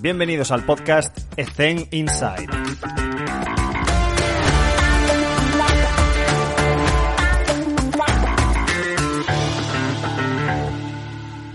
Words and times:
Bienvenidos 0.00 0.52
al 0.52 0.64
podcast 0.64 1.18
Ethen 1.36 1.88
Inside. 1.90 2.46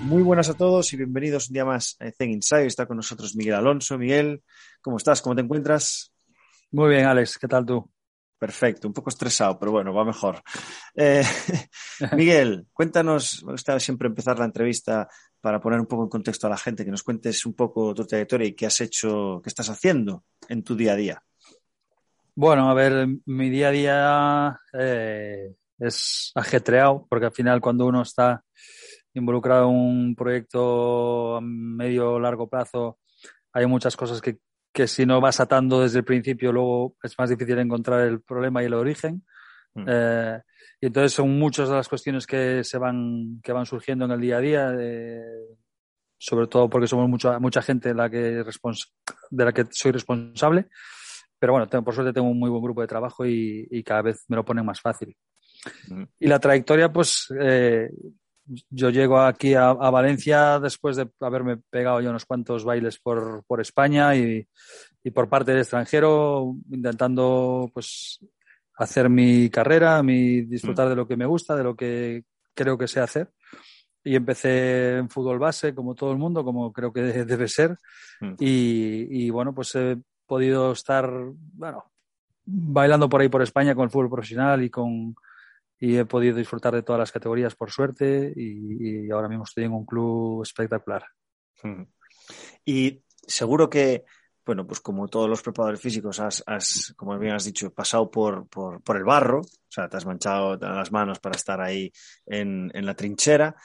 Muy 0.01 0.21
buenas 0.23 0.49
a 0.49 0.55
todos 0.55 0.91
y 0.91 0.97
bienvenidos 0.97 1.47
un 1.47 1.53
día 1.53 1.63
más 1.63 1.95
a 2.01 2.07
Ethen 2.07 2.31
Inside. 2.31 2.65
Está 2.65 2.85
con 2.85 2.97
nosotros 2.97 3.33
Miguel 3.37 3.55
Alonso. 3.55 3.97
Miguel, 3.97 4.43
¿cómo 4.81 4.97
estás? 4.97 5.21
¿Cómo 5.21 5.35
te 5.35 5.41
encuentras? 5.41 6.13
Muy 6.71 6.89
bien, 6.89 7.05
Alex. 7.05 7.37
¿Qué 7.37 7.47
tal 7.47 7.65
tú? 7.65 7.89
Perfecto, 8.37 8.89
un 8.89 8.93
poco 8.93 9.09
estresado, 9.09 9.57
pero 9.57 9.71
bueno, 9.71 9.93
va 9.93 10.03
mejor. 10.03 10.43
Eh, 10.95 11.23
Miguel, 12.11 12.67
cuéntanos, 12.73 13.41
me 13.45 13.53
gusta 13.53 13.79
siempre 13.79 14.09
empezar 14.09 14.37
la 14.37 14.43
entrevista 14.43 15.07
para 15.43 15.59
poner 15.59 15.77
un 15.77 15.87
poco 15.87 16.03
en 16.03 16.09
contexto 16.09 16.47
a 16.47 16.49
la 16.49 16.57
gente, 16.57 16.85
que 16.85 16.91
nos 16.91 17.03
cuentes 17.03 17.45
un 17.45 17.53
poco 17.53 17.93
tu 17.93 18.05
trayectoria 18.05 18.47
y 18.47 18.53
qué 18.53 18.65
has 18.65 18.79
hecho, 18.79 19.41
qué 19.43 19.49
estás 19.49 19.69
haciendo 19.69 20.23
en 20.47 20.63
tu 20.63 20.73
día 20.73 20.93
a 20.93 20.95
día. 20.95 21.23
Bueno, 22.33 22.69
a 22.69 22.73
ver, 22.73 23.09
mi 23.25 23.49
día 23.49 23.67
a 23.67 23.71
día 23.71 24.59
eh, 24.71 25.53
es 25.79 26.31
ajetreado, 26.33 27.05
porque 27.09 27.25
al 27.25 27.33
final 27.33 27.59
cuando 27.59 27.85
uno 27.85 28.03
está 28.03 28.41
involucrado 29.13 29.69
en 29.69 29.75
un 29.75 30.15
proyecto 30.15 31.35
a 31.35 31.41
medio 31.41 32.13
o 32.13 32.19
largo 32.21 32.47
plazo, 32.47 32.99
hay 33.51 33.65
muchas 33.65 33.97
cosas 33.97 34.21
que, 34.21 34.37
que 34.71 34.87
si 34.87 35.05
no 35.05 35.19
vas 35.19 35.41
atando 35.41 35.81
desde 35.81 35.99
el 35.99 36.05
principio, 36.05 36.53
luego 36.53 36.95
es 37.03 37.19
más 37.19 37.29
difícil 37.29 37.59
encontrar 37.59 38.07
el 38.07 38.21
problema 38.21 38.63
y 38.63 38.67
el 38.67 38.75
origen. 38.75 39.25
Mm. 39.73 39.85
Eh, 39.89 40.41
y 40.83 40.87
entonces 40.87 41.13
son 41.13 41.39
muchas 41.39 41.69
de 41.69 41.75
las 41.75 41.87
cuestiones 41.87 42.27
que 42.27 42.61
se 42.65 42.77
van, 42.77 43.39
que 43.41 43.53
van 43.53 43.65
surgiendo 43.65 44.03
en 44.03 44.11
el 44.11 44.19
día 44.19 44.35
a 44.35 44.41
día, 44.41 44.75
eh, 44.77 45.23
sobre 46.17 46.47
todo 46.47 46.69
porque 46.69 46.87
somos 46.87 47.07
mucha, 47.07 47.39
mucha 47.39 47.61
gente 47.61 47.87
de 47.87 47.95
la, 47.95 48.09
que 48.09 48.43
de 48.43 49.45
la 49.45 49.53
que 49.53 49.63
soy 49.71 49.93
responsable. 49.93 50.65
Pero 51.39 51.53
bueno, 51.53 51.69
tengo, 51.69 51.85
por 51.85 51.95
suerte 51.95 52.11
tengo 52.11 52.27
un 52.27 52.37
muy 52.37 52.49
buen 52.49 52.61
grupo 52.61 52.81
de 52.81 52.87
trabajo 52.87 53.25
y, 53.25 53.65
y 53.71 53.81
cada 53.81 54.01
vez 54.01 54.25
me 54.27 54.35
lo 54.35 54.43
ponen 54.43 54.65
más 54.65 54.81
fácil. 54.81 55.15
Y 56.19 56.27
la 56.27 56.39
trayectoria, 56.39 56.91
pues 56.91 57.33
eh, 57.39 57.89
yo 58.69 58.89
llego 58.89 59.21
aquí 59.21 59.53
a, 59.53 59.69
a, 59.69 59.89
Valencia 59.89 60.59
después 60.59 60.97
de 60.97 61.09
haberme 61.21 61.61
pegado 61.69 62.01
ya 62.01 62.09
unos 62.09 62.25
cuantos 62.25 62.65
bailes 62.65 62.99
por, 62.99 63.45
por 63.47 63.61
España 63.61 64.17
y, 64.17 64.45
y, 65.01 65.11
por 65.11 65.29
parte 65.29 65.51
del 65.51 65.61
extranjero, 65.61 66.57
intentando 66.69 67.71
pues 67.73 68.19
hacer 68.75 69.09
mi 69.09 69.49
carrera, 69.49 70.01
mi 70.03 70.41
disfrutar 70.41 70.87
mm. 70.87 70.89
de 70.89 70.95
lo 70.95 71.07
que 71.07 71.17
me 71.17 71.25
gusta, 71.25 71.55
de 71.55 71.63
lo 71.63 71.75
que 71.75 72.23
creo 72.53 72.77
que 72.77 72.87
sé 72.87 72.99
hacer. 72.99 73.31
Y 74.03 74.15
empecé 74.15 74.97
en 74.97 75.09
fútbol 75.09 75.39
base, 75.39 75.73
como 75.73 75.95
todo 75.95 76.11
el 76.11 76.17
mundo, 76.17 76.43
como 76.43 76.73
creo 76.73 76.91
que 76.91 77.01
debe 77.25 77.47
ser. 77.47 77.77
Mm. 78.19 78.33
Y, 78.39 79.25
y 79.25 79.29
bueno, 79.29 79.53
pues 79.53 79.73
he 79.75 79.97
podido 80.25 80.71
estar, 80.71 81.09
bueno, 81.53 81.85
bailando 82.45 83.07
por 83.09 83.21
ahí 83.21 83.29
por 83.29 83.41
España 83.41 83.75
con 83.75 83.85
el 83.85 83.89
fútbol 83.89 84.09
profesional 84.09 84.63
y 84.63 84.69
con, 84.69 85.15
y 85.79 85.97
he 85.97 86.05
podido 86.05 86.37
disfrutar 86.37 86.73
de 86.73 86.83
todas 86.83 86.99
las 86.99 87.11
categorías 87.11 87.55
por 87.55 87.71
suerte 87.71 88.33
y, 88.35 89.05
y 89.05 89.11
ahora 89.11 89.29
mismo 89.29 89.43
estoy 89.43 89.65
en 89.65 89.73
un 89.73 89.85
club 89.85 90.41
espectacular. 90.43 91.05
Y 92.65 93.03
seguro 93.27 93.69
que, 93.69 94.05
bueno, 94.45 94.67
pues 94.67 94.79
como 94.79 95.07
todos 95.07 95.29
los 95.29 95.41
preparadores 95.41 95.81
físicos, 95.81 96.19
has, 96.19 96.43
has 96.45 96.93
como 96.97 97.17
bien 97.17 97.33
has 97.33 97.45
dicho, 97.45 97.73
pasado 97.73 98.09
por, 98.11 98.47
por, 98.47 98.81
por, 98.81 98.97
el 98.97 99.03
barro, 99.03 99.41
o 99.41 99.69
sea, 99.69 99.87
te 99.87 99.97
has 99.97 100.05
manchado 100.05 100.57
las 100.57 100.91
manos 100.91 101.19
para 101.19 101.35
estar 101.35 101.61
ahí 101.61 101.91
en, 102.25 102.71
en 102.73 102.85
la 102.85 102.95
trinchera. 102.95 103.55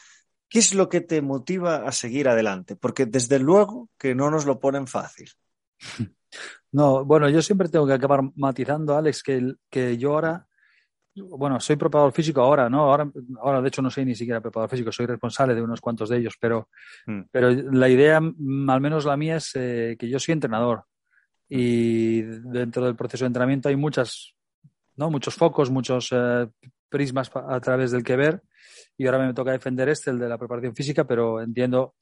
¿Qué 0.48 0.60
es 0.60 0.74
lo 0.74 0.88
que 0.88 1.00
te 1.00 1.20
motiva 1.20 1.86
a 1.86 1.92
seguir 1.92 2.28
adelante? 2.28 2.76
Porque 2.76 3.06
desde 3.06 3.38
luego 3.38 3.90
que 3.98 4.14
no 4.14 4.30
nos 4.30 4.46
lo 4.46 4.60
ponen 4.60 4.86
fácil. 4.86 5.30
No, 6.70 7.02
bueno, 7.02 7.30
yo 7.30 7.40
siempre 7.40 7.70
tengo 7.70 7.86
que 7.86 7.94
acabar 7.94 8.20
matizando, 8.36 8.94
Alex, 8.94 9.22
que, 9.22 9.54
que 9.70 9.96
yo 9.96 10.12
ahora 10.12 10.47
bueno, 11.22 11.60
soy 11.60 11.76
preparador 11.76 12.12
físico 12.12 12.40
ahora, 12.40 12.68
¿no? 12.68 12.82
Ahora, 12.82 13.10
ahora, 13.40 13.60
de 13.60 13.68
hecho, 13.68 13.82
no 13.82 13.90
soy 13.90 14.04
ni 14.04 14.14
siquiera 14.14 14.40
preparador 14.40 14.70
físico, 14.70 14.92
soy 14.92 15.06
responsable 15.06 15.54
de 15.54 15.62
unos 15.62 15.80
cuantos 15.80 16.08
de 16.08 16.18
ellos, 16.18 16.34
pero, 16.40 16.68
mm. 17.06 17.20
pero 17.30 17.50
la 17.50 17.88
idea, 17.88 18.20
mm, 18.20 18.70
al 18.70 18.80
menos 18.80 19.04
la 19.04 19.16
mía, 19.16 19.36
es 19.36 19.52
eh, 19.54 19.96
que 19.98 20.08
yo 20.08 20.18
soy 20.18 20.32
entrenador 20.32 20.84
y 21.48 22.22
dentro 22.22 22.84
del 22.84 22.96
proceso 22.96 23.24
de 23.24 23.28
entrenamiento 23.28 23.68
hay 23.68 23.76
muchas, 23.76 24.34
¿no? 24.96 25.10
Muchos 25.10 25.34
focos, 25.34 25.70
muchos 25.70 26.08
eh, 26.12 26.48
prismas 26.88 27.30
a 27.34 27.60
través 27.60 27.90
del 27.90 28.04
que 28.04 28.16
ver 28.16 28.42
y 28.96 29.06
ahora 29.06 29.26
me 29.26 29.34
toca 29.34 29.52
defender 29.52 29.88
este, 29.88 30.10
el 30.10 30.18
de 30.18 30.28
la 30.28 30.38
preparación 30.38 30.74
física, 30.74 31.04
pero 31.04 31.40
entiendo 31.40 31.94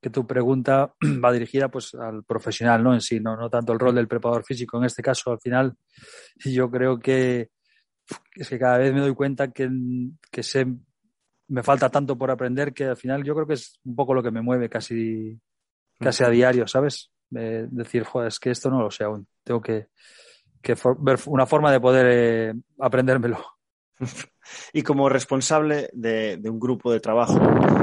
que 0.00 0.10
tu 0.10 0.26
pregunta 0.26 0.94
va 1.24 1.32
dirigida 1.32 1.68
pues 1.68 1.94
al 1.94 2.24
profesional, 2.24 2.82
¿no? 2.82 2.94
En 2.94 3.00
sí, 3.00 3.20
no, 3.20 3.36
no 3.36 3.48
tanto 3.48 3.72
el 3.72 3.78
rol 3.78 3.94
del 3.94 4.08
preparador 4.08 4.44
físico. 4.44 4.78
En 4.78 4.84
este 4.84 5.02
caso, 5.02 5.32
al 5.32 5.40
final, 5.40 5.74
yo 6.44 6.70
creo 6.70 6.98
que 6.98 7.50
es 8.34 8.48
que 8.48 8.58
cada 8.58 8.78
vez 8.78 8.92
me 8.92 9.00
doy 9.00 9.14
cuenta 9.14 9.52
que, 9.52 9.70
que 10.30 10.42
sé, 10.42 10.66
me 11.48 11.62
falta 11.62 11.90
tanto 11.90 12.16
por 12.16 12.30
aprender 12.30 12.72
que 12.72 12.84
al 12.84 12.96
final 12.96 13.24
yo 13.24 13.34
creo 13.34 13.46
que 13.46 13.54
es 13.54 13.80
un 13.84 13.94
poco 13.94 14.14
lo 14.14 14.22
que 14.22 14.30
me 14.30 14.42
mueve 14.42 14.68
casi, 14.68 15.38
casi 15.98 16.24
a 16.24 16.30
diario, 16.30 16.66
¿sabes? 16.66 17.10
De 17.30 17.66
decir, 17.68 18.04
joder, 18.04 18.28
es 18.28 18.38
que 18.38 18.50
esto 18.50 18.70
no 18.70 18.80
lo 18.80 18.90
sé 18.90 19.04
aún. 19.04 19.26
Tengo 19.42 19.60
que, 19.60 19.88
que 20.62 20.76
ver 20.98 21.18
una 21.26 21.46
forma 21.46 21.72
de 21.72 21.80
poder 21.80 22.06
eh, 22.10 22.54
aprendérmelo. 22.78 23.44
Y 24.72 24.82
como 24.82 25.08
responsable 25.08 25.90
de, 25.92 26.36
de, 26.36 26.50
un 26.50 26.60
grupo 26.60 26.92
de 26.92 27.00
trabajo, 27.00 27.40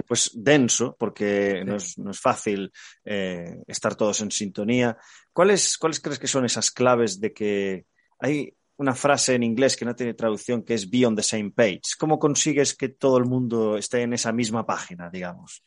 pues 0.07 0.31
denso, 0.33 0.95
porque 0.97 1.57
sí. 1.59 1.65
no, 1.65 1.75
es, 1.75 1.97
no, 1.97 2.11
es, 2.11 2.19
fácil 2.21 2.71
eh, 3.03 3.61
estar 3.67 3.95
todos 3.95 4.21
en 4.21 4.31
sintonía, 4.31 4.97
¿cuáles, 5.33 5.77
¿cuáles 5.77 5.99
crees 5.99 6.19
que 6.19 6.27
son 6.27 6.45
esas 6.45 6.71
claves 6.71 7.19
de 7.19 7.33
que 7.33 7.85
hay 8.17 8.55
una 8.77 8.95
frase 8.95 9.35
en 9.35 9.43
inglés 9.43 9.77
que 9.77 9.85
no 9.85 9.95
tiene 9.95 10.13
traducción 10.13 10.63
que 10.63 10.73
es 10.73 10.89
be 10.89 11.05
on 11.05 11.15
the 11.15 11.23
same 11.23 11.51
page. 11.51 11.81
¿Cómo 11.99 12.17
consigues 12.17 12.75
que 12.75 12.89
todo 12.89 13.17
el 13.17 13.25
mundo 13.25 13.77
esté 13.77 14.01
en 14.01 14.13
esa 14.13 14.31
misma 14.31 14.65
página, 14.65 15.09
digamos? 15.09 15.63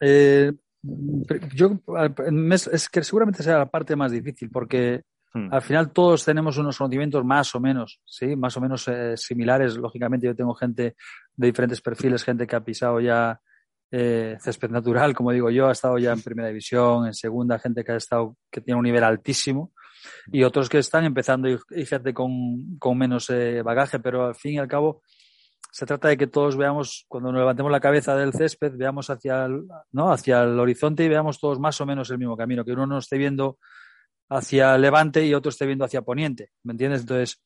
Eh, 0.00 0.52
yo 1.54 1.80
es 2.72 2.88
que 2.88 3.02
seguramente 3.02 3.42
sea 3.42 3.58
la 3.58 3.70
parte 3.70 3.96
más 3.96 4.12
difícil 4.12 4.50
porque 4.50 5.02
hmm. 5.34 5.52
al 5.52 5.62
final 5.62 5.92
todos 5.92 6.24
tenemos 6.24 6.56
unos 6.58 6.78
conocimientos 6.78 7.24
más 7.24 7.54
o 7.54 7.60
menos, 7.60 8.00
sí, 8.04 8.36
más 8.36 8.56
o 8.56 8.60
menos 8.60 8.88
eh, 8.88 9.16
similares. 9.16 9.76
Lógicamente 9.76 10.26
yo 10.26 10.34
tengo 10.34 10.54
gente 10.54 10.96
de 11.34 11.46
diferentes 11.46 11.80
perfiles, 11.80 12.24
gente 12.24 12.46
que 12.46 12.56
ha 12.56 12.64
pisado 12.64 13.00
ya 13.00 13.40
eh, 13.90 14.36
césped 14.40 14.70
natural, 14.70 15.14
como 15.14 15.32
digo 15.32 15.50
yo, 15.50 15.68
ha 15.68 15.72
estado 15.72 15.98
ya 15.98 16.12
en 16.12 16.22
primera 16.22 16.48
división, 16.48 17.06
en 17.06 17.14
segunda, 17.14 17.58
gente 17.58 17.84
que 17.84 17.92
ha 17.92 17.96
estado 17.96 18.36
que 18.50 18.60
tiene 18.60 18.78
un 18.78 18.84
nivel 18.84 19.04
altísimo 19.04 19.72
y 20.32 20.42
otros 20.42 20.68
que 20.68 20.78
están 20.78 21.04
empezando 21.04 21.48
y, 21.48 21.58
y 21.70 21.86
gente 21.86 22.12
con, 22.12 22.78
con 22.78 22.98
menos 22.98 23.30
eh, 23.30 23.62
bagaje, 23.62 23.98
pero 23.98 24.26
al 24.26 24.34
fin 24.34 24.54
y 24.54 24.58
al 24.58 24.68
cabo 24.68 25.02
se 25.76 25.84
trata 25.84 26.08
de 26.08 26.16
que 26.16 26.26
todos 26.26 26.56
veamos, 26.56 27.04
cuando 27.06 27.30
nos 27.30 27.40
levantemos 27.40 27.70
la 27.70 27.80
cabeza 27.80 28.16
del 28.16 28.32
césped, 28.32 28.72
veamos 28.76 29.10
hacia 29.10 29.44
el, 29.44 29.66
¿no? 29.92 30.10
hacia 30.10 30.42
el 30.42 30.58
horizonte 30.58 31.04
y 31.04 31.08
veamos 31.08 31.38
todos 31.38 31.60
más 31.60 31.78
o 31.82 31.86
menos 31.86 32.08
el 32.10 32.16
mismo 32.16 32.34
camino, 32.34 32.64
que 32.64 32.72
uno 32.72 32.86
no 32.86 32.96
esté 32.96 33.18
viendo 33.18 33.58
hacia 34.30 34.76
levante 34.78 35.24
y 35.26 35.34
otro 35.34 35.50
esté 35.50 35.66
viendo 35.66 35.84
hacia 35.84 36.02
poniente, 36.02 36.50
¿me 36.62 36.72
entiendes? 36.72 37.02
Entonces, 37.02 37.42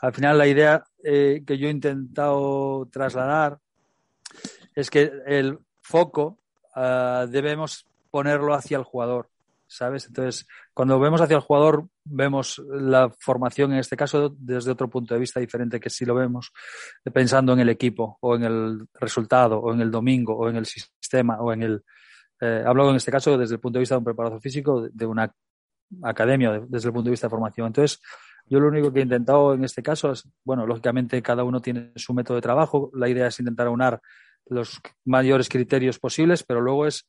al 0.00 0.12
final 0.12 0.36
la 0.36 0.46
idea 0.46 0.84
eh, 1.02 1.42
que 1.46 1.56
yo 1.56 1.68
he 1.68 1.70
intentado 1.70 2.88
trasladar 2.92 3.58
es 4.74 4.90
que 4.90 5.10
el 5.26 5.58
foco 5.80 6.40
uh, 6.76 7.26
debemos 7.26 7.86
ponerlo 8.10 8.54
hacia 8.54 8.78
el 8.78 8.84
jugador. 8.84 9.30
¿Sabes? 9.72 10.06
Entonces, 10.06 10.46
cuando 10.74 11.00
vemos 11.00 11.20
hacia 11.20 11.36
el 11.36 11.42
jugador, 11.42 11.88
vemos 12.04 12.62
la 12.68 13.10
formación, 13.18 13.72
en 13.72 13.78
este 13.78 13.96
caso, 13.96 14.34
desde 14.38 14.70
otro 14.70 14.88
punto 14.88 15.14
de 15.14 15.20
vista 15.20 15.40
diferente 15.40 15.80
que 15.80 15.90
si 15.90 16.04
lo 16.04 16.14
vemos 16.14 16.52
pensando 17.12 17.52
en 17.52 17.60
el 17.60 17.68
equipo 17.68 18.18
o 18.20 18.36
en 18.36 18.44
el 18.44 18.86
resultado 18.94 19.58
o 19.58 19.72
en 19.72 19.80
el 19.80 19.90
domingo 19.90 20.36
o 20.36 20.48
en 20.48 20.56
el 20.56 20.66
sistema 20.66 21.38
o 21.40 21.52
en 21.52 21.62
el... 21.62 21.84
Eh, 22.40 22.62
hablo 22.66 22.90
en 22.90 22.96
este 22.96 23.10
caso 23.10 23.38
desde 23.38 23.54
el 23.54 23.60
punto 23.60 23.78
de 23.78 23.82
vista 23.82 23.94
de 23.94 24.00
un 24.00 24.04
preparador 24.04 24.40
físico 24.40 24.88
de 24.92 25.06
una 25.06 25.32
academia, 26.02 26.60
desde 26.68 26.88
el 26.88 26.92
punto 26.92 27.06
de 27.06 27.12
vista 27.12 27.28
de 27.28 27.30
formación. 27.30 27.68
Entonces, 27.68 28.00
yo 28.46 28.60
lo 28.60 28.68
único 28.68 28.92
que 28.92 29.00
he 29.00 29.02
intentado 29.02 29.54
en 29.54 29.64
este 29.64 29.82
caso 29.82 30.12
es, 30.12 30.28
bueno, 30.44 30.66
lógicamente 30.66 31.22
cada 31.22 31.44
uno 31.44 31.60
tiene 31.62 31.92
su 31.96 32.12
método 32.12 32.36
de 32.36 32.42
trabajo, 32.42 32.90
la 32.94 33.08
idea 33.08 33.28
es 33.28 33.40
intentar 33.40 33.68
aunar 33.68 34.00
los 34.46 34.80
mayores 35.04 35.48
criterios 35.48 35.98
posibles, 35.98 36.42
pero 36.42 36.60
luego 36.60 36.86
es 36.86 37.08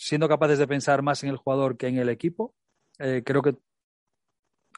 siendo 0.00 0.30
capaces 0.30 0.58
de 0.58 0.66
pensar 0.66 1.02
más 1.02 1.22
en 1.22 1.28
el 1.28 1.36
jugador 1.36 1.76
que 1.76 1.86
en 1.86 1.98
el 1.98 2.08
equipo, 2.08 2.54
eh, 2.98 3.22
creo 3.22 3.42
que 3.42 3.58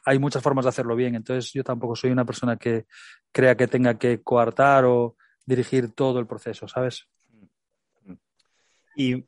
hay 0.03 0.19
muchas 0.19 0.43
formas 0.43 0.65
de 0.65 0.69
hacerlo 0.69 0.97
bien. 0.97 1.15
Entonces 1.15 1.53
yo 1.53 1.63
tampoco 1.63 1.95
soy 1.95 2.11
una 2.11 2.25
persona 2.25 2.57
que 2.57 2.87
crea 3.31 3.55
que 3.55 3.67
tenga 3.67 3.97
que 3.97 4.21
coartar 4.21 4.83
o 4.83 5.15
dirigir 5.45 5.93
todo 5.93 6.19
el 6.19 6.27
proceso, 6.27 6.67
¿sabes? 6.67 7.07
Y, 8.97 9.23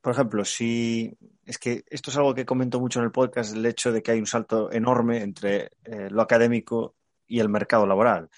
por 0.00 0.12
ejemplo, 0.12 0.44
si 0.44 1.18
es 1.44 1.58
que 1.58 1.82
esto 1.88 2.10
es 2.10 2.16
algo 2.16 2.32
que 2.32 2.46
comento 2.46 2.78
mucho 2.78 3.00
en 3.00 3.06
el 3.06 3.12
podcast, 3.12 3.54
el 3.54 3.66
hecho 3.66 3.90
de 3.90 4.04
que 4.04 4.12
hay 4.12 4.20
un 4.20 4.26
salto 4.26 4.70
enorme 4.70 5.20
entre 5.20 5.72
eh, 5.84 6.08
lo 6.10 6.22
académico 6.22 6.94
y 7.26 7.40
el 7.40 7.48
mercado 7.48 7.86
laboral. 7.88 8.30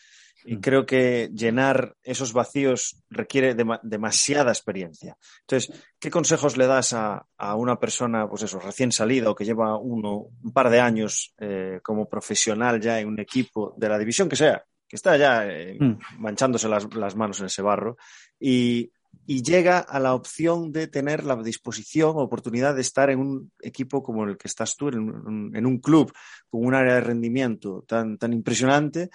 Y 0.45 0.57
mm. 0.57 0.61
creo 0.61 0.87
que 0.87 1.31
llenar 1.33 1.97
esos 2.03 2.33
vacíos 2.33 3.03
requiere 3.11 3.57
demasiada 3.83 4.51
experiencia. 4.51 5.17
Entonces, 5.41 5.73
¿qué 5.99 6.11
consejos 6.11 6.57
le 6.57 6.67
das 6.67 6.93
a, 6.93 7.27
una 7.57 7.79
persona, 7.79 8.29
pues 8.29 8.43
eso, 8.43 8.59
recién 8.59 8.93
salida 8.93 9.31
o 9.31 9.35
que 9.35 9.45
lleva 9.45 9.77
uno, 9.77 10.29
un 10.43 10.53
par 10.53 10.71
de 10.71 10.81
años 10.81 11.35
eh, 11.39 11.81
como 11.83 12.09
profesional 12.09 12.81
ya 12.81 13.01
en 13.01 13.09
un 13.09 13.21
equipo 13.21 13.75
de 13.77 13.89
la 13.89 13.99
división 13.99 14.29
que 14.29 14.37
sea, 14.37 14.65
que 14.89 14.97
está 14.97 15.17
ya 15.17 15.47
eh, 15.47 15.77
mm. 15.79 16.21
manchándose 16.21 16.69
las, 16.69 16.93
las, 16.95 17.17
manos 17.17 17.41
en 17.41 17.47
ese 17.47 17.63
barro 17.63 17.97
y 18.39 18.91
y 19.27 19.43
llega 19.43 19.79
a 19.79 20.01
la 20.01 20.15
opción 20.15 20.73
de 20.73 20.89
tener 20.89 21.25
la 21.25 21.37
disposición 21.37 22.15
oportunidad 22.17 22.75
de 22.75 22.81
estar 22.81 23.11
en 23.11 23.21
un 23.21 23.53
equipo 23.61 24.03
como 24.03 24.25
el 24.25 24.37
que 24.37 24.49
estás 24.49 24.77
tú, 24.77 24.89
en 24.89 24.97
un, 25.67 25.79
club 25.79 26.13
con 26.49 26.65
un 26.65 26.75
área 26.75 26.95
de 26.95 27.03
rendimiento 27.03 27.85
tan, 27.87 28.19
tan 28.19 28.33
impresionante, 28.33 29.11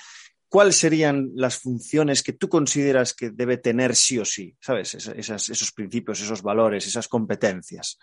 ¿cuáles 0.50 0.78
serían 0.78 1.32
las 1.36 1.58
funciones 1.60 2.24
que 2.24 2.34
tú 2.34 2.50
consideras 2.50 3.14
que 3.14 3.32
debe 3.32 3.58
tener 3.58 3.96
sí 3.96 4.18
o 4.20 4.26
sí? 4.26 4.56
¿Sabes? 4.60 4.96
esos 4.96 5.72
principios, 5.72 6.22
esos 6.22 6.42
valores, 6.42 6.88
esas 6.88 7.08
competencias. 7.08 7.98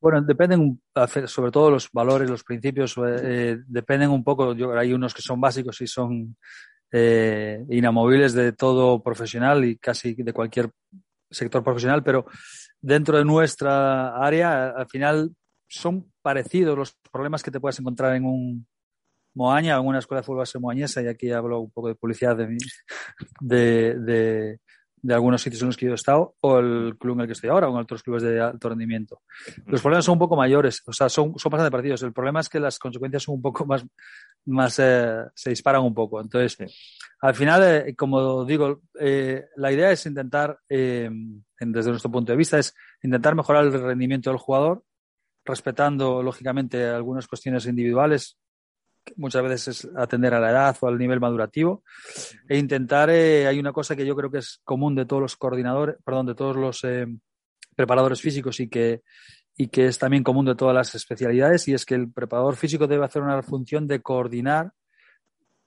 Bueno, 0.00 0.22
dependen, 0.22 0.80
sobre 1.26 1.50
todo 1.50 1.70
los 1.70 1.90
valores, 1.92 2.30
los 2.30 2.42
principios, 2.42 2.94
eh, 3.06 3.58
dependen 3.66 4.10
un 4.10 4.24
poco, 4.24 4.54
hay 4.76 4.94
unos 4.94 5.12
que 5.12 5.20
son 5.20 5.40
básicos 5.40 5.78
y 5.82 5.86
son 5.86 6.36
eh, 6.90 7.62
inamovibles 7.68 8.32
de 8.32 8.52
todo 8.52 9.02
profesional 9.02 9.64
y 9.64 9.76
casi 9.76 10.14
de 10.14 10.32
cualquier 10.32 10.70
sector 11.30 11.62
profesional, 11.62 12.02
pero 12.02 12.24
dentro 12.80 13.18
de 13.18 13.24
nuestra 13.26 14.16
área, 14.16 14.70
al 14.70 14.88
final 14.88 15.34
son 15.68 16.10
parecidos 16.22 16.76
los 16.76 16.96
problemas 17.12 17.42
que 17.42 17.50
te 17.50 17.60
puedes 17.60 17.78
encontrar 17.78 18.16
en 18.16 18.24
un 18.24 18.66
Moaña, 19.34 19.76
en 19.76 19.86
una 19.86 19.98
escuela 19.98 20.20
de 20.20 20.26
fútbol 20.26 20.38
base 20.38 20.58
moañesa, 20.58 21.02
y 21.02 21.06
aquí 21.06 21.30
hablo 21.30 21.60
un 21.60 21.70
poco 21.70 21.88
de 21.88 21.94
publicidad 21.94 22.36
de, 22.36 22.58
de, 23.40 24.58
de, 25.02 25.14
algunos 25.14 25.40
sitios 25.40 25.62
en 25.62 25.68
los 25.68 25.76
que 25.76 25.86
yo 25.86 25.92
he 25.92 25.94
estado, 25.94 26.34
o 26.40 26.58
el 26.58 26.96
club 26.98 27.14
en 27.14 27.20
el 27.20 27.26
que 27.26 27.32
estoy 27.32 27.50
ahora, 27.50 27.68
o 27.68 27.72
en 27.72 27.82
otros 27.82 28.02
clubes 28.02 28.22
de 28.22 28.40
alto 28.40 28.68
rendimiento. 28.68 29.22
Los 29.66 29.80
problemas 29.80 30.04
son 30.04 30.14
un 30.14 30.18
poco 30.18 30.36
mayores, 30.36 30.82
o 30.86 30.92
sea, 30.92 31.08
son, 31.08 31.38
son 31.38 31.50
bastante 31.50 31.70
parecidos. 31.70 32.02
El 32.02 32.12
problema 32.12 32.40
es 32.40 32.48
que 32.48 32.60
las 32.60 32.78
consecuencias 32.78 33.22
son 33.22 33.36
un 33.36 33.42
poco 33.42 33.64
más, 33.66 33.84
más 34.46 34.78
eh, 34.78 35.24
se 35.34 35.50
disparan 35.50 35.82
un 35.82 35.94
poco. 35.94 36.20
Entonces, 36.20 36.58
al 37.20 37.34
final, 37.34 37.62
eh, 37.62 37.94
como 37.94 38.44
digo, 38.44 38.82
eh, 38.98 39.46
la 39.56 39.72
idea 39.72 39.92
es 39.92 40.04
intentar, 40.06 40.58
desde 40.68 41.10
nuestro 41.90 42.10
punto 42.10 42.32
de 42.32 42.38
vista, 42.38 42.58
es 42.58 42.74
intentar 43.02 43.34
mejorar 43.34 43.64
el 43.64 43.72
rendimiento 43.72 44.30
del 44.30 44.38
jugador, 44.38 44.82
respetando, 45.44 46.22
lógicamente, 46.22 46.86
algunas 46.86 47.26
cuestiones 47.26 47.66
individuales, 47.66 48.38
muchas 49.16 49.42
veces 49.42 49.68
es 49.68 49.90
atender 49.96 50.34
a 50.34 50.40
la 50.40 50.50
edad 50.50 50.76
o 50.80 50.88
al 50.88 50.98
nivel 50.98 51.20
madurativo, 51.20 51.82
e 52.48 52.58
intentar, 52.58 53.10
hay 53.10 53.58
una 53.58 53.72
cosa 53.72 53.96
que 53.96 54.06
yo 54.06 54.14
creo 54.16 54.30
que 54.30 54.38
es 54.38 54.60
común 54.64 54.94
de 54.94 55.06
todos 55.06 55.22
los 55.22 55.36
coordinadores, 55.36 55.96
perdón, 56.04 56.26
de 56.26 56.34
todos 56.34 56.56
los 56.56 56.82
preparadores 57.76 58.20
físicos 58.20 58.60
y 58.60 58.68
que, 58.68 59.02
y 59.56 59.68
que 59.68 59.86
es 59.86 59.98
también 59.98 60.22
común 60.22 60.46
de 60.46 60.54
todas 60.54 60.74
las 60.74 60.94
especialidades, 60.94 61.66
y 61.68 61.74
es 61.74 61.84
que 61.84 61.94
el 61.94 62.10
preparador 62.10 62.56
físico 62.56 62.86
debe 62.86 63.04
hacer 63.04 63.22
una 63.22 63.42
función 63.42 63.86
de 63.86 64.00
coordinar 64.00 64.72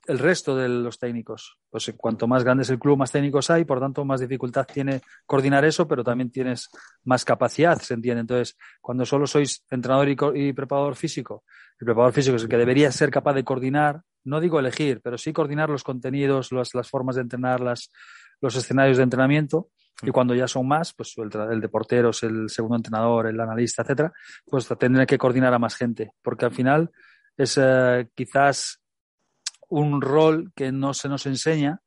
el 0.05 0.19
resto 0.19 0.55
de 0.55 0.67
los 0.67 0.99
técnicos. 0.99 1.57
Pues 1.69 1.91
cuanto 1.97 2.27
más 2.27 2.43
grande 2.43 2.63
es 2.63 2.69
el 2.69 2.79
club, 2.79 2.97
más 2.97 3.11
técnicos 3.11 3.49
hay, 3.49 3.65
por 3.65 3.79
tanto, 3.79 4.03
más 4.05 4.19
dificultad 4.19 4.65
tiene 4.65 5.01
coordinar 5.25 5.63
eso, 5.65 5.87
pero 5.87 6.03
también 6.03 6.31
tienes 6.31 6.69
más 7.03 7.23
capacidad, 7.25 7.79
¿se 7.79 7.93
entiende? 7.93 8.21
Entonces, 8.21 8.57
cuando 8.81 9.05
solo 9.05 9.27
sois 9.27 9.65
entrenador 9.69 10.09
y, 10.35 10.53
preparador 10.53 10.95
físico, 10.95 11.43
el 11.79 11.85
preparador 11.85 12.13
físico 12.13 12.35
es 12.35 12.43
el 12.43 12.49
que 12.49 12.57
debería 12.57 12.91
ser 12.91 13.09
capaz 13.09 13.33
de 13.33 13.43
coordinar, 13.43 14.01
no 14.25 14.39
digo 14.39 14.59
elegir, 14.59 15.01
pero 15.01 15.17
sí 15.17 15.33
coordinar 15.33 15.69
los 15.69 15.83
contenidos, 15.83 16.51
las, 16.51 16.73
las 16.73 16.89
formas 16.89 17.15
de 17.15 17.21
entrenar, 17.21 17.61
las, 17.61 17.91
los 18.41 18.55
escenarios 18.55 18.97
de 18.97 19.03
entrenamiento, 19.03 19.69
y 20.01 20.11
cuando 20.11 20.35
ya 20.35 20.47
son 20.47 20.67
más, 20.67 20.93
pues 20.93 21.13
el, 21.17 21.29
el 21.51 21.61
de 21.61 21.69
porteros, 21.69 22.23
el 22.23 22.49
segundo 22.49 22.77
entrenador, 22.77 23.27
el 23.27 23.39
analista, 23.39 23.83
etcétera, 23.83 24.11
pues 24.45 24.67
tendrán 24.79 25.05
que 25.05 25.17
coordinar 25.17 25.53
a 25.53 25.59
más 25.59 25.75
gente, 25.75 26.11
porque 26.21 26.45
al 26.45 26.51
final 26.51 26.91
es 27.37 27.57
eh, 27.61 28.07
quizás 28.13 28.82
un 29.73 30.01
rol 30.01 30.51
que 30.55 30.71
no 30.71 30.93
se 30.93 31.09
nos 31.09 31.25
enseña 31.25 31.81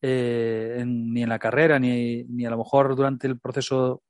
eh, 0.00 0.84
ni 0.86 1.22
en 1.22 1.28
la 1.28 1.38
carrera, 1.38 1.78
ni, 1.78 2.24
ni 2.24 2.46
a 2.46 2.50
lo 2.50 2.58
mejor 2.58 2.94
durante 2.94 3.26
el 3.26 3.38
proceso 3.38 4.02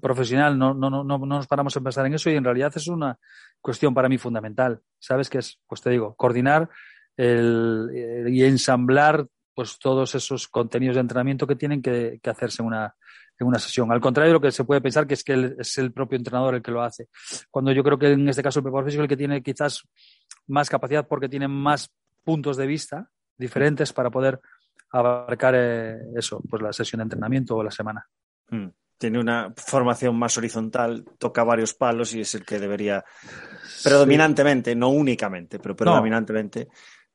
profesional 0.00 0.58
no, 0.58 0.74
no, 0.74 0.90
no, 0.90 1.04
no 1.04 1.18
nos 1.18 1.46
paramos 1.46 1.76
a 1.76 1.80
pensar 1.80 2.06
en 2.06 2.14
eso 2.14 2.28
y 2.30 2.34
en 2.34 2.44
realidad 2.44 2.72
es 2.74 2.88
una 2.88 3.18
cuestión 3.60 3.94
para 3.94 4.08
mí 4.08 4.18
fundamental. 4.18 4.80
¿Sabes? 4.98 5.28
Que 5.28 5.38
es, 5.38 5.60
pues 5.66 5.80
te 5.80 5.90
digo, 5.90 6.14
coordinar 6.16 6.68
el, 7.16 7.90
eh, 7.94 8.24
y 8.30 8.42
ensamblar 8.44 9.26
pues 9.54 9.78
todos 9.78 10.14
esos 10.14 10.48
contenidos 10.48 10.96
de 10.96 11.00
entrenamiento 11.00 11.46
que 11.46 11.56
tienen 11.56 11.80
que, 11.80 12.20
hacerse 12.24 12.62
en 12.62 12.68
una, 12.68 12.94
en 13.38 13.46
una 13.46 13.58
sesión. 13.58 13.90
Al 13.92 14.00
contrario 14.00 14.30
de 14.30 14.34
lo 14.34 14.40
que 14.40 14.50
se 14.50 14.64
puede 14.64 14.82
pensar 14.82 15.06
que 15.06 15.14
es 15.14 15.24
que 15.24 15.54
es 15.58 15.78
el 15.78 15.92
propio 15.92 16.18
entrenador 16.18 16.54
el 16.54 16.62
que 16.62 16.70
lo 16.70 16.82
hace. 16.82 17.08
Cuando 17.50 17.72
yo 17.72 17.82
creo 17.82 17.98
que 17.98 18.12
en 18.12 18.28
este 18.28 18.42
caso 18.42 18.58
el 18.58 18.64
preparador 18.64 18.86
físico 18.86 19.02
es 19.02 19.04
el 19.04 19.08
que 19.08 19.16
tiene 19.16 19.42
quizás 19.42 19.82
más 20.46 20.68
capacidad 20.68 21.08
porque 21.08 21.28
tiene 21.28 21.48
más 21.48 21.90
puntos 22.26 22.56
de 22.56 22.66
vista 22.66 23.08
diferentes 23.38 23.92
para 23.92 24.10
poder 24.10 24.40
abarcar 24.90 25.54
eh, 25.56 25.98
eso, 26.16 26.42
pues 26.50 26.60
la 26.60 26.72
sesión 26.72 26.98
de 26.98 27.04
entrenamiento 27.04 27.54
o 27.54 27.62
la 27.62 27.70
semana. 27.70 28.04
Hmm. 28.50 28.66
Tiene 28.98 29.20
una 29.20 29.52
formación 29.56 30.18
más 30.18 30.36
horizontal, 30.38 31.04
toca 31.18 31.44
varios 31.44 31.74
palos 31.74 32.14
y 32.14 32.22
es 32.22 32.34
el 32.34 32.44
que 32.44 32.58
debería 32.58 33.04
predominantemente, 33.84 34.74
no 34.74 34.88
únicamente, 34.88 35.58
pero 35.58 35.76
predominantemente. 35.76 36.68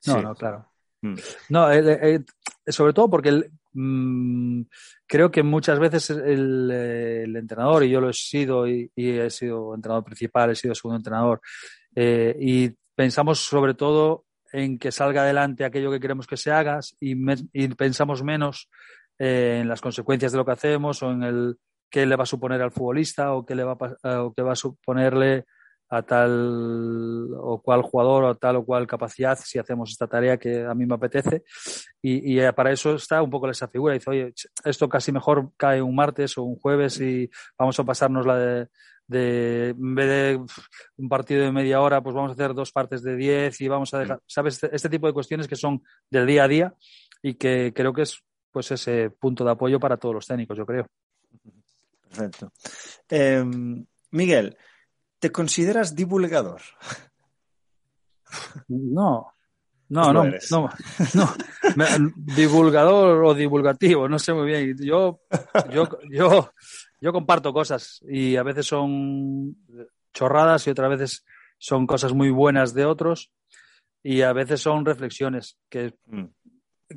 No, 0.05 0.21
no, 0.21 0.35
claro. 0.35 0.71
Mm. 1.01 1.15
No, 1.49 1.71
eh, 1.71 1.79
eh, 1.79 2.23
eh, 2.65 2.71
sobre 2.71 2.93
todo 2.93 3.09
porque 3.09 3.49
mm, 3.73 4.61
creo 5.07 5.31
que 5.31 5.43
muchas 5.43 5.79
veces 5.79 6.11
el, 6.11 7.35
entrenador, 7.35 7.83
y 7.83 7.89
yo 7.89 7.99
lo 7.99 8.09
he 8.09 8.13
sido 8.13 8.67
y, 8.67 8.91
he 8.95 9.29
sido 9.29 9.73
entrenador 9.73 10.03
principal, 10.03 10.51
he 10.51 10.55
sido 10.55 10.75
segundo 10.75 10.97
entrenador, 10.97 11.41
y 11.95 12.69
pensamos 12.95 13.39
sobre 13.39 13.73
todo 13.73 14.25
en 14.53 14.77
que 14.77 14.92
salga 14.92 15.24
adelante 15.24 15.65
aquello 15.65 15.92
que 15.92 16.00
queremos 16.00 16.27
que 16.27 16.38
se 16.38 16.51
haga 16.51 16.80
y, 17.00 17.15
pensamos 17.75 18.24
menos 18.24 18.69
en 19.18 19.68
las 19.68 19.81
consecuencias 19.81 20.31
de 20.31 20.38
lo 20.38 20.45
que 20.45 20.51
hacemos 20.51 21.03
o 21.03 21.12
en 21.12 21.24
el 21.24 21.57
qué 21.89 22.06
le 22.06 22.15
va 22.15 22.24
a 22.24 22.27
suponer 22.27 22.62
al 22.62 22.71
futbolista 22.71 23.33
o 23.33 23.45
qué 23.45 23.56
le 23.56 23.63
va 23.63 23.74
o 23.74 24.33
qué 24.33 24.42
va 24.42 24.53
a 24.53 24.56
suponerle 24.56 25.45
a 25.89 26.03
tal 26.03 27.27
o 27.38 27.62
cual 27.62 27.81
jugador 27.81 28.24
o 28.24 28.36
tal 28.36 28.56
o 28.56 28.65
cual 28.65 28.88
capacidad 28.88 29.38
si 29.38 29.59
hacemos 29.59 29.92
esta 29.92 30.07
tarea 30.07 30.38
que 30.38 30.63
a 30.63 30.74
mí 30.74 30.86
me 30.86 30.95
apetece. 30.95 31.44
Y, 32.01 32.39
y, 32.39 32.51
para 32.53 32.71
eso 32.71 32.95
está 32.95 33.21
un 33.21 33.30
poco 33.30 33.50
esa 33.50 33.68
figura. 33.68 33.94
Dice, 33.94 34.09
oye, 34.09 34.33
esto 34.63 34.88
casi 34.88 35.12
mejor 35.12 35.51
cae 35.57 35.81
un 35.81 35.94
martes 35.94 36.38
o 36.38 36.44
un 36.44 36.56
jueves 36.56 37.00
y 37.01 37.30
vamos 37.59 37.77
a 37.77 37.83
pasarnos 37.83 38.25
la 38.25 38.38
de, 38.38 38.68
de 39.11 39.69
en 39.69 39.95
vez 39.95 40.07
de 40.07 40.45
un 40.97 41.09
partido 41.09 41.43
de 41.43 41.51
media 41.51 41.81
hora, 41.81 42.01
pues 42.01 42.15
vamos 42.15 42.31
a 42.31 42.33
hacer 42.33 42.53
dos 42.53 42.71
partes 42.71 43.03
de 43.03 43.15
diez 43.15 43.62
y 43.62 43.67
vamos 43.67 43.93
a 43.93 44.00
dejar, 44.00 44.21
¿sabes? 44.25 44.55
Este, 44.55 44.75
este 44.75 44.89
tipo 44.89 45.07
de 45.07 45.13
cuestiones 45.13 45.47
que 45.47 45.55
son 45.55 45.83
del 46.09 46.25
día 46.25 46.45
a 46.45 46.47
día 46.47 46.75
y 47.21 47.36
que 47.36 47.71
creo 47.75 47.93
que 47.93 48.03
es 48.03 48.21
pues 48.51 48.71
ese 48.71 49.09
punto 49.12 49.45
de 49.45 49.51
apoyo 49.51 49.79
para 49.79 49.97
todos 49.97 50.15
los 50.15 50.27
técnicos, 50.27 50.57
yo 50.57 50.65
creo. 50.65 50.88
Perfecto. 52.09 52.51
Eh, 53.09 53.43
Miguel, 54.12 54.57
¿Te 55.21 55.31
consideras 55.31 55.95
divulgador? 55.95 56.62
No, 58.69 59.33
no, 59.89 60.12
no, 60.12 60.24
no, 60.50 60.69
no, 61.13 61.36
divulgador 62.15 63.24
o 63.24 63.33
divulgativo, 63.36 64.09
no 64.09 64.17
sé 64.17 64.33
muy 64.33 64.47
bien. 64.47 64.75
Yo, 64.79 65.21
yo, 65.71 65.88
yo, 66.09 66.51
yo 67.01 67.12
comparto 67.12 67.51
cosas 67.51 68.00
y 68.08 68.38
a 68.38 68.43
veces 68.43 68.67
son 68.67 69.58
chorradas 70.13 70.65
y 70.67 70.70
otras 70.70 70.89
veces 70.89 71.25
son 71.58 71.88
cosas 71.88 72.13
muy 72.13 72.29
buenas 72.29 72.74
de 72.74 72.86
otros 72.86 73.31
y 74.03 74.22
a 74.22 74.34
veces 74.34 74.62
son 74.62 74.86
reflexiones 74.86 75.58
que 75.70 75.93
mm 76.05 76.25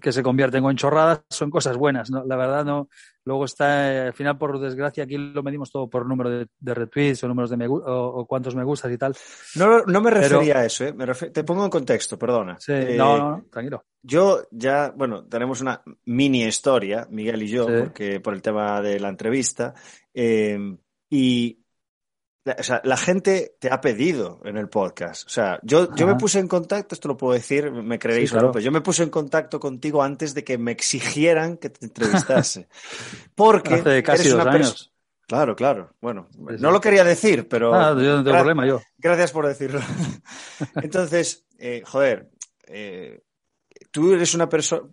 que 0.00 0.12
se 0.12 0.22
convierten 0.22 0.64
en 0.64 0.76
chorradas 0.76 1.22
son 1.28 1.50
cosas 1.50 1.76
buenas, 1.76 2.10
¿no? 2.10 2.24
La 2.24 2.36
verdad 2.36 2.64
no. 2.64 2.88
Luego 3.24 3.46
está, 3.46 3.92
eh, 3.92 4.06
al 4.08 4.12
final, 4.12 4.36
por 4.36 4.58
desgracia, 4.60 5.04
aquí 5.04 5.16
lo 5.16 5.42
medimos 5.42 5.70
todo 5.70 5.88
por 5.88 6.06
número 6.06 6.30
de, 6.30 6.74
retweets 6.74 7.24
o 7.24 7.28
números 7.28 7.50
de 7.50 7.56
me, 7.56 7.66
o, 7.68 8.26
cuántos 8.28 8.54
me 8.54 8.64
gustas 8.64 8.92
y 8.92 8.98
tal. 8.98 9.16
No, 9.54 9.84
no 9.84 10.00
me 10.02 10.10
refería 10.10 10.58
a 10.58 10.64
eso, 10.66 10.84
¿eh? 10.84 10.94
te 11.32 11.44
pongo 11.44 11.64
en 11.64 11.70
contexto, 11.70 12.18
perdona. 12.18 12.56
Sí, 12.60 12.72
eh, 12.72 12.96
no, 12.98 13.16
no, 13.16 13.44
tranquilo. 13.50 13.84
Yo 14.02 14.42
ya, 14.50 14.92
bueno, 14.94 15.24
tenemos 15.24 15.62
una 15.62 15.82
mini 16.04 16.44
historia, 16.44 17.06
Miguel 17.10 17.42
y 17.42 17.48
yo, 17.48 17.66
porque 17.66 18.20
por 18.20 18.34
el 18.34 18.42
tema 18.42 18.82
de 18.82 19.00
la 19.00 19.08
entrevista, 19.08 19.74
eh, 20.12 20.58
y 22.44 22.50
o 22.50 22.62
sea, 22.62 22.80
la 22.84 22.96
gente 22.96 23.56
te 23.58 23.72
ha 23.72 23.80
pedido 23.80 24.40
en 24.44 24.56
el 24.56 24.68
podcast. 24.68 25.26
O 25.26 25.30
sea, 25.30 25.58
yo, 25.62 25.94
yo 25.94 26.06
me 26.06 26.16
puse 26.16 26.38
en 26.38 26.48
contacto, 26.48 26.94
esto 26.94 27.08
lo 27.08 27.16
puedo 27.16 27.32
decir, 27.32 27.70
me 27.70 27.98
creéis 27.98 28.32
o 28.34 28.40
no, 28.40 28.52
pero 28.52 28.62
yo 28.62 28.70
me 28.70 28.82
puse 28.82 29.02
en 29.02 29.10
contacto 29.10 29.58
contigo 29.58 30.02
antes 30.02 30.34
de 30.34 30.44
que 30.44 30.58
me 30.58 30.72
exigieran 30.72 31.56
que 31.56 31.70
te 31.70 31.86
entrevistase. 31.86 32.68
Porque 33.34 33.74
Hace 33.74 34.02
casi 34.02 34.28
eres 34.28 34.34
una 34.34 34.50
años. 34.50 34.90
Claro, 35.26 35.56
claro. 35.56 35.94
Bueno, 36.00 36.28
no 36.36 36.70
lo 36.70 36.80
quería 36.80 37.02
decir, 37.02 37.48
pero. 37.48 37.74
Ah, 37.74 37.90
yo 37.92 38.16
no 38.16 38.24
tengo 38.24 38.36
problema, 38.36 38.66
yo. 38.66 38.82
Gracias 38.98 39.32
por 39.32 39.46
decirlo. 39.46 39.80
Entonces, 40.76 41.46
eh, 41.58 41.82
joder, 41.84 42.30
eh, 42.66 43.22
tú 43.90 44.12
eres 44.12 44.34
una 44.34 44.48
persona. 44.48 44.88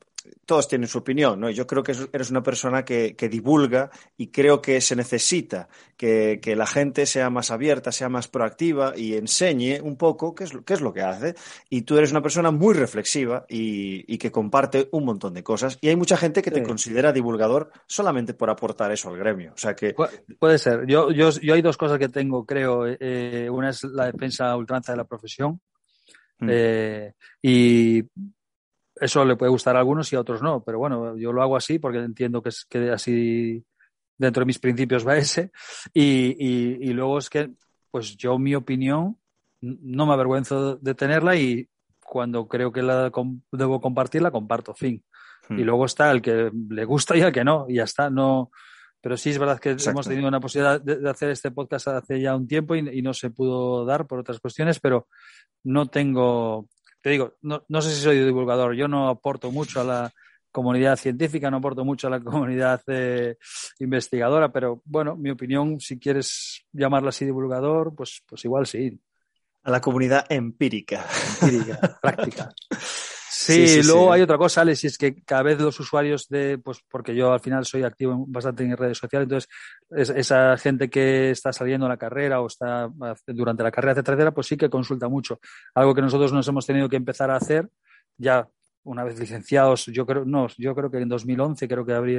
Todos 0.45 0.67
tienen 0.67 0.87
su 0.87 0.99
opinión, 0.99 1.39
¿no? 1.39 1.49
Yo 1.49 1.67
creo 1.67 1.83
que 1.83 1.93
eres 2.11 2.29
una 2.31 2.43
persona 2.43 2.83
que, 2.83 3.15
divulga 3.31 3.89
y 4.17 4.27
creo 4.27 4.61
que 4.61 4.81
se 4.81 4.95
necesita 4.95 5.67
que, 5.97 6.39
la 6.55 6.67
gente 6.67 7.05
sea 7.05 7.29
más 7.29 7.51
abierta, 7.51 7.91
sea 7.91 8.09
más 8.09 8.27
proactiva 8.27 8.93
y 8.95 9.15
enseñe 9.15 9.79
un 9.81 9.95
poco 9.95 10.35
qué 10.35 10.43
es, 10.43 10.51
qué 10.65 10.73
es 10.73 10.81
lo 10.81 10.93
que 10.93 11.01
hace. 11.01 11.35
Y 11.69 11.83
tú 11.83 11.97
eres 11.97 12.11
una 12.11 12.21
persona 12.21 12.51
muy 12.51 12.73
reflexiva 12.73 13.45
y, 13.47 14.17
que 14.17 14.31
comparte 14.31 14.87
un 14.91 15.05
montón 15.05 15.33
de 15.33 15.43
cosas. 15.43 15.77
Y 15.81 15.89
hay 15.89 15.95
mucha 15.95 16.15
gente 16.15 16.41
que 16.41 16.51
te 16.51 16.61
considera 16.61 17.11
divulgador 17.11 17.71
solamente 17.87 18.33
por 18.33 18.49
aportar 18.49 18.91
eso 18.91 19.09
al 19.09 19.17
gremio. 19.17 19.53
O 19.53 19.57
sea 19.57 19.75
que... 19.75 19.95
puede 20.37 20.57
ser. 20.57 20.85
Yo, 20.85 21.11
yo, 21.11 21.31
yo 21.31 21.53
hay 21.53 21.61
dos 21.61 21.77
cosas 21.77 21.97
que 21.97 22.09
tengo, 22.09 22.45
creo. 22.45 22.85
Eh, 22.87 23.49
una 23.49 23.69
es 23.69 23.83
la 23.83 24.11
defensa 24.11 24.55
ultranza 24.55 24.91
de 24.91 24.97
la 24.97 25.05
profesión. 25.05 25.59
Mm. 26.41 26.49
Eh, 26.51 27.13
y 27.41 28.03
eso 29.01 29.25
le 29.25 29.35
puede 29.35 29.49
gustar 29.49 29.75
a 29.75 29.79
algunos 29.79 30.13
y 30.13 30.15
a 30.15 30.19
otros 30.19 30.41
no, 30.41 30.63
pero 30.63 30.77
bueno, 30.77 31.17
yo 31.17 31.33
lo 31.33 31.41
hago 31.41 31.57
así 31.57 31.79
porque 31.79 31.97
entiendo 31.97 32.41
que 32.41 32.49
es 32.49 32.65
que 32.69 32.91
así 32.91 33.65
dentro 34.15 34.41
de 34.41 34.45
mis 34.45 34.59
principios 34.59 35.05
va 35.05 35.17
ese. 35.17 35.51
Y, 35.93 36.37
y, 36.87 36.93
luego 36.93 37.17
es 37.17 37.29
que, 37.29 37.51
pues 37.89 38.15
yo 38.15 38.37
mi 38.37 38.55
opinión 38.55 39.17
no 39.61 40.05
me 40.05 40.13
avergüenzo 40.13 40.77
de 40.77 40.95
tenerla 40.95 41.35
y 41.35 41.67
cuando 41.99 42.47
creo 42.47 42.71
que 42.71 42.81
la 42.81 43.11
debo 43.51 43.81
compartir, 43.81 44.21
la 44.21 44.31
comparto, 44.31 44.73
fin. 44.73 45.03
Hmm. 45.49 45.59
Y 45.59 45.63
luego 45.63 45.85
está 45.85 46.11
el 46.11 46.21
que 46.21 46.51
le 46.69 46.85
gusta 46.85 47.17
y 47.17 47.21
el 47.21 47.31
que 47.31 47.43
no, 47.43 47.65
y 47.67 47.75
ya 47.75 47.83
está, 47.83 48.09
no. 48.09 48.51
Pero 49.01 49.17
sí 49.17 49.31
es 49.31 49.39
verdad 49.39 49.59
que 49.59 49.75
hemos 49.83 50.07
tenido 50.07 50.27
una 50.27 50.39
posibilidad 50.39 50.79
de, 50.79 51.09
hacer 51.09 51.31
este 51.31 51.49
podcast 51.49 51.87
hace 51.87 52.21
ya 52.21 52.35
un 52.35 52.47
tiempo 52.47 52.75
y, 52.75 53.01
no 53.01 53.15
se 53.15 53.31
pudo 53.31 53.83
dar 53.83 54.05
por 54.05 54.19
otras 54.19 54.39
cuestiones, 54.39 54.79
pero 54.79 55.07
no 55.63 55.87
tengo, 55.87 56.67
te 57.01 57.09
digo, 57.09 57.35
no, 57.41 57.63
no, 57.67 57.81
sé 57.81 57.93
si 57.93 58.01
soy 58.01 58.19
divulgador, 58.23 58.75
yo 58.75 58.87
no 58.87 59.09
aporto 59.09 59.51
mucho 59.51 59.81
a 59.81 59.83
la 59.83 60.13
comunidad 60.51 60.97
científica, 60.97 61.49
no 61.49 61.57
aporto 61.57 61.83
mucho 61.83 62.07
a 62.07 62.09
la 62.11 62.19
comunidad 62.23 62.81
eh, 62.87 63.37
investigadora, 63.79 64.51
pero 64.51 64.81
bueno, 64.85 65.15
mi 65.15 65.31
opinión, 65.31 65.79
si 65.79 65.99
quieres 65.99 66.65
llamarla 66.71 67.09
así 67.09 67.25
divulgador, 67.25 67.95
pues, 67.95 68.21
pues 68.25 68.45
igual 68.45 68.67
sí. 68.67 68.99
A 69.63 69.69
la 69.69 69.79
comunidad 69.79 70.25
empírica. 70.29 71.05
Empírica, 71.41 71.99
práctica. 72.01 72.49
Sí, 73.43 73.81
luego 73.83 74.13
hay 74.13 74.21
otra 74.21 74.37
cosa, 74.37 74.61
Alex, 74.61 74.83
y 74.83 74.87
es 74.87 74.97
que 74.97 75.15
cada 75.23 75.41
vez 75.41 75.59
los 75.59 75.79
usuarios 75.79 76.27
de, 76.27 76.59
pues 76.59 76.83
porque 76.87 77.15
yo 77.15 77.33
al 77.33 77.39
final 77.39 77.65
soy 77.65 77.83
activo 77.83 78.25
bastante 78.27 78.63
en 78.63 78.77
redes 78.77 78.99
sociales, 78.99 79.25
entonces 79.25 80.15
esa 80.15 80.55
gente 80.57 80.89
que 80.89 81.31
está 81.31 81.51
saliendo 81.51 81.87
a 81.87 81.89
la 81.89 81.97
carrera 81.97 82.39
o 82.41 82.47
está 82.47 82.89
durante 83.27 83.63
la 83.63 83.71
carrera, 83.71 83.93
etcétera, 83.93 84.31
pues 84.31 84.45
sí 84.45 84.57
que 84.57 84.69
consulta 84.69 85.07
mucho. 85.07 85.39
Algo 85.73 85.95
que 85.95 86.01
nosotros 86.01 86.31
nos 86.31 86.47
hemos 86.47 86.65
tenido 86.67 86.87
que 86.87 86.97
empezar 86.97 87.31
a 87.31 87.37
hacer 87.37 87.67
ya 88.15 88.47
una 88.83 89.03
vez 89.03 89.19
licenciados, 89.19 89.87
yo 89.87 90.05
creo, 90.05 90.23
no, 90.25 90.47
yo 90.57 90.75
creo 90.75 90.91
que 90.91 90.99
en 90.99 91.09
2011 91.09 91.67
creo 91.67 91.85
que 91.85 91.93
abrí 91.93 92.17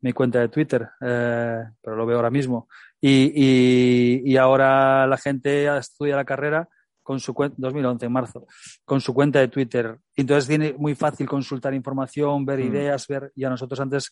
mi 0.00 0.12
cuenta 0.12 0.40
de 0.40 0.48
Twitter, 0.48 0.88
eh, 1.00 1.62
pero 1.82 1.96
lo 1.96 2.06
veo 2.06 2.16
ahora 2.16 2.30
mismo. 2.30 2.68
Y, 3.00 3.32
y, 3.34 4.22
y 4.24 4.36
ahora 4.38 5.06
la 5.06 5.18
gente 5.18 5.66
estudia 5.78 6.16
la 6.16 6.24
carrera 6.24 6.68
con 7.04 7.20
su 7.20 7.32
cuenta, 7.32 7.54
2011, 7.58 8.06
en 8.06 8.12
marzo, 8.12 8.46
con 8.84 9.00
su 9.00 9.14
cuenta 9.14 9.38
de 9.38 9.48
Twitter. 9.48 9.96
Entonces 10.16 10.48
tiene 10.48 10.72
muy 10.72 10.96
fácil 10.96 11.28
consultar 11.28 11.72
información, 11.74 12.44
ver 12.44 12.58
mm. 12.58 12.62
ideas, 12.62 13.06
ver, 13.06 13.30
y 13.36 13.44
a 13.44 13.50
nosotros 13.50 13.78
antes, 13.78 14.10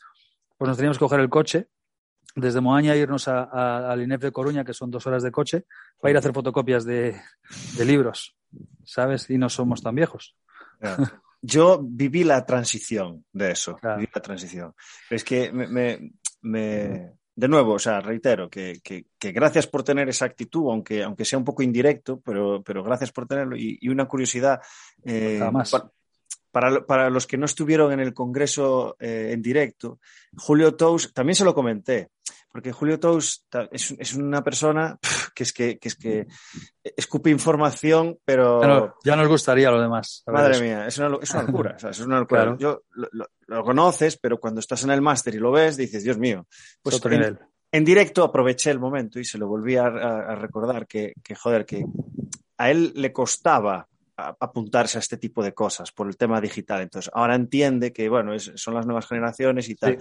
pues 0.57 0.69
nos 0.69 0.77
teníamos 0.77 0.99
que 0.99 1.05
coger 1.05 1.21
el 1.21 1.31
coche 1.31 1.69
desde 2.35 2.61
Moaña 2.61 2.97
irnos 2.97 3.29
al 3.29 4.01
INEF 4.01 4.23
de 4.23 4.33
Coruña, 4.33 4.65
que 4.65 4.73
son 4.73 4.91
dos 4.91 5.07
horas 5.07 5.23
de 5.23 5.31
coche, 5.31 5.67
para 6.01 6.11
ir 6.11 6.17
a 6.17 6.21
hacer 6.21 6.33
fotocopias 6.33 6.85
de, 6.85 7.21
libros, 7.85 8.37
¿sabes? 8.85 9.29
Y 9.29 9.39
no 9.39 9.49
somos 9.49 9.83
tan 9.83 9.95
viejos. 9.95 10.37
Yo 11.43 11.81
viví 11.83 12.23
la 12.23 12.47
transición 12.47 13.25
de 13.33 13.51
eso, 13.51 13.79
viví 13.83 14.09
la 14.15 14.23
transición. 14.23 14.75
es 15.11 15.25
que 15.25 15.53
me, 15.53 16.13
me 16.41 17.13
de 17.35 17.49
nuevo, 17.49 17.75
o 17.75 17.79
sea, 17.79 18.01
reitero 18.01 18.51
que, 18.51 18.81
gracias 19.21 19.67
por 19.67 19.83
tener 19.83 20.09
esa 20.09 20.27
actitud, 20.27 20.71
aunque, 20.71 21.03
aunque 21.03 21.25
sea 21.25 21.39
un 21.39 21.45
poco 21.45 21.63
indirecto, 21.63 22.21
pero, 22.21 22.63
pero 22.63 22.83
gracias 22.83 23.11
por 23.11 23.27
tenerlo. 23.27 23.57
Y, 23.57 23.89
una 23.89 24.07
curiosidad, 24.07 24.61
eh, 25.05 25.41
para, 26.51 26.85
para, 26.85 27.09
los 27.09 27.27
que 27.27 27.39
no 27.39 27.47
estuvieron 27.47 27.93
en 27.93 28.01
el 28.01 28.13
Congreso 28.13 28.97
eh, 29.01 29.31
en 29.33 29.41
directo, 29.41 29.99
Julio 30.37 30.75
Tous, 30.75 31.13
también 31.15 31.35
se 31.35 31.45
lo 31.45 31.55
comenté, 31.55 32.11
porque 32.51 32.73
Julio 32.73 33.01
Tous 33.01 33.47
es, 33.71 33.95
es 33.99 34.15
una 34.15 34.45
persona 34.45 34.99
que 35.35 35.43
es 35.43 35.53
que, 35.53 35.79
que, 35.79 35.89
es 35.89 35.97
que 35.97 36.27
escupe 36.83 37.31
información, 37.31 38.19
pero... 38.25 38.95
Ya, 39.05 39.17
nos 39.17 39.29
gustaría 39.29 39.71
lo 39.71 39.81
demás. 39.81 40.23
Madre 40.27 40.61
mía, 40.61 40.87
es 40.87 40.99
una, 40.99 41.17
es 41.23 41.31
una 41.33 41.43
locura. 41.43 41.77
es 41.91 42.01
una 42.01 42.21
locura. 42.21 42.57
Yo, 42.59 42.83
lo, 42.91 43.65
conoces, 43.65 44.17
pero 44.17 44.39
cuando 44.39 44.61
estás 44.61 44.85
en 44.85 44.91
el 44.91 45.03
máster 45.03 45.35
y 45.35 45.39
lo 45.39 45.51
ves, 45.53 45.77
dices, 45.77 46.05
Dios 46.05 46.19
mío. 46.19 46.47
Pues 46.83 47.05
en, 47.05 47.39
en, 47.71 47.85
directo 47.85 48.25
aproveché 48.25 48.71
el 48.71 48.79
momento 48.79 49.19
y 49.19 49.25
se 49.25 49.39
lo 49.39 49.47
volví 49.47 49.77
a, 49.77 49.87
a 49.87 50.35
recordar 50.35 50.87
que, 50.87 51.15
que, 51.23 51.35
joder, 51.35 51.67
que 51.67 51.85
a 52.57 52.71
él 52.71 52.93
le 52.95 53.13
costaba 53.13 53.89
apuntarse 54.29 54.99
a 54.99 55.01
este 55.01 55.17
tipo 55.17 55.43
de 55.43 55.53
cosas 55.53 55.93
por 55.93 56.07
el 56.07 56.17
tema 56.17 56.41
digital. 56.41 56.83
Entonces, 56.83 57.11
ahora 57.15 57.35
entiende 57.35 57.93
que, 57.93 58.09
bueno, 58.09 58.39
son 58.39 58.75
las 58.75 58.87
nuevas 58.87 59.07
generaciones 59.07 59.69
y 59.69 59.75
tal. 59.75 59.99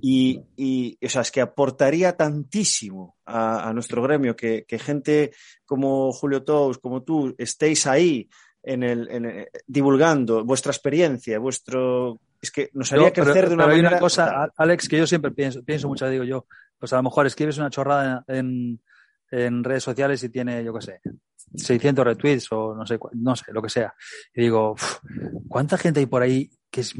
Y, 0.00 0.40
y, 0.56 0.98
o 1.04 1.08
sea, 1.08 1.22
es 1.22 1.30
que 1.30 1.40
aportaría 1.40 2.16
tantísimo 2.16 3.16
a, 3.24 3.72
nuestro 3.72 4.02
gremio 4.02 4.36
que, 4.36 4.64
gente 4.78 5.32
como 5.64 6.12
Julio 6.12 6.42
Tous, 6.42 6.78
como 6.78 7.02
tú, 7.02 7.34
estéis 7.38 7.86
ahí 7.86 8.28
en 8.62 8.82
el, 8.82 9.48
divulgando 9.66 10.44
vuestra 10.44 10.72
experiencia, 10.72 11.38
vuestro... 11.38 12.20
Es 12.42 12.50
que 12.50 12.70
nos 12.72 12.90
haría 12.92 13.12
crecer 13.12 13.48
de 13.48 13.54
una 13.54 13.66
manera... 13.66 13.88
Hay 13.88 13.94
una 13.94 14.00
cosa, 14.00 14.50
Alex, 14.56 14.88
que 14.88 14.98
yo 14.98 15.06
siempre 15.06 15.30
pienso, 15.30 15.62
pienso 15.62 15.88
mucho, 15.88 16.08
digo 16.08 16.24
yo, 16.24 16.46
pues 16.78 16.92
a 16.94 16.96
lo 16.96 17.02
mejor 17.02 17.26
escribes 17.26 17.58
una 17.58 17.68
chorrada 17.68 18.24
en, 18.26 18.80
en 19.30 19.62
redes 19.62 19.84
sociales 19.84 20.22
y 20.24 20.30
tiene, 20.30 20.64
yo 20.64 20.72
qué 20.74 20.80
sé, 20.80 21.00
600 21.54 22.04
retweets 22.04 22.52
o 22.52 22.74
no 22.74 22.86
sé, 22.86 22.98
no 23.12 23.36
sé, 23.36 23.52
lo 23.52 23.62
que 23.62 23.68
sea. 23.68 23.94
Y 24.34 24.42
digo, 24.42 24.76
¿cuánta 25.48 25.76
gente 25.76 26.00
hay 26.00 26.06
por 26.06 26.22
ahí 26.22 26.50
que 26.70 26.82
es, 26.82 26.94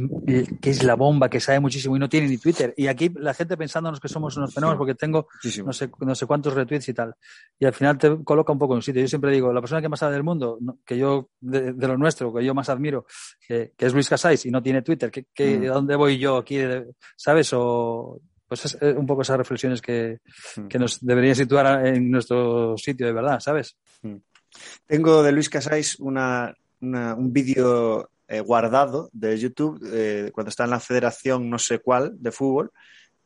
que 0.61 0.71
es 0.71 0.83
la 0.83 0.97
bomba, 0.97 1.29
que 1.29 1.39
sabe 1.39 1.61
muchísimo 1.61 1.97
y 1.97 1.99
no 1.99 2.09
tiene 2.09 2.29
ni 2.29 2.39
Twitter? 2.39 2.75
Y 2.77 2.89
aquí 2.89 3.11
la 3.17 3.35
gente 3.35 3.57
pensándonos 3.57 4.01
que 4.01 4.09
somos 4.09 4.37
unos 4.37 4.53
fenómenos 4.53 4.79
porque 4.79 4.95
tengo 4.95 5.29
no 5.65 5.73
sé, 5.73 5.91
no 6.01 6.15
sé 6.15 6.27
cuántos 6.27 6.55
retweets 6.55 6.89
y 6.89 6.95
tal. 6.95 7.15
Y 7.59 7.67
al 7.67 7.73
final 7.73 7.99
te 7.99 8.25
coloca 8.25 8.53
un 8.53 8.59
poco 8.59 8.75
en 8.75 8.79
un 8.79 8.83
sitio. 8.83 9.03
Yo 9.03 9.09
siempre 9.09 9.33
digo, 9.33 9.53
la 9.53 9.61
persona 9.61 9.81
que 9.81 9.89
más 9.89 10.01
sabe 10.01 10.15
del 10.15 10.25
mundo, 10.25 10.59
que 10.85 10.99
yo, 10.99 11.31
de, 11.41 11.73
lo 11.73 11.97
nuestro, 11.97 12.33
que 12.35 12.45
yo 12.45 12.55
más 12.55 12.69
admiro, 12.69 13.07
que, 13.47 13.73
es 13.79 13.95
Luis 13.95 14.09
Casais 14.09 14.45
y 14.47 14.51
no 14.51 14.63
tiene 14.63 14.83
Twitter, 14.83 15.11
que, 15.11 15.27
que 15.33 15.57
mm. 15.57 15.61
¿de 15.61 15.69
dónde 15.69 15.97
voy 15.97 16.19
yo 16.19 16.39
aquí? 16.39 16.59
¿Sabes? 17.17 17.51
O 17.53 18.21
pues 18.51 18.65
es 18.65 18.97
un 18.97 19.07
poco 19.07 19.23
esas 19.23 19.39
reflexiones 19.39 19.81
que, 19.81 20.19
mm. 20.57 20.67
que, 20.67 20.79
nos 20.81 20.99
deberían 21.07 21.37
situar 21.37 21.87
en 21.87 22.11
nuestro 22.11 22.77
sitio 22.77 23.07
de 23.07 23.13
verdad, 23.13 23.39
¿sabes? 23.39 23.77
Tengo 24.87 25.23
de 25.23 25.33
Luis 25.33 25.49
Casais 25.49 25.99
una, 26.01 26.55
un 26.81 27.33
vídeo 27.33 28.11
eh, 28.29 28.41
guardado 28.41 29.11
de 29.13 29.39
YouTube 29.39 29.81
eh, 29.93 30.31
cuando 30.33 30.51
está 30.51 30.65
en 30.65 30.71
la 30.71 30.81
federación 30.81 31.51
no 31.51 31.59
sé 31.59 31.81
cuál 31.81 32.15
de 32.21 32.31
fútbol 32.31 32.73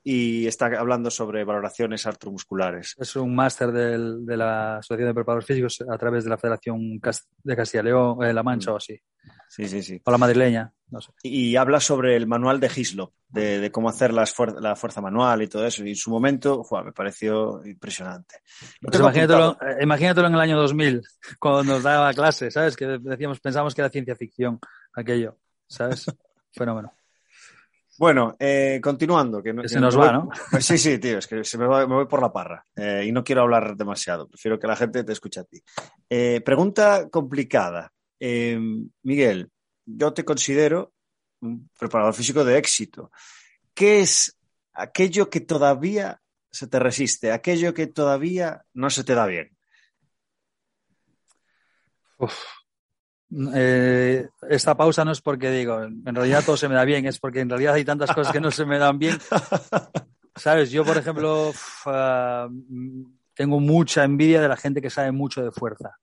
y 0.02 0.46
está 0.46 0.66
hablando 0.66 1.10
sobre 1.10 1.44
valoraciones 1.44 2.06
artromusculares. 2.06 2.94
Es 2.98 3.16
un 3.16 3.34
máster 3.34 3.72
de 3.72 4.36
la 4.36 4.76
Asociación 4.76 5.08
de 5.08 5.14
Preparadores 5.14 5.46
Físicos 5.46 5.82
a 5.90 5.96
través 5.96 6.24
de 6.24 6.30
la 6.30 6.36
Federación 6.36 7.00
de 7.42 7.56
Castilla 7.56 7.80
y 7.80 7.84
León, 7.84 8.22
eh, 8.22 8.34
La 8.34 8.42
Mancha 8.42 8.70
mm. 8.70 8.74
o 8.74 8.76
así. 8.76 9.00
Sí, 9.48 9.68
sí, 9.68 9.82
sí. 9.82 10.00
O 10.04 10.10
la 10.10 10.18
madrileña, 10.18 10.72
no 10.90 11.00
sé. 11.00 11.12
Y 11.22 11.54
habla 11.56 11.78
sobre 11.78 12.16
el 12.16 12.26
manual 12.26 12.58
de 12.58 12.70
Hislop, 12.74 13.12
de, 13.28 13.70
cómo 13.70 13.88
hacer 13.88 14.12
la 14.12 14.26
fuerza 14.26 15.00
manual 15.00 15.42
y 15.42 15.48
todo 15.48 15.64
eso. 15.66 15.84
Y 15.84 15.90
en 15.90 15.96
su 15.96 16.10
momento, 16.10 16.64
me 16.84 16.92
pareció 16.92 17.64
impresionante. 17.64 18.36
Pues 18.80 18.98
imagínatelo, 18.98 19.56
eh, 19.60 19.82
imagínatelo, 19.82 20.26
en 20.26 20.34
el 20.34 20.40
año 20.40 20.56
2000, 20.56 21.02
cuando 21.38 21.74
nos 21.74 21.82
daba 21.82 22.12
clase, 22.12 22.50
¿sabes? 22.50 22.76
Que 22.76 22.98
decíamos, 22.98 23.40
pensamos 23.40 23.74
que 23.74 23.80
era 23.80 23.90
ciencia 23.90 24.16
ficción 24.16 24.58
aquello, 24.92 25.38
¿sabes? 25.68 26.06
Fenómeno. 26.52 26.92
Bueno, 27.98 28.36
eh, 28.38 28.80
continuando. 28.82 29.42
Que, 29.42 29.54
se 29.68 29.80
nos 29.80 29.98
va, 29.98 30.12
¿no? 30.12 30.28
Pues 30.50 30.64
sí, 30.64 30.78
sí, 30.78 30.98
tío, 30.98 31.18
es 31.18 31.26
que 31.26 31.44
se 31.44 31.58
me, 31.58 31.66
voy 31.66 32.06
por 32.06 32.20
la 32.20 32.32
parra 32.32 32.64
eh, 32.74 33.04
y 33.06 33.12
no 33.12 33.22
quiero 33.22 33.42
hablar 33.42 33.76
demasiado, 33.76 34.28
prefiero 34.28 34.58
que 34.58 34.66
la 34.66 34.76
gente 34.76 35.04
te 35.04 35.12
escuche 35.12 35.40
a 35.40 35.44
ti. 35.44 35.62
Eh, 36.08 36.40
pregunta 36.44 37.08
complicada. 37.08 37.92
Miguel, 39.02 39.50
yo 39.84 40.12
te 40.12 40.24
considero 40.24 40.92
un 41.40 41.68
preparador 41.78 42.14
físico 42.14 42.44
de 42.44 42.58
éxito. 42.58 43.10
¿Qué 43.74 44.00
es 44.00 44.38
aquello 44.72 45.28
que 45.28 45.40
todavía 45.40 46.20
se 46.50 46.66
te 46.66 46.78
resiste, 46.78 47.32
aquello 47.32 47.74
que 47.74 47.86
todavía 47.86 48.64
no 48.72 48.90
se 48.90 49.04
te 49.04 49.14
da 49.14 49.26
bien? 49.26 49.50
Uf, 52.18 52.34
eh, 53.54 54.28
esta 54.48 54.76
pausa 54.76 55.04
no 55.04 55.10
es 55.10 55.20
porque 55.20 55.50
digo, 55.50 55.82
en 55.82 56.14
realidad 56.14 56.44
todo 56.44 56.56
se 56.56 56.68
me 56.68 56.74
da 56.74 56.84
bien, 56.84 57.06
es 57.06 57.18
porque 57.18 57.40
en 57.40 57.48
realidad 57.48 57.74
hay 57.74 57.84
tantas 57.84 58.12
cosas 58.14 58.32
que 58.32 58.40
no 58.40 58.50
se 58.50 58.64
me 58.64 58.78
dan 58.78 58.98
bien. 58.98 59.18
¿Sabes? 60.36 60.70
Yo, 60.70 60.84
por 60.84 60.96
ejemplo, 60.96 61.52
ah, 61.86 62.48
tengo 63.34 63.60
mucha 63.60 64.04
envidia 64.04 64.40
de 64.40 64.48
la 64.48 64.56
gente 64.56 64.80
que 64.80 64.90
sabe 64.90 65.12
mucho 65.12 65.42
de 65.42 65.50
fuerza. 65.50 65.96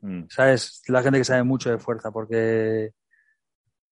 Mm. 0.00 0.24
¿Sabes? 0.28 0.82
La 0.88 1.02
gente 1.02 1.18
que 1.18 1.24
sabe 1.24 1.42
mucho 1.42 1.70
de 1.70 1.78
fuerza, 1.78 2.10
porque 2.10 2.92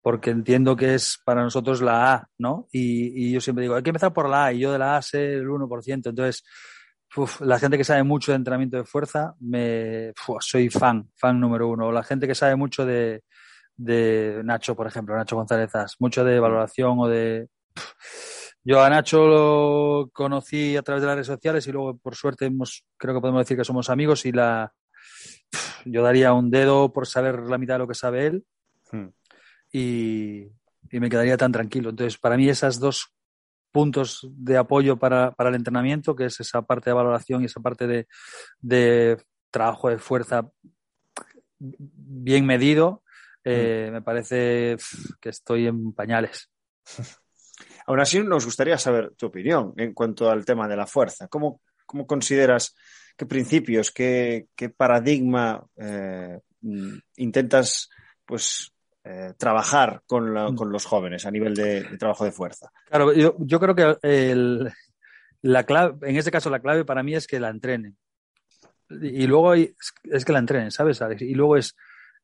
porque 0.05 0.29
entiendo 0.29 0.77
que 0.77 0.95
es 0.95 1.19
para 1.25 1.43
nosotros 1.43 1.81
la 1.81 2.13
A, 2.13 2.29
¿no? 2.37 2.69
Y, 2.71 3.33
yo 3.33 3.41
siempre 3.41 3.63
digo, 3.63 3.75
hay 3.75 3.83
que 3.83 3.89
empezar 3.89 4.13
por 4.13 4.29
la 4.29 4.45
A, 4.45 4.53
y 4.53 4.59
yo 4.59 4.71
de 4.71 4.79
la 4.79 4.99
A 4.99 5.03
sé 5.03 5.33
el 5.33 5.49
1%. 5.49 6.11
Entonces, 6.11 6.45
la 7.41 7.59
gente 7.59 7.79
que 7.79 7.85
sabe 7.85 8.03
mucho 8.03 8.31
de 8.31 8.37
entrenamiento 8.37 8.77
de 8.77 8.85
fuerza, 8.85 9.35
me 9.41 10.13
soy 10.41 10.69
fan, 10.69 11.09
fan 11.17 11.41
número 11.41 11.69
uno. 11.69 11.91
La 11.91 12.03
gente 12.03 12.27
que 12.27 12.35
sabe 12.35 12.55
mucho 12.55 12.85
de, 12.85 13.23
de 13.77 14.43
Nacho, 14.45 14.77
por 14.77 14.87
ejemplo, 14.87 15.17
Nacho 15.17 15.37
González 15.37 15.71
mucho 15.99 16.23
de 16.23 16.39
valoración 16.39 16.99
o 16.99 17.09
de... 17.09 17.49
Yo 18.63 18.83
a 18.83 18.91
Nacho 18.91 19.27
lo 19.27 20.11
conocí 20.13 20.77
a 20.77 20.83
través 20.83 21.01
de 21.01 21.07
las 21.07 21.17
redes 21.17 21.27
sociales 21.29 21.67
y 21.67 21.73
luego, 21.73 21.97
por 21.97 22.15
suerte, 22.15 22.45
hemos, 22.45 22.85
creo 22.99 23.15
que 23.15 23.21
podemos 23.23 23.41
decir 23.41 23.57
que 23.57 23.65
somos 23.65 23.89
amigos 23.89 24.27
y 24.27 24.33
la, 24.33 24.71
yo 25.85 26.03
daría 26.03 26.33
un 26.33 26.51
dedo 26.51 26.93
por 26.93 27.07
saber 27.07 27.41
la 27.41 27.59
mitad 27.59 27.75
de 27.75 27.79
lo 27.79 27.89
que 27.89 27.95
sabe 27.95 28.27
él. 28.27 28.45
Hmm 28.91 29.09
y, 29.75 30.53
me 30.93 31.11
quedaría 31.11 31.37
tan 31.37 31.51
tranquilo. 31.51 31.91
Entonces, 31.91 32.19
para 32.19 32.37
mí 32.37 32.49
esas 32.49 32.79
dos 32.79 33.13
puntos 33.73 34.29
de 34.31 34.57
apoyo 34.57 34.97
para, 34.97 35.35
el 35.37 35.55
entrenamiento, 35.57 36.15
que 36.15 36.27
es 36.27 36.39
esa 36.39 36.63
parte 36.63 36.91
de 36.91 36.95
valoración 36.95 37.43
y 37.43 37.47
esa 37.47 37.61
parte 37.61 38.07
de, 38.63 39.19
trabajo 39.51 39.89
de 39.89 39.99
fuerza 39.99 40.49
bien 41.59 42.47
medido, 42.47 43.03
eh, 43.43 43.89
mm. 43.89 43.93
me 43.93 44.03
parece 44.03 44.77
que 45.21 45.29
estoy 45.29 45.67
en 45.67 45.93
pañales. 45.93 46.51
Aún 47.87 48.01
así, 48.01 48.23
nos 48.23 48.45
gustaría 48.45 48.79
saber 48.79 49.13
tu 49.17 49.27
opinión 49.27 49.75
en 49.77 49.93
cuanto 49.93 50.31
al 50.31 50.45
tema 50.45 50.69
de 50.69 50.77
la 50.77 50.87
fuerza. 50.87 51.27
¿Cómo, 51.27 51.61
consideras, 52.07 52.77
qué 53.17 53.27
principios, 53.27 53.91
qué, 53.91 54.49
paradigma 54.77 55.65
eh, 55.77 56.41
mm, 56.61 56.95
intentas 57.17 57.91
pues 58.25 58.73
eh, 59.05 59.35
trabajar 59.37 60.03
mm. 60.09 60.55
con, 60.55 60.73
los 60.73 60.87
jóvenes 60.87 61.27
a 61.27 61.31
nivel 61.31 61.55
de, 61.55 61.85
trabajo 61.99 62.25
de 62.25 62.33
fuerza. 62.33 62.71
Claro, 62.89 63.13
yo, 63.13 63.61
creo 63.61 63.75
que 63.75 64.73
la 65.43 65.65
clave, 65.65 66.09
en 66.09 66.17
este 66.17 66.31
caso 66.31 66.49
la 66.49 66.61
clave 66.61 66.85
para 66.85 67.03
mí 67.03 67.15
es 67.15 67.27
que 67.27 67.39
la 67.39 67.51
entrenen. 67.51 67.97
Y 68.89 69.27
luego 69.27 69.55
es 69.55 70.25
que 70.25 70.33
la 70.33 70.39
entrenen, 70.39 70.71
¿sabes, 70.71 71.01
Alex? 71.03 71.23
Y 71.23 71.35
luego 71.35 71.57
es, 71.57 71.77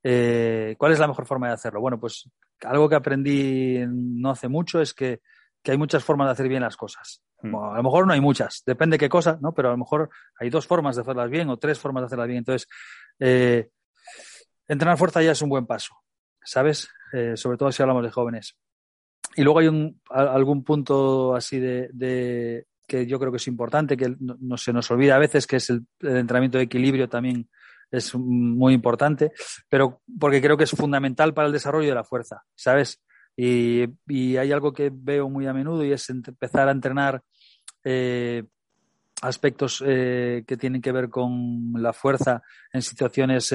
eh, 0.03 0.75
¿cuál 0.79 0.93
es 0.93 0.99
la 0.99 1.09
mejor 1.09 1.27
forma 1.27 1.49
de 1.49 1.55
hacerlo? 1.55 1.81
Bueno, 1.81 1.99
pues 1.99 2.31
algo 2.63 2.89
que 2.89 2.95
aprendí 2.95 3.79
no 3.87 4.31
hace 4.31 4.49
mucho 4.49 4.81
es 4.81 4.95
que, 4.95 5.21
hay 5.65 5.77
muchas 5.77 6.03
formas 6.03 6.29
de 6.29 6.33
hacer 6.33 6.49
bien 6.49 6.63
las 6.63 6.77
cosas. 6.77 7.23
Mm. 7.43 7.55
a 7.55 7.77
lo 7.77 7.83
mejor 7.83 8.07
no 8.07 8.13
hay 8.13 8.21
muchas, 8.21 8.63
depende 8.67 8.99
qué 8.99 9.09
cosa, 9.09 9.39
¿no? 9.41 9.53
Pero 9.53 9.69
a 9.69 9.73
lo 9.73 9.79
mejor 9.79 10.11
hay 10.39 10.51
dos 10.51 10.67
formas 10.67 10.97
de 10.97 11.03
hacerlas 11.03 11.31
bien 11.31 11.49
o 11.49 11.57
tres 11.59 11.79
formas 11.79 12.03
de 12.03 12.07
hacerlas 12.07 12.29
bien. 12.29 12.39
Entonces, 12.39 12.69
eh, 13.19 13.71
entrenar 14.69 14.99
fuerza 14.99 15.23
ya 15.23 15.33
es 15.33 15.43
un 15.43 15.49
buen 15.49 15.67
paso. 15.67 15.95
¿sabes? 16.45 16.89
Eh, 17.13 17.37
sobre 17.37 17.57
todo 17.57 17.73
si 17.73 17.83
hablamos 17.83 18.05
de 18.05 18.11
jóvenes. 18.11 18.57
Y 19.37 19.43
luego 19.43 19.61
hay 19.61 19.69
un, 19.69 20.01
algún 20.09 20.65
punto 20.65 21.35
así 21.35 21.61
de, 21.61 22.67
que 22.87 23.07
yo 23.07 23.19
creo 23.19 23.31
que 23.31 23.37
es 23.37 23.47
importante, 23.47 23.97
que 23.97 24.17
no, 24.19 24.57
se 24.57 24.73
nos 24.73 24.91
olvida 24.91 25.17
a 25.17 25.21
veces, 25.21 25.47
que 25.47 25.57
es 25.57 25.71
el, 25.71 25.87
entrenamiento 26.01 26.59
de 26.59 26.65
equilibrio 26.65 27.09
también 27.09 27.49
es 27.91 28.15
muy 28.15 28.73
importante, 28.73 29.33
pero 29.69 30.01
porque 30.19 30.41
creo 30.41 30.57
que 30.57 30.65
es 30.65 30.71
fundamental 30.71 31.35
para 31.35 31.49
el 31.49 31.53
desarrollo 31.53 31.89
de 31.89 31.95
la 31.95 32.05
fuerza, 32.05 32.45
¿sabes? 32.55 33.03
Y, 33.37 33.87
hay 34.37 34.53
algo 34.53 34.73
que 34.73 34.91
veo 34.93 35.29
muy 35.29 35.47
a 35.47 35.53
menudo 35.53 35.85
y 35.85 35.93
es 35.93 36.11
empezar 36.11 36.69
a 36.69 36.73
entrenar 36.73 37.23
eh, 37.85 38.45
aspectos 39.23 39.83
eh, 39.87 40.45
que 40.47 40.57
tienen 40.57 40.83
que 40.83 40.93
ver 40.93 41.09
con 41.09 41.73
la 41.77 41.93
fuerza 41.93 42.43
en 42.73 42.83
situaciones 42.83 43.53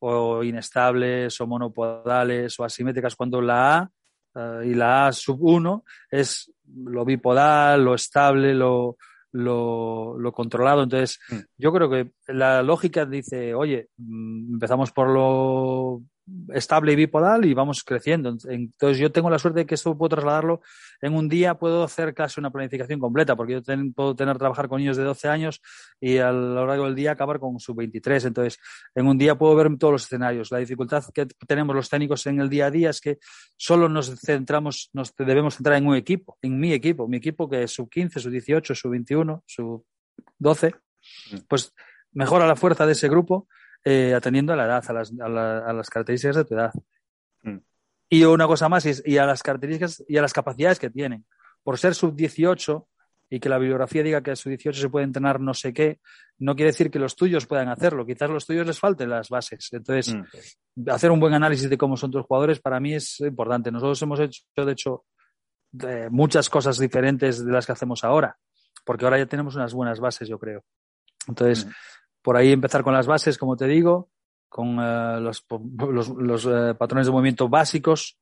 o 0.00 0.42
inestables 0.42 1.40
o 1.40 1.46
monopodales 1.46 2.58
o 2.58 2.64
asimétricas, 2.64 3.14
cuando 3.14 3.40
la 3.40 3.78
A 3.78 3.90
eh, 4.34 4.68
y 4.68 4.74
la 4.74 5.06
A 5.06 5.12
sub 5.12 5.38
1 5.40 5.84
es 6.10 6.52
lo 6.74 7.04
bipodal, 7.04 7.84
lo 7.84 7.94
estable, 7.94 8.54
lo, 8.54 8.96
lo, 9.32 10.18
lo 10.18 10.32
controlado. 10.32 10.82
Entonces, 10.82 11.20
mm. 11.30 11.36
yo 11.58 11.72
creo 11.72 11.90
que 11.90 12.12
la 12.28 12.62
lógica 12.62 13.04
dice, 13.04 13.54
oye, 13.54 13.88
mm, 13.96 14.54
empezamos 14.54 14.90
por 14.92 15.08
lo 15.10 16.02
estable 16.52 16.92
y 16.92 16.96
bipodal 16.96 17.44
y 17.44 17.54
vamos 17.54 17.82
creciendo. 17.84 18.36
Entonces 18.48 18.98
yo 18.98 19.10
tengo 19.12 19.30
la 19.30 19.38
suerte 19.38 19.60
de 19.60 19.66
que 19.66 19.74
esto 19.74 19.96
puedo 19.96 20.10
trasladarlo 20.10 20.62
en 21.00 21.14
un 21.14 21.28
día, 21.28 21.54
puedo 21.54 21.82
hacer 21.82 22.14
casi 22.14 22.40
una 22.40 22.50
planificación 22.50 23.00
completa, 23.00 23.36
porque 23.36 23.54
yo 23.54 23.62
puedo 23.94 24.14
tener 24.14 24.38
trabajar 24.38 24.68
con 24.68 24.78
niños 24.78 24.96
de 24.96 25.04
12 25.04 25.28
años 25.28 25.60
y 26.00 26.18
a 26.18 26.32
lo 26.32 26.66
largo 26.66 26.84
del 26.84 26.94
día 26.94 27.12
acabar 27.12 27.38
con 27.38 27.58
su 27.58 27.74
23. 27.74 28.26
Entonces, 28.26 28.58
en 28.94 29.06
un 29.06 29.18
día 29.18 29.36
puedo 29.36 29.54
ver 29.54 29.76
todos 29.78 29.92
los 29.92 30.04
escenarios. 30.04 30.50
La 30.50 30.58
dificultad 30.58 31.04
que 31.12 31.26
tenemos 31.46 31.74
los 31.74 31.88
técnicos 31.88 32.26
en 32.26 32.40
el 32.40 32.48
día 32.48 32.66
a 32.66 32.70
día 32.70 32.90
es 32.90 33.00
que 33.00 33.18
solo 33.56 33.88
nos 33.88 34.18
centramos, 34.20 34.90
nos 34.92 35.14
debemos 35.16 35.56
centrar 35.56 35.76
en 35.76 35.86
un 35.86 35.96
equipo, 35.96 36.38
en 36.42 36.58
mi 36.58 36.72
equipo, 36.72 37.08
mi 37.08 37.16
equipo 37.16 37.48
que 37.48 37.64
es 37.64 37.72
sub 37.72 37.88
15, 37.88 38.20
sub 38.20 38.30
18, 38.30 38.74
sub 38.74 38.90
21, 38.90 39.44
sub 39.46 39.84
12, 40.38 40.74
pues 41.48 41.72
mejora 42.12 42.46
la 42.46 42.56
fuerza 42.56 42.86
de 42.86 42.92
ese 42.92 43.08
grupo 43.08 43.48
eh, 43.84 44.14
atendiendo 44.14 44.52
a 44.52 44.56
la 44.56 44.66
edad, 44.66 44.84
a 44.86 44.92
las, 44.92 45.12
a, 45.18 45.72
las, 45.72 45.88
características 45.88 46.36
de 46.36 46.44
tu 46.44 46.54
edad. 46.54 46.72
Mm. 47.42 47.58
Y 48.10 48.24
una 48.24 48.46
cosa 48.46 48.68
más, 48.68 48.86
y, 49.06 49.18
a 49.18 49.24
las 49.24 49.42
características 49.42 50.04
y 50.06 50.18
a 50.18 50.22
las 50.22 50.32
capacidades 50.32 50.78
que 50.78 50.90
tienen. 50.90 51.24
Por 51.62 51.78
ser 51.78 51.94
sub-18 51.94 52.86
y 53.30 53.40
que 53.40 53.48
la 53.48 53.58
bibliografía 53.58 54.02
diga 54.02 54.22
que 54.22 54.32
a 54.32 54.36
sub-18 54.36 54.74
se 54.74 54.88
puede 54.90 55.04
entrenar 55.04 55.40
no 55.40 55.54
sé 55.54 55.72
qué, 55.72 56.00
no 56.38 56.56
quiere 56.56 56.72
decir 56.72 56.90
que 56.90 56.98
los 56.98 57.16
tuyos 57.16 57.46
puedan 57.46 57.68
hacerlo. 57.68 58.04
Quizás 58.04 58.28
los 58.28 58.44
tuyos 58.44 58.66
les 58.66 58.78
falten 58.78 59.08
las 59.08 59.28
bases. 59.30 59.68
Entonces, 59.72 60.14
mm. 60.14 60.90
hacer 60.90 61.10
un 61.10 61.20
buen 61.20 61.32
análisis 61.32 61.70
de 61.70 61.78
cómo 61.78 61.96
son 61.96 62.10
tus 62.10 62.26
jugadores 62.26 62.60
para 62.60 62.80
mí 62.80 62.94
es 62.94 63.20
importante. 63.20 63.70
Nosotros 63.70 64.02
hemos 64.02 64.20
hecho, 64.20 64.42
de 64.56 64.72
hecho, 64.72 65.04
muchas 66.10 66.50
cosas 66.50 66.78
diferentes 66.78 67.42
de 67.42 67.50
las 67.52 67.64
que 67.64 67.72
hacemos 67.72 68.04
ahora, 68.04 68.36
porque 68.84 69.06
ahora 69.06 69.16
ya 69.16 69.26
tenemos 69.26 69.54
unas 69.54 69.72
buenas 69.72 70.00
bases, 70.00 70.28
yo 70.28 70.38
creo. 70.38 70.64
Entonces, 71.26 71.64
mm 71.64 71.70
por 72.22 72.36
ahí 72.36 72.52
empezar 72.52 72.82
con 72.82 72.94
las 72.94 73.06
bases, 73.06 73.38
como 73.38 73.56
te 73.56 73.66
digo, 73.66 74.10
con 74.48 74.78
eh, 74.80 75.20
los, 75.20 75.44
los, 75.48 76.46
eh, 76.46 76.74
patrones 76.74 77.06
de 77.06 77.12
movimiento 77.12 77.48
básicos, 77.48 78.18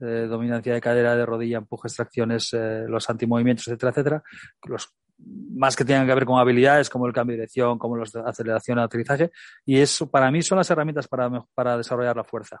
eh, 0.00 0.26
dominancia 0.28 0.72
de 0.72 0.80
cadera, 0.80 1.14
de 1.14 1.26
rodilla, 1.26 1.58
empuje, 1.58 1.88
extracciones, 1.88 2.50
los 2.88 3.08
antimovimientos, 3.10 3.68
etcétera, 3.68 3.90
etcétera. 3.90 4.22
Los 4.64 4.94
más 5.18 5.76
que 5.76 5.84
tengan 5.84 6.06
que 6.06 6.14
ver 6.14 6.24
con 6.24 6.38
habilidades 6.38 6.90
como 6.90 7.06
el 7.06 7.12
cambio 7.12 7.34
de 7.34 7.42
dirección, 7.42 7.78
como 7.78 7.96
los 7.96 8.12
de 8.12 8.20
aceleración, 8.20 8.78
aterrizaje. 8.78 9.30
Y 9.64 9.78
eso 9.78 10.10
para 10.10 10.30
mí 10.30 10.42
son 10.42 10.58
las 10.58 10.70
herramientas 10.70 11.06
para, 11.06 11.30
para 11.54 11.76
desarrollar 11.76 12.16
la 12.16 12.24
fuerza. 12.24 12.60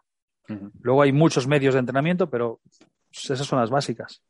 Luego 0.80 1.02
hay 1.02 1.12
muchos 1.12 1.46
medios 1.46 1.74
de 1.74 1.80
entrenamiento, 1.80 2.28
pero 2.28 2.60
esas 3.10 3.46
son 3.46 3.58
las 3.58 3.70
básicas. 3.70 4.22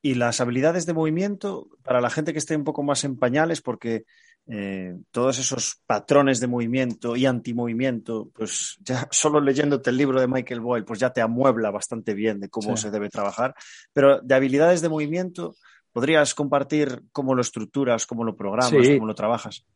Y 0.00 0.14
las 0.14 0.40
habilidades 0.40 0.86
de 0.86 0.94
movimiento, 0.94 1.68
para 1.82 2.00
la 2.00 2.10
gente 2.10 2.32
que 2.32 2.38
esté 2.38 2.56
un 2.56 2.64
poco 2.64 2.82
más 2.82 3.04
en 3.04 3.18
pañales, 3.18 3.60
porque 3.60 4.04
eh, 4.48 4.96
todos 5.10 5.40
esos 5.40 5.82
patrones 5.86 6.38
de 6.38 6.46
movimiento 6.46 7.16
y 7.16 7.26
antimovimiento, 7.26 8.30
pues 8.32 8.76
ya 8.80 9.08
solo 9.10 9.40
leyéndote 9.40 9.90
el 9.90 9.96
libro 9.96 10.20
de 10.20 10.28
Michael 10.28 10.60
Boyle, 10.60 10.84
pues 10.84 11.00
ya 11.00 11.10
te 11.10 11.20
amuebla 11.20 11.70
bastante 11.70 12.14
bien 12.14 12.38
de 12.38 12.48
cómo 12.48 12.76
se 12.76 12.90
debe 12.90 13.08
trabajar. 13.08 13.54
Pero 13.92 14.20
de 14.20 14.34
habilidades 14.34 14.82
de 14.82 14.88
movimiento, 14.88 15.56
¿podrías 15.92 16.34
compartir 16.34 17.02
cómo 17.10 17.34
lo 17.34 17.40
estructuras, 17.40 18.06
cómo 18.06 18.22
lo 18.22 18.36
programas, 18.36 18.86
cómo 18.86 19.06
lo 19.06 19.14
trabajas? 19.14 19.66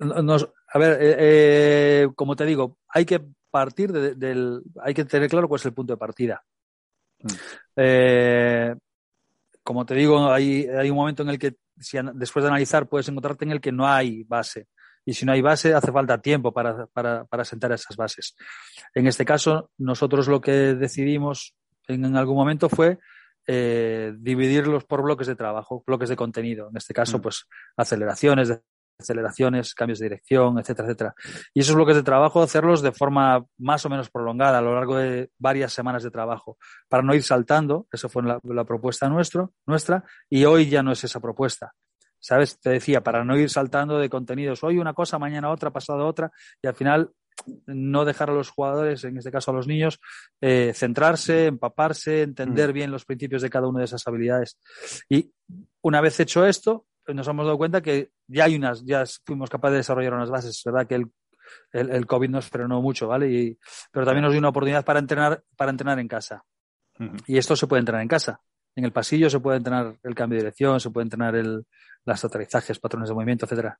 a 0.00 0.78
ver, 0.78 0.92
eh, 1.00 1.16
eh, 1.18 2.08
como 2.16 2.34
te 2.34 2.46
digo, 2.46 2.78
hay 2.88 3.04
que 3.04 3.20
partir 3.50 3.92
del. 3.92 4.62
Hay 4.82 4.92
que 4.92 5.04
tener 5.04 5.30
claro 5.30 5.48
cuál 5.48 5.60
es 5.60 5.66
el 5.66 5.74
punto 5.74 5.92
de 5.92 5.98
partida. 5.98 6.42
Mm. 7.22 8.76
como 9.62 9.86
te 9.86 9.94
digo, 9.94 10.30
hay, 10.30 10.66
hay 10.66 10.90
un 10.90 10.96
momento 10.96 11.22
en 11.22 11.30
el 11.30 11.38
que 11.38 11.56
si 11.78 11.98
después 12.14 12.42
de 12.42 12.48
analizar 12.48 12.88
puedes 12.88 13.08
encontrarte 13.08 13.44
en 13.44 13.52
el 13.52 13.60
que 13.60 13.72
no 13.72 13.86
hay 13.86 14.24
base. 14.24 14.68
Y 15.04 15.14
si 15.14 15.24
no 15.24 15.32
hay 15.32 15.40
base, 15.40 15.72
hace 15.72 15.92
falta 15.92 16.20
tiempo 16.20 16.52
para, 16.52 16.86
para, 16.86 17.24
para 17.24 17.44
sentar 17.44 17.70
esas 17.70 17.96
bases. 17.96 18.34
En 18.92 19.06
este 19.06 19.24
caso, 19.24 19.70
nosotros 19.78 20.26
lo 20.26 20.40
que 20.40 20.74
decidimos 20.74 21.54
en, 21.86 22.16
algún 22.16 22.36
momento 22.36 22.68
fue 22.68 22.98
eh, 23.46 24.12
dividirlos 24.18 24.84
por 24.84 25.02
bloques 25.02 25.28
de 25.28 25.36
trabajo, 25.36 25.84
bloques 25.86 26.08
de 26.08 26.16
contenido. 26.16 26.68
En 26.70 26.76
este 26.76 26.92
caso, 26.92 27.18
mm. 27.18 27.20
pues 27.22 27.46
aceleraciones, 27.76 28.60
aceleraciones, 28.98 29.74
cambios 29.74 29.98
de 29.98 30.06
dirección, 30.06 30.58
etcétera, 30.58 30.88
etcétera. 30.88 31.14
Y 31.54 31.60
esos 31.60 31.74
bloques 31.74 31.96
de 31.96 32.02
trabajo, 32.02 32.42
hacerlos 32.42 32.82
de 32.82 32.92
forma 32.92 33.44
más 33.58 33.84
o 33.84 33.90
menos 33.90 34.10
prolongada 34.10 34.58
a 34.58 34.62
lo 34.62 34.74
largo 34.74 34.96
de 34.96 35.30
varias 35.38 35.72
semanas 35.72 36.02
de 36.02 36.10
trabajo, 36.10 36.58
para 36.88 37.02
no 37.02 37.14
ir 37.14 37.22
saltando, 37.22 37.86
eso 37.92 38.08
fue 38.08 38.22
la, 38.22 38.64
propuesta 38.64 39.08
nuestro, 39.08 39.52
nuestra, 39.66 40.04
y 40.28 40.44
hoy 40.44 40.68
ya 40.68 40.82
no 40.82 40.92
es 40.92 41.04
esa 41.04 41.20
propuesta. 41.20 41.72
¿Sabes? 42.18 42.58
Te 42.58 42.70
decía, 42.70 43.02
para 43.02 43.24
no 43.24 43.36
ir 43.38 43.50
saltando 43.50 43.98
de 43.98 44.08
contenidos, 44.08 44.64
hoy 44.64 44.78
una 44.78 44.94
cosa, 44.94 45.18
mañana 45.18 45.50
otra, 45.50 45.70
pasado 45.70 46.06
otra, 46.06 46.32
y 46.60 46.66
al 46.66 46.74
final 46.74 47.12
no 47.66 48.04
dejar 48.04 48.30
a 48.30 48.34
los 48.34 48.50
jugadores, 48.50 49.04
en 49.04 49.18
este 49.18 49.30
caso 49.30 49.50
a 49.50 49.54
los 49.54 49.66
niños, 49.66 50.00
eh, 50.40 50.72
centrarse, 50.74 51.46
empaparse, 51.46 52.22
entender 52.22 52.70
mm. 52.70 52.72
bien 52.72 52.90
los 52.90 53.04
principios 53.04 53.42
de 53.42 53.50
cada 53.50 53.68
una 53.68 53.80
de 53.80 53.84
esas 53.84 54.06
habilidades. 54.08 54.58
Y 55.08 55.30
una 55.82 56.00
vez 56.00 56.18
hecho 56.18 56.46
esto, 56.46 56.86
nos 57.14 57.28
hemos 57.28 57.46
dado 57.46 57.58
cuenta 57.58 57.80
que 57.80 58.10
ya 58.26 58.44
hay 58.44 58.56
unas, 58.56 58.84
ya 58.84 59.04
fuimos 59.24 59.50
capaces 59.50 59.72
de 59.72 59.78
desarrollar 59.78 60.14
unas 60.14 60.30
bases, 60.30 60.60
¿verdad? 60.64 60.86
Que 60.86 60.96
el, 60.96 61.10
el, 61.72 62.06
COVID 62.06 62.28
nos 62.30 62.48
frenó 62.48 62.80
mucho, 62.82 63.08
¿vale? 63.08 63.30
Y, 63.30 63.58
pero 63.92 64.04
también 64.04 64.22
nos 64.22 64.32
dio 64.32 64.38
una 64.38 64.48
oportunidad 64.48 64.84
para 64.84 64.98
entrenar, 64.98 65.42
para 65.56 65.70
entrenar 65.70 65.98
en 65.98 66.08
casa. 66.08 66.44
Y 67.26 67.36
esto 67.36 67.56
se 67.56 67.66
puede 67.66 67.80
entrenar 67.80 68.02
en 68.02 68.08
casa. 68.08 68.40
En 68.74 68.84
el 68.84 68.92
pasillo 68.92 69.30
se 69.30 69.40
puede 69.40 69.58
entrenar 69.58 69.96
el 70.02 70.14
cambio 70.14 70.36
de 70.36 70.44
dirección, 70.44 70.80
se 70.80 70.90
puede 70.90 71.04
entrenar 71.04 71.34
el, 71.34 71.66
los 72.04 72.24
aterrizajes, 72.24 72.78
patrones 72.78 73.08
de 73.08 73.14
movimiento, 73.14 73.46
etcétera. 73.46 73.78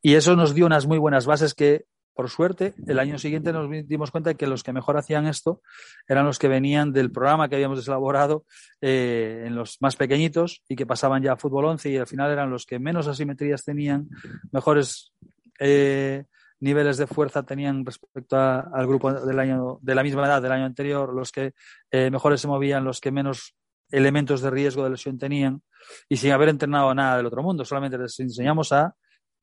Y 0.00 0.14
eso 0.14 0.34
nos 0.36 0.54
dio 0.54 0.66
unas 0.66 0.86
muy 0.86 0.98
buenas 0.98 1.26
bases 1.26 1.54
que, 1.54 1.86
por 2.16 2.30
suerte, 2.30 2.72
el 2.86 2.98
año 2.98 3.18
siguiente 3.18 3.52
nos 3.52 3.70
dimos 3.86 4.10
cuenta 4.10 4.30
de 4.30 4.36
que 4.36 4.46
los 4.46 4.62
que 4.62 4.72
mejor 4.72 4.96
hacían 4.96 5.26
esto 5.26 5.60
eran 6.08 6.24
los 6.24 6.38
que 6.38 6.48
venían 6.48 6.90
del 6.94 7.12
programa 7.12 7.46
que 7.46 7.56
habíamos 7.56 7.86
elaborado 7.86 8.46
eh, 8.80 9.44
en 9.46 9.54
los 9.54 9.76
más 9.82 9.96
pequeñitos 9.96 10.62
y 10.66 10.76
que 10.76 10.86
pasaban 10.86 11.22
ya 11.22 11.32
a 11.32 11.36
fútbol 11.36 11.66
11 11.66 11.90
y 11.90 11.96
al 11.98 12.06
final 12.06 12.30
eran 12.30 12.50
los 12.50 12.64
que 12.64 12.78
menos 12.78 13.06
asimetrías 13.06 13.64
tenían, 13.64 14.08
mejores 14.50 15.12
eh, 15.58 16.24
niveles 16.58 16.96
de 16.96 17.06
fuerza 17.06 17.42
tenían 17.42 17.84
respecto 17.84 18.38
al 18.38 18.86
grupo 18.86 19.12
del 19.12 19.38
año, 19.38 19.78
de 19.82 19.94
la 19.94 20.02
misma 20.02 20.24
edad 20.26 20.40
del 20.40 20.52
año 20.52 20.64
anterior, 20.64 21.12
los 21.12 21.30
que 21.30 21.52
eh, 21.90 22.10
mejores 22.10 22.40
se 22.40 22.48
movían, 22.48 22.82
los 22.82 22.98
que 22.98 23.12
menos 23.12 23.54
elementos 23.90 24.40
de 24.40 24.50
riesgo 24.50 24.84
de 24.84 24.90
lesión 24.90 25.18
tenían 25.18 25.60
y 26.08 26.16
sin 26.16 26.32
haber 26.32 26.48
entrenado 26.48 26.94
nada 26.94 27.18
del 27.18 27.26
otro 27.26 27.42
mundo, 27.42 27.62
solamente 27.66 27.98
les 27.98 28.18
enseñamos 28.20 28.72
a, 28.72 28.94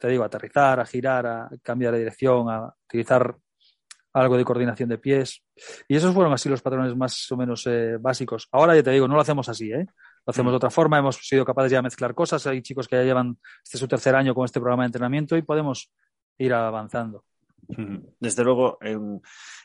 te 0.03 0.09
digo, 0.09 0.23
a 0.23 0.25
aterrizar, 0.25 0.81
a 0.81 0.85
girar, 0.85 1.25
a 1.25 1.49
cambiar 1.61 1.93
de 1.93 1.99
dirección, 1.99 2.49
a 2.49 2.75
utilizar 2.83 3.37
algo 4.11 4.35
de 4.35 4.43
coordinación 4.43 4.89
de 4.89 4.97
pies. 4.97 5.41
Y 5.87 5.95
esos 5.95 6.13
fueron 6.13 6.33
así 6.33 6.49
los 6.49 6.61
patrones 6.61 6.93
más 6.93 7.31
o 7.31 7.37
menos 7.37 7.65
eh, 7.67 7.95
básicos. 8.01 8.49
Ahora 8.51 8.75
ya 8.75 8.83
te 8.83 8.91
digo, 8.91 9.07
no 9.07 9.15
lo 9.15 9.21
hacemos 9.21 9.47
así, 9.47 9.71
¿eh? 9.71 9.85
Lo 10.25 10.31
hacemos 10.31 10.51
de 10.51 10.57
otra 10.57 10.69
forma, 10.69 10.97
hemos 10.97 11.15
sido 11.25 11.45
capaces 11.45 11.71
ya 11.71 11.77
de 11.77 11.83
mezclar 11.83 12.13
cosas. 12.13 12.45
Hay 12.47 12.61
chicos 12.61 12.89
que 12.89 12.97
ya 12.97 13.03
llevan 13.03 13.37
este 13.63 13.77
su 13.77 13.87
tercer 13.87 14.13
año 14.13 14.35
con 14.35 14.43
este 14.43 14.59
programa 14.59 14.83
de 14.83 14.87
entrenamiento 14.87 15.37
y 15.37 15.41
podemos 15.41 15.89
ir 16.37 16.53
avanzando. 16.53 17.23
Desde 18.19 18.43
luego, 18.43 18.77
en, 18.81 19.21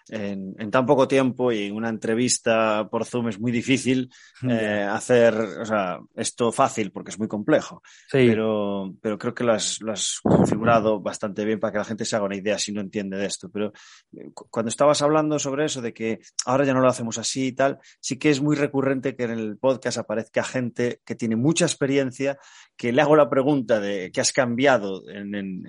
en, 0.08 0.70
tan 0.70 0.86
poco 0.86 1.06
tiempo 1.08 1.52
y 1.52 1.64
en 1.64 1.74
una 1.74 1.88
entrevista 1.88 2.88
por 2.90 3.04
Zoom 3.04 3.28
es 3.28 3.40
muy 3.40 3.52
difícil 3.52 4.10
eh, 4.48 4.86
hacer 4.88 5.34
o 5.34 5.64
sea, 5.64 5.98
esto 6.14 6.52
fácil 6.52 6.90
porque 6.92 7.10
es 7.10 7.18
muy 7.18 7.28
complejo. 7.28 7.82
Pero, 8.10 8.94
pero 9.00 9.18
creo 9.18 9.34
que 9.34 9.44
lo 9.44 9.52
has, 9.52 9.80
lo 9.80 9.92
has, 9.92 10.20
configurado 10.22 11.00
bastante 11.00 11.44
bien 11.44 11.60
para 11.60 11.72
que 11.72 11.78
la 11.78 11.84
gente 11.84 12.04
se 12.04 12.16
haga 12.16 12.26
una 12.26 12.36
idea 12.36 12.58
si 12.58 12.72
no 12.72 12.80
entiende 12.80 13.16
de 13.16 13.26
esto. 13.26 13.50
Pero 13.50 13.72
eh, 14.16 14.30
cuando 14.34 14.68
estabas 14.68 15.02
hablando 15.02 15.38
sobre 15.38 15.66
eso, 15.66 15.82
de 15.82 15.92
que 15.92 16.20
ahora 16.46 16.64
ya 16.64 16.74
no 16.74 16.80
lo 16.80 16.88
hacemos 16.88 17.18
así 17.18 17.48
y 17.48 17.52
tal, 17.52 17.78
sí 18.00 18.18
que 18.18 18.30
es 18.30 18.40
muy 18.40 18.56
recurrente 18.56 19.16
que 19.16 19.24
en 19.24 19.30
el 19.32 19.58
podcast 19.58 19.98
aparezca 19.98 20.42
gente 20.42 21.00
que 21.04 21.14
tiene 21.14 21.36
mucha 21.36 21.64
experiencia, 21.64 22.38
que 22.76 22.92
le 22.92 23.02
hago 23.02 23.16
la 23.16 23.30
pregunta 23.30 23.80
de 23.80 24.10
qué 24.12 24.20
has 24.20 24.32
cambiado 24.32 25.08
en, 25.08 25.34
en, 25.34 25.64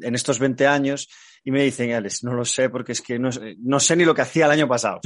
en 0.00 0.14
estos 0.14 0.38
20 0.38 0.66
años 0.66 1.08
y 1.44 1.50
me 1.50 1.62
dicen, 1.62 1.92
Alex, 1.92 2.24
no 2.24 2.34
lo 2.34 2.44
sé 2.44 2.70
porque 2.70 2.92
es 2.92 3.00
que 3.00 3.18
no, 3.18 3.30
no 3.58 3.78
sé 3.78 3.94
ni 3.94 4.04
lo 4.04 4.14
que 4.14 4.22
hacía 4.22 4.46
el 4.46 4.50
año 4.50 4.66
pasado. 4.68 5.00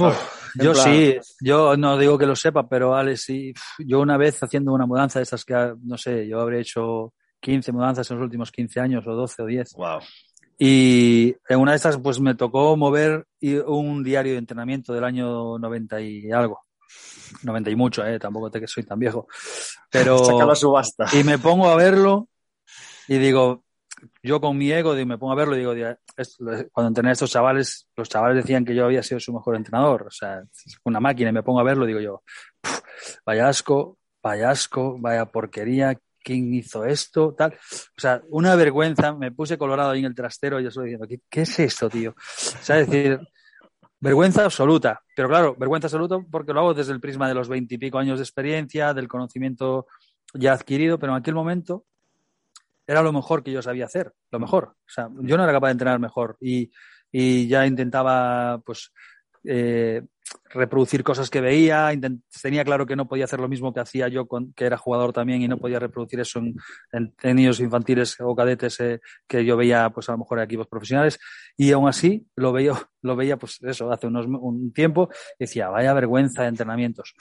yo 0.55 0.73
sí, 0.73 1.15
yo 1.39 1.77
no 1.77 1.97
digo 1.97 2.17
que 2.17 2.25
lo 2.25 2.35
sepa, 2.35 2.67
pero 2.67 2.95
Alex 2.95 3.21
sí, 3.21 3.53
yo 3.79 3.99
una 3.99 4.17
vez 4.17 4.41
haciendo 4.41 4.73
una 4.73 4.85
mudanza 4.85 5.19
de 5.19 5.23
esas 5.23 5.45
que, 5.45 5.73
no 5.83 5.97
sé, 5.97 6.27
yo 6.27 6.39
habré 6.39 6.61
hecho 6.61 7.13
15 7.41 7.71
mudanzas 7.71 8.09
en 8.09 8.17
los 8.17 8.23
últimos 8.23 8.51
15 8.51 8.79
años 8.79 9.07
o 9.07 9.13
12 9.13 9.41
o 9.43 9.45
10. 9.45 9.73
Wow. 9.73 9.99
Y 10.57 11.35
en 11.49 11.59
una 11.59 11.71
de 11.71 11.77
estas 11.77 11.97
pues 11.97 12.19
me 12.19 12.35
tocó 12.35 12.77
mover 12.77 13.25
un 13.65 14.03
diario 14.03 14.33
de 14.33 14.39
entrenamiento 14.39 14.93
del 14.93 15.03
año 15.03 15.57
90 15.57 16.01
y 16.01 16.31
algo. 16.31 16.61
90 17.43 17.69
y 17.69 17.75
mucho, 17.75 18.05
eh, 18.05 18.19
tampoco 18.19 18.51
te 18.51 18.59
que 18.59 18.67
soy 18.67 18.83
tan 18.83 18.99
viejo. 18.99 19.27
Pero... 19.89 20.17
la 20.47 20.55
subasta. 20.55 21.05
Y 21.13 21.23
me 21.23 21.39
pongo 21.39 21.69
a 21.69 21.75
verlo 21.75 22.27
y 23.07 23.17
digo, 23.17 23.63
yo 24.23 24.41
con 24.41 24.57
mi 24.57 24.71
ego 24.71 24.93
me 24.93 25.17
pongo 25.17 25.33
a 25.33 25.35
verlo 25.35 25.55
y 25.55 25.59
digo, 25.59 25.73
cuando 26.71 26.87
entrené 26.89 27.09
a 27.09 27.13
estos 27.13 27.31
chavales, 27.31 27.87
los 27.95 28.09
chavales 28.09 28.43
decían 28.43 28.65
que 28.65 28.75
yo 28.75 28.85
había 28.85 29.03
sido 29.03 29.19
su 29.19 29.33
mejor 29.33 29.55
entrenador. 29.55 30.07
O 30.07 30.11
sea, 30.11 30.43
una 30.83 30.99
máquina 30.99 31.29
y 31.29 31.33
me 31.33 31.43
pongo 31.43 31.59
a 31.59 31.63
verlo 31.63 31.85
y 31.85 31.87
digo 31.87 31.99
yo, 31.99 32.23
vaya 33.25 33.47
asco, 33.47 33.97
vaya 34.21 34.51
asco, 34.51 34.97
vaya 34.99 35.25
porquería, 35.25 35.97
¿quién 36.23 36.53
hizo 36.53 36.85
esto? 36.85 37.33
Tal. 37.37 37.53
O 37.53 37.99
sea, 37.99 38.21
una 38.29 38.55
vergüenza, 38.55 39.13
me 39.13 39.31
puse 39.31 39.57
colorado 39.57 39.91
ahí 39.91 39.99
en 39.99 40.05
el 40.05 40.15
trastero 40.15 40.59
y 40.59 40.63
yo 40.63 40.69
estoy 40.69 40.89
diciendo, 40.89 41.07
¿qué, 41.29 41.41
es 41.41 41.59
esto, 41.59 41.89
tío? 41.89 42.11
O 42.11 42.63
sea, 42.63 42.79
es 42.79 42.89
decir, 42.89 43.19
vergüenza 43.99 44.45
absoluta. 44.45 45.01
Pero 45.15 45.27
claro, 45.27 45.55
vergüenza 45.57 45.87
absoluta 45.87 46.19
porque 46.29 46.53
lo 46.53 46.61
hago 46.61 46.73
desde 46.73 46.93
el 46.93 46.99
prisma 46.99 47.27
de 47.27 47.33
los 47.33 47.49
veintipico 47.49 47.97
años 47.97 48.19
de 48.19 48.23
experiencia, 48.23 48.93
del 48.93 49.07
conocimiento 49.07 49.87
ya 50.33 50.53
adquirido, 50.53 50.97
pero 50.97 51.13
en 51.13 51.19
aquel 51.19 51.35
momento 51.35 51.85
era 52.91 53.01
lo 53.01 53.13
mejor 53.13 53.41
que 53.41 53.51
yo 53.51 53.61
sabía 53.61 53.85
hacer, 53.85 54.11
lo 54.31 54.39
mejor. 54.39 54.65
O 54.65 54.89
sea, 54.89 55.09
yo 55.21 55.37
no 55.37 55.43
era 55.43 55.53
capaz 55.53 55.67
de 55.67 55.71
entrenar 55.73 55.99
mejor 55.99 56.37
y, 56.41 56.69
y 57.11 57.47
ya 57.47 57.65
intentaba, 57.65 58.59
pues, 58.65 58.91
eh, 59.45 60.01
reproducir 60.53 61.03
cosas 61.03 61.29
que 61.29 61.41
veía, 61.41 61.91
tenía 62.41 62.63
claro 62.63 62.85
que 62.85 62.95
no 62.95 63.07
podía 63.07 63.25
hacer 63.25 63.39
lo 63.39 63.47
mismo 63.47 63.73
que 63.73 63.79
hacía 63.79 64.07
yo, 64.07 64.27
con, 64.27 64.53
que 64.53 64.65
era 64.65 64.77
jugador 64.77 65.13
también, 65.13 65.41
y 65.41 65.47
no 65.47 65.57
podía 65.57 65.79
reproducir 65.79 66.19
eso 66.19 66.39
en, 66.39 66.55
en, 66.91 67.35
niños 67.35 67.59
infantiles 67.59 68.17
o 68.19 68.35
cadetes 68.35 68.79
eh, 68.79 69.01
que 69.27 69.43
yo 69.43 69.57
veía, 69.57 69.89
pues 69.89 70.09
a 70.09 70.13
lo 70.13 70.19
mejor 70.19 70.39
en 70.39 70.45
equipos 70.45 70.67
profesionales, 70.67 71.19
y 71.57 71.71
aún 71.71 71.87
así 71.87 72.27
lo 72.35 72.51
veía, 72.51 72.73
lo 73.01 73.15
veía 73.15 73.37
pues 73.37 73.59
eso, 73.61 73.91
hace 73.91 74.07
unos, 74.07 74.25
un 74.27 74.71
tiempo, 74.73 75.09
decía, 75.39 75.69
vaya 75.69 75.93
vergüenza 75.93 76.43
de 76.43 76.49
entrenamientos. 76.49 77.13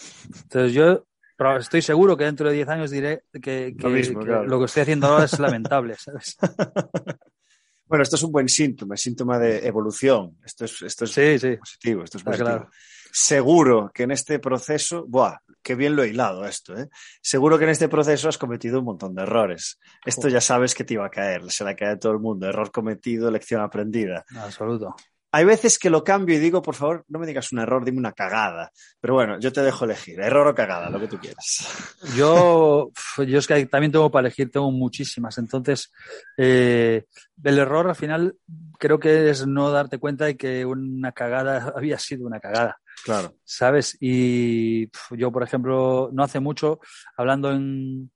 Entonces 0.43 0.73
yo 0.73 1.07
pero 1.41 1.57
estoy 1.57 1.81
seguro 1.81 2.19
que 2.19 2.25
dentro 2.25 2.51
de 2.51 2.55
10 2.55 2.69
años 2.69 2.91
diré 2.91 3.23
que, 3.41 3.75
lo, 3.79 4.59
que 4.59 4.65
estoy 4.67 4.83
haciendo 4.83 5.07
ahora 5.07 5.25
es 5.25 5.39
lamentable, 5.39 5.97
¿sabes? 5.97 6.37
bueno, 7.87 8.03
esto 8.03 8.17
es 8.17 8.23
un 8.25 8.31
buen 8.31 8.47
síntoma, 8.47 8.95
síntoma 8.95 9.39
de 9.39 9.67
evolución. 9.67 10.37
Esto 10.45 10.67
es, 10.67 10.83
esto 10.83 11.07
es 11.07 11.59
positivo, 11.59 12.05
esto 12.05 12.19
es 12.19 12.25
positivo. 12.25 12.69
Seguro 13.11 13.91
que 13.95 14.03
en 14.03 14.11
este 14.11 14.39
proceso, 14.39 15.07
¡buah! 15.09 15.39
Qué 15.63 15.75
bien 15.77 15.97
lo 15.97 16.03
he 16.03 16.09
hilado 16.09 16.45
esto, 16.45 16.77
¿eh? 16.77 16.91
Seguro 17.23 17.57
que 17.57 17.65
en 17.65 17.71
este 17.71 17.89
proceso 17.89 18.29
has 18.29 18.37
cometido 18.37 18.81
un 18.81 18.85
montón 18.85 19.15
de 19.15 19.23
errores. 19.23 19.79
Esto 20.05 20.29
ya 20.29 20.43
sabes 20.43 20.75
que 20.75 20.85
te 20.85 20.93
iba 20.93 21.07
a 21.07 21.11
caer, 21.11 21.51
se 21.51 21.65
la 21.65 21.75
cae 21.75 21.93
a 21.93 21.99
todo 21.99 22.13
el 22.13 22.19
mundo. 22.19 22.47
Error 22.49 22.71
cometido, 22.71 23.31
lección 23.31 23.63
aprendida. 23.63 24.27
Absoluto. 24.37 24.95
Hay 25.33 25.45
veces 25.45 25.79
que 25.79 25.91
lo 25.91 26.03
cambio 26.03 26.37
y 26.37 26.41
digo, 26.41 26.61
por 26.61 26.75
favor, 26.75 27.05
no 27.09 27.19
me 27.21 27.27
digas 27.27 27.53
un 27.53 27.61
error, 27.61 27.85
dime 27.85 27.99
una 27.99 28.13
cagada. 28.13 28.73
Pero 29.01 29.15
bueno, 29.15 29.39
yo 29.39 29.53
te 29.53 29.63
dejo 29.63 29.85
elegir, 29.85 30.19
error 30.21 30.49
o 30.49 30.55
cagada, 30.55 30.91
lo 30.91 30.99
que 30.99 31.07
tú 31.07 31.19
quieras. 31.19 31.69
Yo, 32.17 32.91
yo 33.19 33.39
es 33.39 33.47
que 33.47 33.67
también 33.67 33.93
tengo 33.93 34.11
para 34.11 34.27
elegir, 34.27 34.51
tengo 34.51 34.73
muchísimas. 34.73 35.39
Entonces, 35.39 35.93
eh, 36.37 37.05
el 37.45 37.59
error 37.59 37.89
al 37.89 37.95
final 37.95 38.35
creo 38.79 38.99
que 38.99 39.31
es 39.31 39.47
no 39.47 39.71
darte 39.71 39.99
cuenta 39.99 40.25
de 40.25 40.37
que 40.37 40.65
una 40.65 41.13
cagada 41.13 41.73
había 41.77 41.99
sido 41.99 42.27
una 42.27 42.41
cagada. 42.41 42.81
Claro. 43.05 43.35
¿Sabes? 43.45 43.97
Y 44.01 44.91
yo, 45.17 45.31
por 45.31 45.43
ejemplo, 45.43 46.11
no 46.13 46.23
hace 46.25 46.41
mucho, 46.41 46.81
hablando 47.17 47.53
en, 47.53 48.11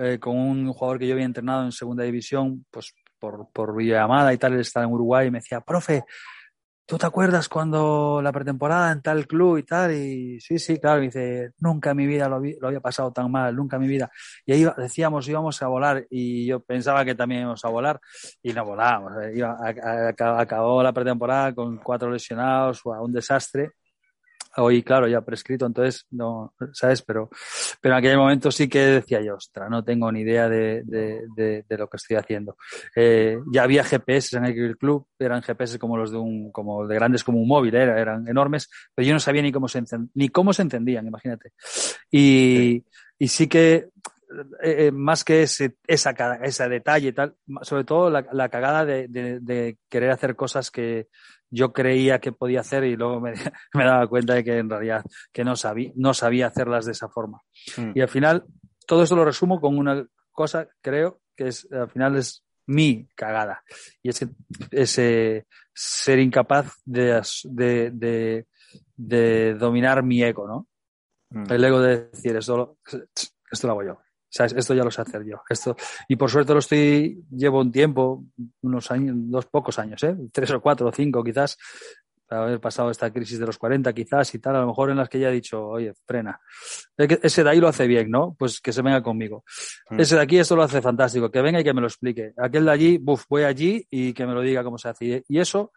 eh, 0.00 0.18
con 0.18 0.36
un 0.36 0.72
jugador 0.72 0.98
que 0.98 1.06
yo 1.06 1.14
había 1.14 1.26
entrenado 1.26 1.64
en 1.64 1.72
segunda 1.72 2.04
división, 2.04 2.64
pues 2.70 2.94
por, 3.18 3.48
por 3.52 3.80
llamada 3.82 4.32
y 4.32 4.38
tal, 4.38 4.54
él 4.54 4.60
estaba 4.60 4.86
en 4.86 4.92
Uruguay 4.92 5.28
y 5.28 5.30
me 5.30 5.38
decía, 5.38 5.60
profe, 5.60 6.04
¿tú 6.86 6.98
te 6.98 7.06
acuerdas 7.06 7.48
cuando 7.48 8.20
la 8.22 8.32
pretemporada 8.32 8.92
en 8.92 9.02
tal 9.02 9.26
club 9.26 9.58
y 9.58 9.64
tal? 9.64 9.92
Y 9.92 10.40
sí, 10.40 10.58
sí, 10.58 10.78
claro, 10.78 11.00
dice, 11.00 11.50
nunca 11.58 11.90
en 11.90 11.96
mi 11.96 12.06
vida 12.06 12.28
lo, 12.28 12.36
había 12.36 12.80
pasado 12.80 13.12
tan 13.12 13.30
mal, 13.30 13.54
nunca 13.54 13.76
en 13.76 13.82
mi 13.82 13.88
vida. 13.88 14.10
Y 14.46 14.52
ahí 14.52 14.66
decíamos, 14.76 15.28
íbamos 15.28 15.60
a 15.62 15.66
volar 15.66 16.06
y 16.08 16.46
yo 16.46 16.60
pensaba 16.60 17.04
que 17.04 17.14
también 17.14 17.42
íbamos 17.42 17.64
a 17.64 17.68
volar 17.68 18.00
y 18.42 18.52
no 18.52 18.64
volábamos. 18.64 19.12
acabó 20.18 20.82
la 20.82 20.92
pretemporada 20.92 21.54
con 21.54 21.78
cuatro 21.78 22.10
lesionados, 22.10 22.80
un 22.84 23.12
desastre 23.12 23.72
hoy, 24.56 24.82
claro, 24.82 25.08
ya 25.08 25.20
prescrito, 25.20 25.66
entonces 25.66 26.06
no, 26.10 26.54
¿sabes? 26.72 27.02
Pero, 27.02 27.30
pero 27.80 27.94
en 27.94 27.98
aquel 27.98 28.16
momento 28.16 28.50
sí 28.50 28.68
que 28.68 28.80
decía 28.80 29.20
yo, 29.20 29.36
ostra, 29.36 29.68
no 29.68 29.84
tengo 29.84 30.10
ni 30.10 30.20
idea 30.20 30.48
de, 30.48 30.82
de, 30.84 31.64
de, 31.68 31.78
lo 31.78 31.88
que 31.88 31.96
estoy 31.96 32.16
haciendo. 32.16 32.56
Eh, 32.94 33.38
ya 33.52 33.62
había 33.62 33.84
GPS 33.84 34.36
en 34.36 34.44
el 34.46 34.76
club, 34.76 35.06
eran 35.18 35.42
GPS 35.42 35.78
como 35.78 35.96
los 35.96 36.10
de 36.10 36.18
un, 36.18 36.50
como 36.52 36.86
de 36.86 36.94
grandes 36.94 37.24
como 37.24 37.38
un 37.38 37.48
móvil, 37.48 37.74
era, 37.74 38.00
eran 38.00 38.26
enormes, 38.28 38.68
pero 38.94 39.06
yo 39.06 39.12
no 39.12 39.20
sabía 39.20 39.42
ni 39.42 39.52
cómo 39.52 39.68
se, 39.68 39.82
ni 40.14 40.28
cómo 40.28 40.52
se 40.52 40.62
entendían, 40.62 41.06
imagínate. 41.06 41.52
Y, 42.10 42.82
sí. 42.84 42.84
y 43.18 43.28
sí 43.28 43.46
que, 43.48 43.88
eh, 44.62 44.86
eh, 44.86 44.92
más 44.92 45.24
que 45.24 45.42
ese, 45.42 45.76
esa, 45.86 46.10
ese 46.42 46.68
detalle 46.68 47.08
y 47.08 47.12
tal, 47.12 47.36
sobre 47.62 47.84
todo 47.84 48.10
la, 48.10 48.26
la 48.32 48.48
cagada 48.48 48.84
de, 48.84 49.08
de, 49.08 49.78
querer 49.88 50.10
hacer 50.10 50.34
cosas 50.36 50.70
que, 50.70 51.08
yo 51.50 51.72
creía 51.72 52.18
que 52.18 52.32
podía 52.32 52.60
hacer 52.60 52.84
y 52.84 52.96
luego 52.96 53.20
me, 53.20 53.32
me, 53.74 53.84
daba 53.84 54.06
cuenta 54.08 54.34
de 54.34 54.44
que 54.44 54.58
en 54.58 54.68
realidad 54.68 55.04
que 55.32 55.44
no 55.44 55.56
sabía, 55.56 55.92
no 55.94 56.14
sabía 56.14 56.48
hacerlas 56.48 56.86
de 56.86 56.92
esa 56.92 57.08
forma. 57.08 57.40
Mm. 57.76 57.92
Y 57.94 58.00
al 58.00 58.08
final, 58.08 58.44
todo 58.86 59.02
esto 59.02 59.16
lo 59.16 59.24
resumo 59.24 59.60
con 59.60 59.78
una 59.78 60.06
cosa, 60.32 60.68
creo, 60.80 61.20
que 61.36 61.48
es, 61.48 61.70
al 61.72 61.90
final 61.90 62.16
es 62.16 62.44
mi 62.66 63.06
cagada. 63.14 63.62
Y 64.02 64.10
es 64.10 64.18
que 64.18 64.28
ese 64.70 65.46
ser 65.72 66.18
incapaz 66.18 66.74
de, 66.84 67.22
de, 67.44 67.90
de, 67.92 68.46
de 68.96 69.54
dominar 69.54 70.02
mi 70.02 70.22
ego, 70.22 70.46
¿no? 70.46 70.66
Mm. 71.30 71.52
El 71.52 71.64
ego 71.64 71.80
de 71.80 72.08
decir, 72.08 72.36
esto, 72.36 72.78
esto 73.50 73.66
lo 73.66 73.72
hago 73.72 73.84
yo. 73.84 73.98
Esto 74.44 74.74
ya 74.74 74.84
lo 74.84 74.90
sé 74.90 75.02
hacer 75.02 75.24
yo. 75.24 75.42
Esto, 75.48 75.76
y 76.08 76.16
por 76.16 76.30
suerte 76.30 76.52
lo 76.52 76.58
estoy, 76.58 77.24
llevo 77.30 77.60
un 77.60 77.72
tiempo, 77.72 78.24
unos 78.62 78.90
años, 78.90 79.14
dos 79.16 79.46
pocos 79.46 79.78
años, 79.78 80.02
¿eh? 80.04 80.16
tres 80.32 80.50
o 80.50 80.60
cuatro 80.60 80.88
o 80.88 80.92
cinco 80.92 81.24
quizás, 81.24 81.58
haber 82.28 82.60
pasado 82.60 82.90
esta 82.90 83.12
crisis 83.12 83.38
de 83.38 83.46
los 83.46 83.58
40 83.58 83.92
quizás 83.92 84.34
y 84.34 84.38
tal, 84.38 84.56
a 84.56 84.60
lo 84.60 84.66
mejor 84.66 84.90
en 84.90 84.96
las 84.96 85.08
que 85.08 85.18
ya 85.18 85.28
he 85.28 85.32
dicho, 85.32 85.64
oye, 85.66 85.92
frena. 86.06 86.40
Ese 86.96 87.44
de 87.44 87.50
ahí 87.50 87.60
lo 87.60 87.68
hace 87.68 87.86
bien, 87.86 88.10
¿no? 88.10 88.34
Pues 88.38 88.60
que 88.60 88.72
se 88.72 88.82
venga 88.82 89.02
conmigo. 89.02 89.44
Mm. 89.90 90.00
Ese 90.00 90.16
de 90.16 90.22
aquí 90.22 90.38
esto 90.38 90.56
lo 90.56 90.62
hace 90.62 90.82
fantástico, 90.82 91.30
que 91.30 91.40
venga 91.40 91.60
y 91.60 91.64
que 91.64 91.72
me 91.72 91.80
lo 91.80 91.86
explique. 91.86 92.32
Aquel 92.36 92.64
de 92.64 92.70
allí, 92.70 92.98
buf, 92.98 93.24
voy 93.28 93.44
allí 93.44 93.86
y 93.90 94.12
que 94.12 94.26
me 94.26 94.34
lo 94.34 94.40
diga 94.40 94.64
cómo 94.64 94.78
se 94.78 94.88
hace. 94.88 95.24
Y 95.28 95.38
eso, 95.38 95.72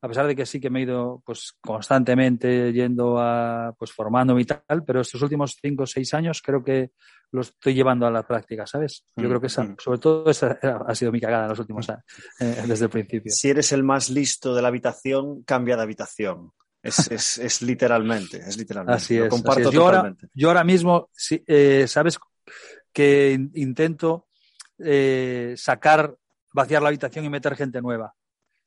a 0.00 0.08
pesar 0.08 0.26
de 0.26 0.36
que 0.36 0.46
sí 0.46 0.60
que 0.60 0.70
me 0.70 0.80
he 0.80 0.82
ido 0.82 1.22
pues 1.24 1.54
constantemente 1.60 2.72
yendo 2.72 3.18
a, 3.18 3.74
pues 3.78 3.92
formándome 3.92 4.42
y 4.42 4.44
tal, 4.44 4.84
pero 4.86 5.00
estos 5.00 5.22
últimos 5.22 5.56
cinco 5.60 5.84
o 5.84 5.86
seis 5.86 6.12
años 6.14 6.42
creo 6.42 6.62
que 6.62 6.90
lo 7.32 7.40
estoy 7.40 7.74
llevando 7.74 8.06
a 8.06 8.10
la 8.10 8.26
práctica, 8.26 8.66
¿sabes? 8.66 9.04
Yo 9.16 9.24
mm, 9.24 9.28
creo 9.28 9.40
que 9.40 9.46
esa, 9.48 9.64
mm. 9.64 9.76
sobre 9.78 9.98
todo 9.98 10.30
esa 10.30 10.58
ha 10.86 10.94
sido 10.94 11.12
mi 11.12 11.20
cagada 11.20 11.44
en 11.44 11.50
los 11.50 11.58
últimos 11.58 11.88
años, 11.88 12.04
eh, 12.40 12.64
desde 12.66 12.84
el 12.84 12.90
principio. 12.90 13.32
Si 13.32 13.50
eres 13.50 13.72
el 13.72 13.82
más 13.82 14.10
listo 14.10 14.54
de 14.54 14.62
la 14.62 14.68
habitación, 14.68 15.42
cambia 15.42 15.76
de 15.76 15.82
habitación. 15.82 16.52
Es, 16.82 16.98
es, 17.10 17.38
es 17.38 17.62
literalmente, 17.62 18.38
es 18.38 18.56
literalmente. 18.56 18.96
Así 18.96 19.18
es. 19.18 19.28
comparto 19.28 19.70
Yo, 19.70 19.84
ahora, 19.84 20.14
yo 20.34 20.48
ahora 20.48 20.64
mismo, 20.64 21.10
eh, 21.46 21.86
¿sabes? 21.88 22.18
Que 22.92 23.38
intento 23.54 24.28
eh, 24.78 25.54
sacar, 25.56 26.16
vaciar 26.52 26.82
la 26.82 26.88
habitación 26.88 27.24
y 27.24 27.30
meter 27.30 27.56
gente 27.56 27.82
nueva. 27.82 28.14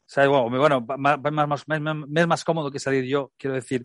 ¿Sabes? 0.10 0.32
Bueno, 0.32 0.50
bueno 0.50 0.82
más, 0.98 1.20
más, 1.22 1.68
más, 1.68 2.28
más, 2.28 2.44
cómodo 2.44 2.72
que 2.72 2.80
salir 2.80 3.04
yo, 3.06 3.32
quiero 3.38 3.54
decir. 3.54 3.84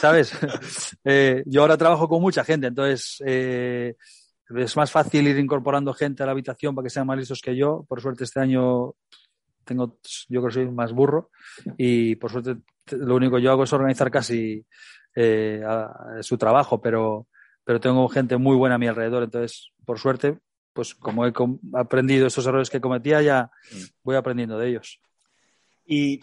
¿Sabes? 0.00 0.32
Eh, 1.04 1.42
yo 1.46 1.62
ahora 1.62 1.76
trabajo 1.76 2.08
con 2.08 2.20
mucha 2.20 2.44
gente, 2.44 2.66
entonces 2.66 3.22
eh, 3.26 3.96
es 4.54 4.76
más 4.76 4.90
fácil 4.90 5.26
ir 5.26 5.38
incorporando 5.38 5.94
gente 5.94 6.22
a 6.22 6.26
la 6.26 6.32
habitación 6.32 6.74
para 6.74 6.84
que 6.84 6.90
sean 6.90 7.06
más 7.06 7.18
listos 7.18 7.40
que 7.40 7.56
yo. 7.56 7.84
Por 7.88 8.00
suerte 8.00 8.24
este 8.24 8.40
año 8.40 8.94
tengo, 9.64 9.98
yo 10.28 10.40
creo 10.40 10.48
que 10.48 10.54
soy 10.54 10.70
más 10.70 10.92
burro 10.92 11.30
y 11.76 12.14
por 12.16 12.30
suerte 12.30 12.56
lo 12.92 13.16
único 13.16 13.36
que 13.36 13.42
yo 13.42 13.50
hago 13.50 13.64
es 13.64 13.72
organizar 13.72 14.10
casi 14.10 14.64
eh, 15.16 15.62
su 16.20 16.36
trabajo, 16.36 16.80
pero, 16.80 17.26
pero 17.64 17.80
tengo 17.80 18.06
gente 18.08 18.36
muy 18.36 18.56
buena 18.56 18.76
a 18.76 18.78
mi 18.78 18.86
alrededor, 18.86 19.24
entonces 19.24 19.72
por 19.84 19.98
suerte, 19.98 20.38
pues 20.72 20.94
como 20.94 21.26
he 21.26 21.32
aprendido 21.74 22.26
esos 22.26 22.46
errores 22.46 22.70
que 22.70 22.80
cometía, 22.80 23.22
ya 23.22 23.50
mm. 23.72 23.82
voy 24.04 24.16
aprendiendo 24.16 24.58
de 24.58 24.68
ellos. 24.68 25.00
Y, 25.88 26.20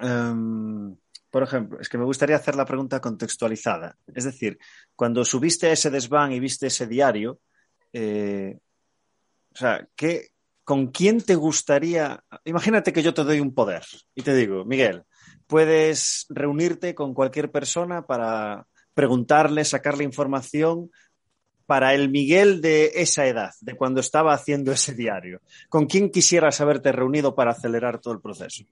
em, 0.00 0.96
por 1.28 1.42
ejemplo, 1.42 1.80
es 1.80 1.88
que 1.88 1.98
me 1.98 2.04
gustaría 2.04 2.36
hacer 2.36 2.54
la 2.54 2.64
pregunta 2.64 3.00
contextualizada. 3.00 3.96
Es 4.14 4.24
decir, 4.24 4.58
cuando 4.94 5.24
subiste 5.24 5.70
ese 5.72 5.90
desván 5.90 6.32
y 6.32 6.38
viste 6.38 6.68
ese 6.68 6.86
diario, 6.86 7.40
eh, 7.92 8.56
o 9.52 9.56
sea, 9.56 9.86
¿qué, 9.96 10.28
¿con 10.62 10.86
quién 10.86 11.20
te 11.20 11.34
gustaría? 11.34 12.22
Imagínate 12.44 12.92
que 12.92 13.02
yo 13.02 13.12
te 13.12 13.24
doy 13.24 13.40
un 13.40 13.54
poder 13.54 13.82
y 14.14 14.22
te 14.22 14.34
digo, 14.36 14.64
Miguel, 14.64 15.02
puedes 15.48 16.26
reunirte 16.28 16.94
con 16.94 17.12
cualquier 17.12 17.50
persona 17.50 18.06
para 18.06 18.68
preguntarle, 18.94 19.64
sacarle 19.64 20.04
información 20.04 20.90
para 21.68 21.92
el 21.92 22.08
Miguel 22.08 22.62
de 22.62 22.92
esa 22.94 23.26
edad, 23.26 23.52
de 23.60 23.76
cuando 23.76 24.00
estaba 24.00 24.32
haciendo 24.32 24.72
ese 24.72 24.94
diario? 24.94 25.42
¿Con 25.68 25.84
quién 25.84 26.08
quisieras 26.10 26.62
haberte 26.62 26.92
reunido 26.92 27.34
para 27.34 27.50
acelerar 27.50 28.00
todo 28.00 28.14
el 28.14 28.22
proceso? 28.22 28.64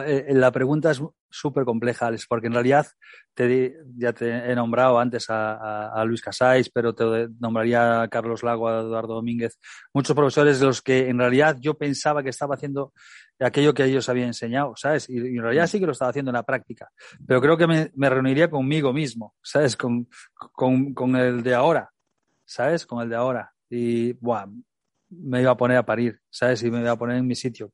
Eh, 0.00 0.32
la 0.34 0.50
pregunta 0.50 0.90
es 0.90 1.02
súper 1.28 1.64
compleja, 1.64 2.06
Alex, 2.06 2.26
porque 2.26 2.46
en 2.46 2.54
realidad 2.54 2.86
te, 3.34 3.76
ya 3.96 4.12
te 4.12 4.50
he 4.50 4.54
nombrado 4.54 4.98
antes 4.98 5.26
a, 5.28 6.02
Luis 6.06 6.22
Casáis, 6.22 6.70
pero 6.70 6.94
te 6.94 7.28
nombraría 7.40 8.02
a 8.02 8.08
Carlos 8.08 8.42
Lago, 8.42 8.68
a 8.68 8.80
Eduardo 8.80 9.14
Domínguez, 9.14 9.58
muchos 9.92 10.16
profesores 10.16 10.60
de 10.60 10.66
los 10.66 10.80
que 10.80 11.08
en 11.08 11.18
realidad 11.18 11.58
yo 11.60 11.74
pensaba 11.74 12.22
que 12.22 12.30
estaba 12.30 12.54
haciendo 12.54 12.92
aquello 13.38 13.74
que 13.74 13.84
ellos 13.84 14.08
habían 14.08 14.28
enseñado, 14.28 14.74
¿sabes? 14.76 15.08
Y, 15.10 15.18
en 15.18 15.42
realidad 15.42 15.66
sí 15.66 15.80
que 15.80 15.86
lo 15.86 15.92
estaba 15.92 16.10
haciendo 16.10 16.30
en 16.30 16.36
la 16.36 16.44
práctica, 16.44 16.90
pero 17.26 17.40
creo 17.40 17.56
que 17.56 17.66
me, 17.66 18.08
reuniría 18.08 18.48
conmigo 18.48 18.92
mismo, 18.92 19.34
¿sabes? 19.42 19.76
Con, 19.76 20.08
con, 20.54 21.16
el 21.16 21.42
de 21.42 21.54
ahora, 21.54 21.90
¿sabes? 22.44 22.86
Con 22.86 23.02
el 23.02 23.08
de 23.08 23.16
ahora. 23.16 23.52
Y, 23.68 24.12
buah, 24.14 24.46
me 25.10 25.42
iba 25.42 25.50
a 25.50 25.56
poner 25.56 25.76
a 25.76 25.84
parir, 25.84 26.20
¿sabes? 26.30 26.62
Y 26.62 26.70
me 26.70 26.80
iba 26.80 26.92
a 26.92 26.96
poner 26.96 27.16
en 27.16 27.26
mi 27.26 27.34
sitio 27.34 27.72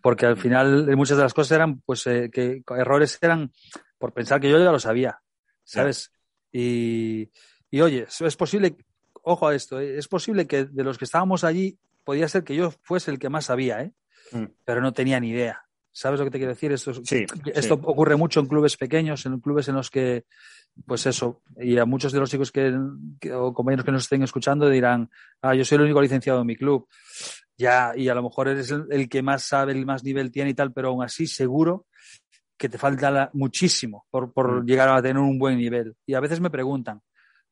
porque 0.00 0.26
al 0.26 0.36
final 0.36 0.96
muchas 0.96 1.16
de 1.16 1.22
las 1.22 1.34
cosas 1.34 1.52
eran, 1.52 1.80
pues, 1.80 2.06
eh, 2.06 2.30
que 2.32 2.62
errores 2.76 3.18
eran 3.22 3.52
por 3.98 4.12
pensar 4.12 4.40
que 4.40 4.50
yo 4.50 4.58
ya 4.58 4.72
lo 4.72 4.78
sabía, 4.78 5.20
¿sabes? 5.64 6.12
Y, 6.52 7.30
y, 7.70 7.80
oye, 7.80 8.06
es 8.20 8.36
posible, 8.36 8.76
ojo 9.22 9.48
a 9.48 9.54
esto, 9.54 9.80
eh, 9.80 9.98
es 9.98 10.08
posible 10.08 10.46
que 10.46 10.64
de 10.64 10.84
los 10.84 10.98
que 10.98 11.04
estábamos 11.04 11.44
allí, 11.44 11.78
podía 12.04 12.28
ser 12.28 12.44
que 12.44 12.54
yo 12.54 12.70
fuese 12.82 13.10
el 13.10 13.18
que 13.18 13.30
más 13.30 13.46
sabía, 13.46 13.82
¿eh? 13.82 13.92
Mm. 14.32 14.44
Pero 14.64 14.80
no 14.80 14.92
tenía 14.92 15.18
ni 15.20 15.30
idea. 15.30 15.63
¿Sabes 15.96 16.18
lo 16.18 16.26
que 16.26 16.32
te 16.32 16.38
quiero 16.38 16.52
decir? 16.52 16.72
Esto, 16.72 16.90
esto 17.54 17.74
ocurre 17.74 18.16
mucho 18.16 18.40
en 18.40 18.46
clubes 18.46 18.76
pequeños, 18.76 19.24
en 19.26 19.38
clubes 19.38 19.68
en 19.68 19.76
los 19.76 19.90
que, 19.90 20.24
pues 20.84 21.06
eso, 21.06 21.42
y 21.56 21.78
a 21.78 21.84
muchos 21.84 22.10
de 22.10 22.18
los 22.18 22.28
chicos 22.28 22.50
que, 22.50 22.74
o 23.32 23.54
compañeros 23.54 23.84
que 23.84 23.92
nos 23.92 24.02
estén 24.02 24.24
escuchando 24.24 24.68
dirán, 24.68 25.08
ah, 25.40 25.54
yo 25.54 25.64
soy 25.64 25.76
el 25.76 25.82
único 25.82 26.02
licenciado 26.02 26.40
en 26.40 26.46
mi 26.48 26.56
club 26.56 26.88
ya, 27.56 27.92
y 27.94 28.08
a 28.08 28.14
lo 28.14 28.24
mejor 28.24 28.48
eres 28.48 28.72
el, 28.72 29.08
que 29.08 29.22
más 29.22 29.44
sabe, 29.44 29.70
el 29.70 29.86
más 29.86 30.02
nivel 30.02 30.32
tiene 30.32 30.50
y 30.50 30.54
tal, 30.54 30.72
pero 30.72 30.88
aún 30.88 31.04
así 31.04 31.28
seguro 31.28 31.86
que 32.56 32.68
te 32.68 32.76
falta 32.76 33.30
muchísimo 33.32 34.06
por, 34.10 34.32
por 34.32 34.62
mm. 34.62 34.66
llegar 34.66 34.88
a 34.88 35.00
tener 35.00 35.18
un 35.18 35.38
buen 35.38 35.56
nivel. 35.56 35.94
Y 36.06 36.14
a 36.14 36.20
veces 36.20 36.40
me 36.40 36.50
preguntan, 36.50 37.00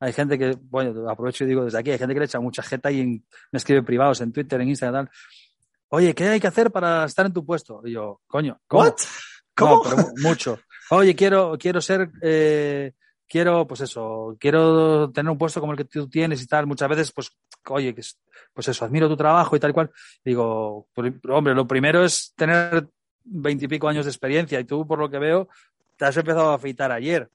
hay 0.01 0.13
gente 0.13 0.37
que, 0.37 0.57
bueno, 0.61 1.09
aprovecho 1.09 1.45
y 1.45 1.47
digo 1.47 1.65
desde 1.65 1.79
aquí, 1.79 1.93
hay 1.93 1.99
gente 1.99 2.15
que 2.15 2.21
le 2.21 2.27
echa 2.27 2.41
mucha 2.41 2.63
jeta 2.63 2.91
y 2.91 3.07
me 3.07 3.57
escribe 3.57 3.85
privados 3.85 4.21
en 4.21 4.33
Twitter, 4.33 4.61
en 4.61 4.69
Instagram, 4.69 5.07
tal. 5.07 5.15
Oye, 5.95 6.15
¿qué 6.15 6.27
hay 6.27 6.41
que 6.41 6.47
hacer 6.47 6.71
para 6.71 7.05
estar 7.05 7.27
en 7.27 7.35
tu 7.35 7.45
puesto? 7.45 7.83
Y 7.85 7.93
yo, 7.93 8.23
coño, 8.27 8.59
¿cómo? 8.67 8.95
¿Cómo? 9.55 9.83
mucho. 10.23 10.59
Oye, 10.89 11.15
quiero, 11.15 11.59
quiero 11.59 11.83
ser, 11.83 12.11
eh, 12.23 12.93
quiero, 13.29 13.67
pues 13.67 13.83
eso, 13.83 14.35
quiero 14.41 15.11
tener 15.11 15.31
un 15.31 15.37
puesto 15.37 15.61
como 15.61 15.73
el 15.73 15.77
que 15.79 15.85
tú 15.85 16.09
tienes 16.09 16.41
y 16.41 16.47
tal. 16.47 16.67
Muchas 16.67 16.89
veces, 16.89 17.13
pues, 17.13 17.31
oye, 17.69 17.95
pues 18.55 18.69
eso, 18.69 18.87
admiro 18.87 19.07
tu 19.07 19.19
trabajo 19.19 19.55
y 19.55 19.61
tal 19.61 19.73
y 19.73 19.75
cual. 19.75 19.91
Digo, 20.25 20.89
hombre, 21.29 21.55
lo 21.55 21.67
primero 21.67 22.03
es 22.03 22.33
tener 22.37 22.89
veintipico 23.25 23.87
años 23.87 24.07
de 24.07 24.13
experiencia 24.13 24.59
y 24.61 24.65
tú, 24.65 24.87
por 24.87 24.99
lo 24.99 25.11
que 25.11 25.19
veo, 25.19 25.49
te 25.99 26.07
has 26.07 26.17
empezado 26.17 26.53
a 26.53 26.55
afeitar 26.55 26.91
ayer. 26.91 27.29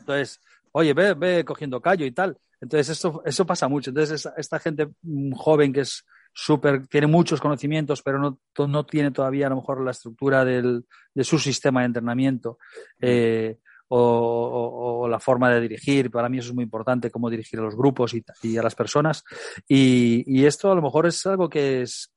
Entonces, 0.00 0.40
oye, 0.72 0.92
ve, 0.94 1.14
ve 1.14 1.44
cogiendo 1.44 1.80
callo 1.80 2.04
y 2.04 2.10
tal. 2.10 2.36
Entonces, 2.60 2.88
esto, 2.88 3.22
eso 3.24 3.46
pasa 3.46 3.68
mucho. 3.68 3.90
Entonces, 3.90 4.28
esta, 4.36 4.58
gente 4.58 4.88
joven 5.36 5.72
que 5.72 5.82
es 5.82 6.04
súper, 6.34 6.86
tiene 6.88 7.06
muchos 7.06 7.40
conocimientos, 7.40 8.02
pero 8.02 8.18
no, 8.18 8.38
no 8.66 8.86
tiene 8.86 9.10
todavía 9.12 9.46
a 9.46 9.50
lo 9.50 9.56
mejor 9.56 9.82
la 9.82 9.92
estructura 9.92 10.44
del, 10.44 10.84
de 11.14 11.24
su 11.24 11.38
sistema 11.38 11.80
de 11.80 11.86
entrenamiento. 11.86 12.58
Eh, 13.00 13.58
o, 13.88 15.06
la 15.08 15.20
forma 15.20 15.50
de 15.50 15.60
dirigir. 15.60 16.10
Para 16.10 16.28
mí 16.28 16.38
eso 16.38 16.48
es 16.48 16.54
muy 16.54 16.64
importante, 16.64 17.10
cómo 17.10 17.30
dirigir 17.30 17.60
a 17.60 17.62
los 17.62 17.76
grupos 17.76 18.14
y, 18.42 18.56
a 18.56 18.62
las 18.62 18.74
personas. 18.74 19.22
Y, 19.68 20.44
esto 20.44 20.72
a 20.72 20.74
lo 20.74 20.82
mejor 20.82 21.06
es 21.06 21.24
algo 21.26 21.48
que, 21.48 21.82
es, 21.82 22.12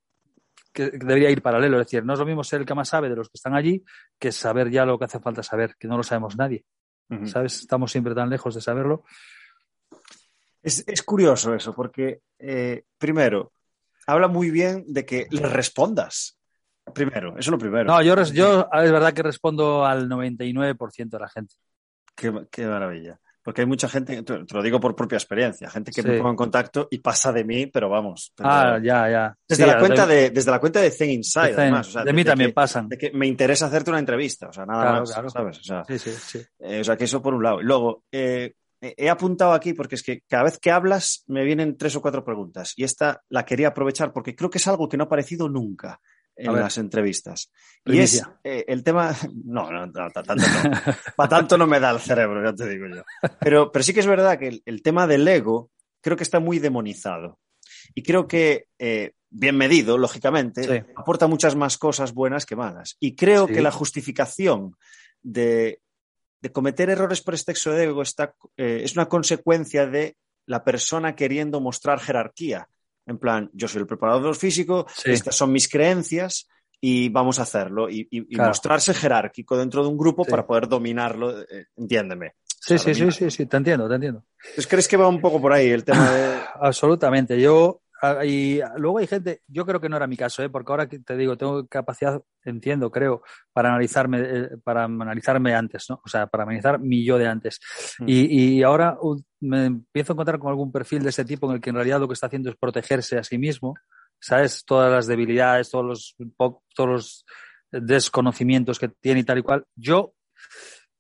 que 0.73 0.89
debería 0.91 1.30
ir 1.30 1.41
paralelo. 1.41 1.80
Es 1.80 1.88
decir, 1.88 2.03
no 2.03 2.13
es 2.13 2.19
lo 2.19 2.25
mismo 2.25 2.43
ser 2.43 2.62
el 2.62 2.65
que 2.65 2.73
más 2.73 2.89
sabe 2.89 3.10
de 3.10 3.15
los 3.15 3.30
que 3.30 3.36
están 3.36 3.53
allí 3.53 3.84
que 4.17 4.32
saber 4.32 4.71
ya 4.71 4.86
lo 4.86 4.97
que 4.97 5.06
hace 5.06 5.19
falta 5.19 5.43
saber, 5.43 5.75
que 5.77 5.88
no 5.88 5.97
lo 5.97 6.03
sabemos 6.03 6.36
nadie. 6.36 6.65
¿Sabes? 7.25 7.62
Estamos 7.62 7.91
siempre 7.91 8.13
tan 8.13 8.30
lejos 8.30 8.56
de 8.56 8.62
saberlo. 8.62 9.06
Es, 10.62 11.01
curioso 11.03 11.53
eso, 11.53 11.73
porque 11.73 12.19
eh, 12.38 12.84
primero, 12.97 13.53
habla 14.07 14.27
muy 14.27 14.49
bien 14.49 14.83
de 14.87 15.05
que 15.05 15.27
le 15.29 15.47
respondas 15.47 16.37
Primero, 16.93 17.31
eso 17.31 17.39
es 17.39 17.47
lo 17.47 17.57
primero. 17.57 17.85
No, 17.85 18.01
yo, 18.01 18.15
yo 18.23 18.69
es 18.71 18.91
verdad 18.91 19.13
que 19.13 19.23
respondo 19.23 19.85
al 19.85 20.09
99% 20.09 21.09
de 21.09 21.19
la 21.19 21.29
gente. 21.29 21.55
Qué, 22.15 22.65
maravilla. 22.65 23.19
Porque 23.43 23.61
hay 23.61 23.67
mucha 23.67 23.87
gente, 23.87 24.23
te, 24.23 24.43
lo 24.51 24.61
digo 24.61 24.79
por 24.79 24.95
propia 24.95 25.15
experiencia, 25.15 25.69
gente 25.69 25.91
que 25.91 26.03
me 26.03 26.17
pongo 26.17 26.31
en 26.31 26.35
contacto 26.35 26.87
y 26.91 26.99
pasa 26.99 27.31
de 27.31 27.45
mí, 27.45 27.67
pero 27.67 27.89
vamos. 27.89 28.33
ah, 28.39 28.77
ya, 28.81 29.09
ya. 29.09 29.37
Desde, 29.47 29.65
la 29.65 29.79
cuenta 29.79 30.05
de, 30.05 30.31
desde 30.31 30.51
la 30.51 30.59
cuenta 30.59 30.81
de 30.81 30.91
Zen 30.91 31.11
Inside, 31.11 31.53
además. 31.55 31.93
de, 31.93 32.13
mí 32.13 32.25
también 32.25 32.51
pasan. 32.51 32.89
De 32.89 32.97
que 32.97 33.11
me 33.11 33.25
interesa 33.25 33.67
hacerte 33.67 33.89
una 33.89 33.99
entrevista, 33.99 34.49
o 34.49 34.53
sea, 34.53 34.65
nada 34.65 34.99
más, 34.99 35.11
¿sabes? 35.11 35.59
O 35.59 35.63
sea, 35.63 35.83
sí, 35.85 35.97
sí, 35.97 36.11
sí. 36.11 36.41
Eh, 36.59 36.81
o 36.81 36.83
sea, 36.83 36.97
que 36.97 37.05
eso 37.05 37.21
por 37.21 37.33
un 37.33 37.43
lado. 37.43 37.61
Luego, 37.61 38.03
eh, 38.11 38.53
he 38.81 39.09
apuntado 39.09 39.53
aquí 39.53 39.73
porque 39.73 39.95
es 39.95 40.03
que 40.03 40.21
cada 40.27 40.43
vez 40.43 40.59
que 40.59 40.71
hablas 40.71 41.23
me 41.27 41.43
vienen 41.43 41.77
tres 41.77 41.95
o 41.95 42.01
cuatro 42.01 42.23
preguntas 42.23 42.73
y 42.75 42.83
esta 42.83 43.23
la 43.29 43.45
quería 43.45 43.69
aprovechar 43.69 44.13
porque 44.13 44.35
creo 44.35 44.49
que 44.49 44.59
es 44.59 44.67
algo 44.67 44.87
que 44.87 44.97
no 44.97 45.03
ha 45.03 45.07
aparecido 45.07 45.49
nunca 45.49 45.99
en 46.37 46.55
las 46.55 46.77
entrevistas. 46.77 47.51
Y 47.85 47.99
es 47.99 48.23
eh, 48.43 48.65
el 48.67 48.83
tema. 48.83 49.15
No, 49.45 49.71
no, 49.71 49.91
tanto 49.91 50.35
no. 50.35 50.43
Para 51.15 51.29
tanto 51.29 51.57
no 51.57 51.67
me 51.67 51.79
da 51.79 51.91
el 51.91 51.99
cerebro, 51.99 52.43
ya 52.43 52.53
te 52.53 52.67
digo 52.69 52.85
yo. 52.87 53.03
Pero, 53.39 53.71
pero 53.71 53.83
sí 53.83 53.93
que 53.93 54.01
es 54.01 54.07
verdad 54.07 54.37
que 54.37 54.61
el, 54.63 54.81
tema 54.81 55.07
del 55.07 55.27
ego 55.27 55.71
creo 56.01 56.17
que 56.17 56.23
está 56.23 56.39
muy 56.39 56.59
demonizado. 56.59 57.39
Y 57.95 58.03
creo 58.03 58.27
que, 58.27 58.67
eh, 58.77 59.13
bien 59.29 59.57
medido, 59.57 59.97
lógicamente, 59.97 60.85
aporta 60.95 61.27
muchas 61.27 61.55
más 61.55 61.77
cosas 61.77 62.13
buenas 62.13 62.45
que 62.45 62.55
malas. 62.55 62.97
Y 62.99 63.15
creo 63.15 63.47
que 63.47 63.61
la 63.61 63.71
justificación 63.71 64.75
de, 65.21 65.81
de, 66.41 66.52
cometer 66.52 66.89
errores 66.89 67.21
por 67.21 67.34
exceso 67.34 67.71
de 67.71 67.86
ego 67.86 68.02
está, 68.02 68.36
eh, 68.56 68.82
es 68.84 68.95
una 68.95 69.08
consecuencia 69.08 69.86
de 69.86 70.17
la 70.45 70.63
persona 70.63 71.15
queriendo 71.15 71.60
mostrar 71.60 72.00
jerarquía 72.00 72.69
en 73.08 73.17
plan, 73.17 73.50
yo 73.54 73.67
soy 73.67 73.82
el 73.82 73.88
preparador 73.88 74.36
físico, 74.36 74.86
estas 75.06 75.34
son 75.34 75.52
mis 75.52 75.69
creencias 75.69 76.47
y 76.80 77.10
vamos 77.10 77.39
a 77.39 77.43
hacerlo 77.43 77.89
y, 77.89 78.28
mostrarse 78.32 78.93
jerárquico 78.93 79.58
dentro 79.58 79.82
de 79.82 79.89
un 79.89 79.97
grupo 79.97 80.26
para 80.26 80.45
poder 80.45 80.67
dominarlo, 80.67 81.41
eh, 81.41 81.67
entiéndeme. 81.78 82.36
Sí, 82.45 82.78
sí, 82.78 82.93
sí, 82.93 83.12
sí, 83.12 83.32
sí, 83.32 83.45
te 83.45 83.58
entiendo, 83.58 83.88
te 83.88 83.95
entiendo. 83.95 84.26
Entonces, 84.41 84.67
¿crees 84.67 84.88
que 84.89 84.97
va 84.97 85.08
un 85.08 85.21
poco 85.21 85.41
por 85.41 85.54
ahí 85.54 85.69
el 85.69 85.86
tema 85.86 86.12
de...? 86.12 86.38
Absolutamente. 86.60 87.39
Yo, 87.39 87.80
ah, 87.80 87.87
y 88.25 88.60
luego 88.77 88.99
hay 88.99 89.07
gente, 89.07 89.41
yo 89.47 89.65
creo 89.65 89.81
que 89.81 89.89
no 89.89 89.97
era 89.97 90.07
mi 90.07 90.17
caso, 90.17 90.43
¿eh? 90.43 90.49
porque 90.49 90.71
ahora 90.71 90.88
te 90.88 91.17
digo, 91.17 91.38
tengo 91.38 91.67
capacidad, 91.67 92.21
entiendo, 92.43 92.91
creo, 92.91 93.23
para 93.51 93.69
analizarme, 93.69 94.21
eh, 94.21 94.49
para 94.63 94.83
analizarme 94.83 95.55
antes, 95.55 95.86
¿no? 95.89 96.01
O 96.05 96.07
sea, 96.07 96.27
para 96.27 96.43
analizar 96.43 96.79
mi 96.79 97.03
yo 97.03 97.17
de 97.17 97.27
antes. 97.27 97.60
Mm. 97.99 98.05
Y, 98.07 98.57
y, 98.57 98.63
ahora 98.63 98.97
me 99.39 99.65
empiezo 99.65 100.13
a 100.13 100.15
encontrar 100.15 100.39
con 100.39 100.49
algún 100.49 100.71
perfil 100.71 101.03
de 101.03 101.10
ese 101.10 101.25
tipo 101.25 101.47
en 101.47 101.55
el 101.55 101.62
que 101.62 101.71
en 101.71 101.75
realidad 101.75 101.99
lo 101.99 102.07
que 102.07 102.13
está 102.13 102.27
haciendo 102.27 102.49
es 102.49 102.55
protegerse 102.55 103.17
a 103.17 103.23
sí 103.23 103.38
mismo, 103.38 103.73
¿sabes? 104.19 104.63
Todas 104.65 104.91
las 104.91 105.07
debilidades, 105.07 105.69
todos 105.69 105.86
los, 105.86 106.15
todos 106.75 106.89
los 106.89 107.25
desconocimientos 107.71 108.79
que 108.79 108.89
tiene 108.89 109.21
y 109.21 109.23
tal 109.23 109.39
y 109.39 109.43
cual. 109.43 109.65
Yo 109.75 110.13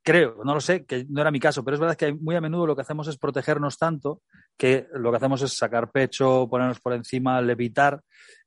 creo, 0.07 0.37
no 0.45 0.53
lo 0.53 0.61
sé, 0.61 0.85
que 0.85 1.05
no 1.09 1.19
era 1.19 1.31
mi 1.31 1.39
caso, 1.39 1.63
pero 1.63 1.75
es 1.75 1.81
verdad 1.81 1.97
que 1.97 2.13
muy 2.13 2.33
a 2.33 2.41
menudo 2.41 2.65
lo 2.65 2.75
que 2.75 2.81
hacemos 2.81 3.09
es 3.09 3.17
protegernos 3.17 3.77
tanto 3.77 4.21
que 4.57 4.87
lo 4.93 5.11
que 5.11 5.17
hacemos 5.17 5.41
es 5.41 5.55
sacar 5.55 5.91
pecho, 5.91 6.47
ponernos 6.49 6.79
por 6.79 6.93
encima, 6.93 7.41
levitar, 7.41 8.01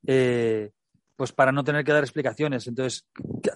eh, 0.05 0.71
pues 1.15 1.31
para 1.31 1.51
no 1.51 1.63
tener 1.63 1.85
que 1.85 1.91
dar 1.91 2.03
explicaciones. 2.03 2.67
Entonces, 2.67 3.07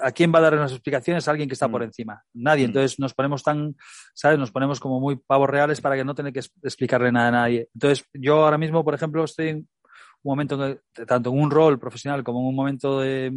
¿a 0.02 0.12
quién 0.12 0.32
va 0.34 0.40
a 0.40 0.44
dar 0.44 0.54
unas 0.54 0.72
explicaciones? 0.72 1.28
A 1.28 1.32
alguien 1.32 1.50
que 1.50 1.54
está 1.54 1.68
por 1.68 1.82
mm. 1.82 1.86
encima. 1.86 2.24
Nadie. 2.34 2.66
Mm. 2.66 2.70
Entonces 2.70 3.00
nos 3.00 3.14
ponemos 3.14 3.44
tan, 3.44 3.76
¿sabes? 4.14 4.40
Nos 4.40 4.52
ponemos 4.52 4.80
como 4.80 5.00
muy 5.00 5.16
pavos 5.16 5.50
reales 5.50 5.82
para 5.82 5.96
que 5.96 6.06
no 6.06 6.16
tener 6.16 6.32
que 6.32 6.42
explicarle 6.64 7.12
nada 7.12 7.28
a 7.28 7.32
nadie. 7.32 7.70
Entonces, 7.74 8.06
yo 8.14 8.44
ahora 8.44 8.58
mismo, 8.58 8.84
por 8.84 8.94
ejemplo, 8.94 9.24
estoy 9.24 9.50
en 9.50 9.58
un 9.58 9.66
momento, 10.24 10.80
tanto 11.08 11.30
en 11.32 11.40
un 11.40 11.52
rol 11.52 11.80
profesional 11.80 12.24
como 12.24 12.40
en 12.40 12.46
un 12.46 12.56
momento 12.56 13.00
de, 13.00 13.34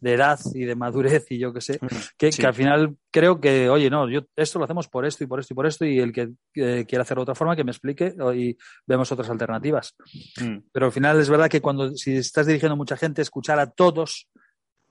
de 0.00 0.14
edad 0.14 0.38
y 0.54 0.64
de 0.64 0.76
madurez 0.76 1.26
y 1.30 1.38
yo 1.38 1.52
qué 1.52 1.60
sé, 1.60 1.80
que, 2.16 2.30
al 2.46 2.54
final 2.54 2.96
creo 3.10 3.40
que, 3.40 3.68
oye, 3.68 3.90
no, 3.90 4.08
yo 4.08 4.22
esto 4.36 4.58
lo 4.58 4.64
hacemos 4.64 4.88
por 4.88 5.04
esto 5.04 5.24
y 5.24 5.26
por 5.26 5.40
esto 5.40 5.54
y 5.54 5.56
por 5.56 5.66
esto 5.66 5.84
y 5.84 5.98
el 5.98 6.12
que 6.12 6.32
quiera 6.52 7.02
hacerlo 7.02 7.22
de 7.22 7.24
otra 7.24 7.34
forma 7.34 7.56
que 7.56 7.64
me 7.64 7.72
explique 7.72 8.14
y 8.34 8.56
vemos 8.86 9.10
otras 9.10 9.30
alternativas. 9.30 9.96
Mm. 10.40 10.58
Pero 10.72 10.86
al 10.86 10.92
final 10.92 11.20
es 11.20 11.28
verdad 11.28 11.48
que 11.48 11.60
cuando 11.60 11.94
si 11.96 12.16
estás 12.16 12.46
dirigiendo 12.46 12.74
a 12.74 12.76
mucha 12.76 12.96
gente, 12.96 13.22
escuchar 13.22 13.58
a 13.58 13.70
todos 13.70 14.28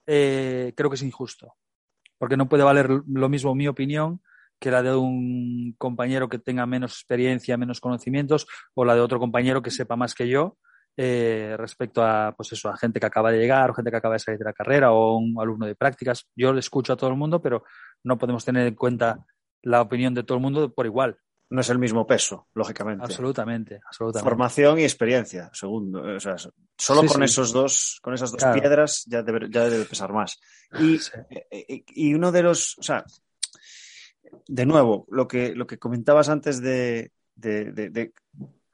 eh, 0.05 0.73
creo 0.75 0.89
que 0.89 0.95
es 0.95 1.03
injusto, 1.03 1.55
porque 2.17 2.37
no 2.37 2.47
puede 2.47 2.63
valer 2.63 2.89
lo 2.89 3.29
mismo 3.29 3.53
mi 3.55 3.67
opinión 3.67 4.21
que 4.59 4.71
la 4.71 4.81
de 4.81 4.95
un 4.95 5.75
compañero 5.77 6.29
que 6.29 6.39
tenga 6.39 6.65
menos 6.65 6.93
experiencia, 6.93 7.57
menos 7.57 7.79
conocimientos, 7.79 8.47
o 8.73 8.85
la 8.85 8.95
de 8.95 9.01
otro 9.01 9.19
compañero 9.19 9.61
que 9.61 9.69
sepa 9.69 9.95
más 9.95 10.15
que 10.15 10.27
yo, 10.27 10.57
eh, 10.99 11.53
respecto 11.57 12.03
a, 12.03 12.33
pues 12.35 12.51
eso, 12.53 12.69
a 12.69 12.77
gente 12.77 12.99
que 12.99 13.05
acaba 13.05 13.31
de 13.31 13.37
llegar 13.37 13.69
o 13.69 13.73
gente 13.75 13.91
que 13.91 13.97
acaba 13.97 14.15
de 14.15 14.19
salir 14.19 14.39
de 14.39 14.45
la 14.45 14.53
carrera 14.53 14.91
o 14.91 15.15
un 15.17 15.35
alumno 15.39 15.67
de 15.67 15.75
prácticas. 15.75 16.27
Yo 16.35 16.51
le 16.51 16.59
escucho 16.59 16.93
a 16.93 16.97
todo 16.97 17.11
el 17.11 17.15
mundo, 17.15 17.39
pero 17.39 17.63
no 18.03 18.17
podemos 18.17 18.43
tener 18.43 18.65
en 18.65 18.73
cuenta 18.73 19.23
la 19.61 19.81
opinión 19.81 20.15
de 20.15 20.23
todo 20.23 20.39
el 20.39 20.41
mundo 20.41 20.73
por 20.73 20.87
igual. 20.87 21.19
No 21.51 21.61
es 21.61 21.69
el 21.69 21.77
mismo 21.77 22.07
peso, 22.07 22.47
lógicamente. 22.55 23.03
Absolutamente, 23.03 23.79
absolutamente. 23.85 24.27
Formación 24.27 24.79
y 24.79 24.83
experiencia, 24.83 25.51
segundo. 25.53 26.01
O 26.01 26.19
sea, 26.19 26.35
solo 26.75 27.05
con 27.05 27.21
esos 27.21 27.53
dos, 27.53 27.99
con 28.01 28.15
esas 28.15 28.31
dos 28.31 28.43
piedras 28.53 29.03
ya 29.05 29.21
debe, 29.21 29.47
ya 29.51 29.69
debe 29.69 29.85
pesar 29.85 30.11
más. 30.11 30.39
Y, 30.79 30.95
eh, 31.29 31.47
eh, 31.51 31.83
y, 31.89 32.15
uno 32.15 32.31
de 32.31 32.41
los, 32.41 32.75
o 32.79 32.83
sea, 32.83 33.05
de 34.47 34.65
nuevo, 34.65 35.05
lo 35.09 35.27
que, 35.27 35.53
lo 35.53 35.67
que 35.67 35.77
comentabas 35.77 36.27
antes 36.27 36.59
de, 36.59 37.11
de 37.35 38.11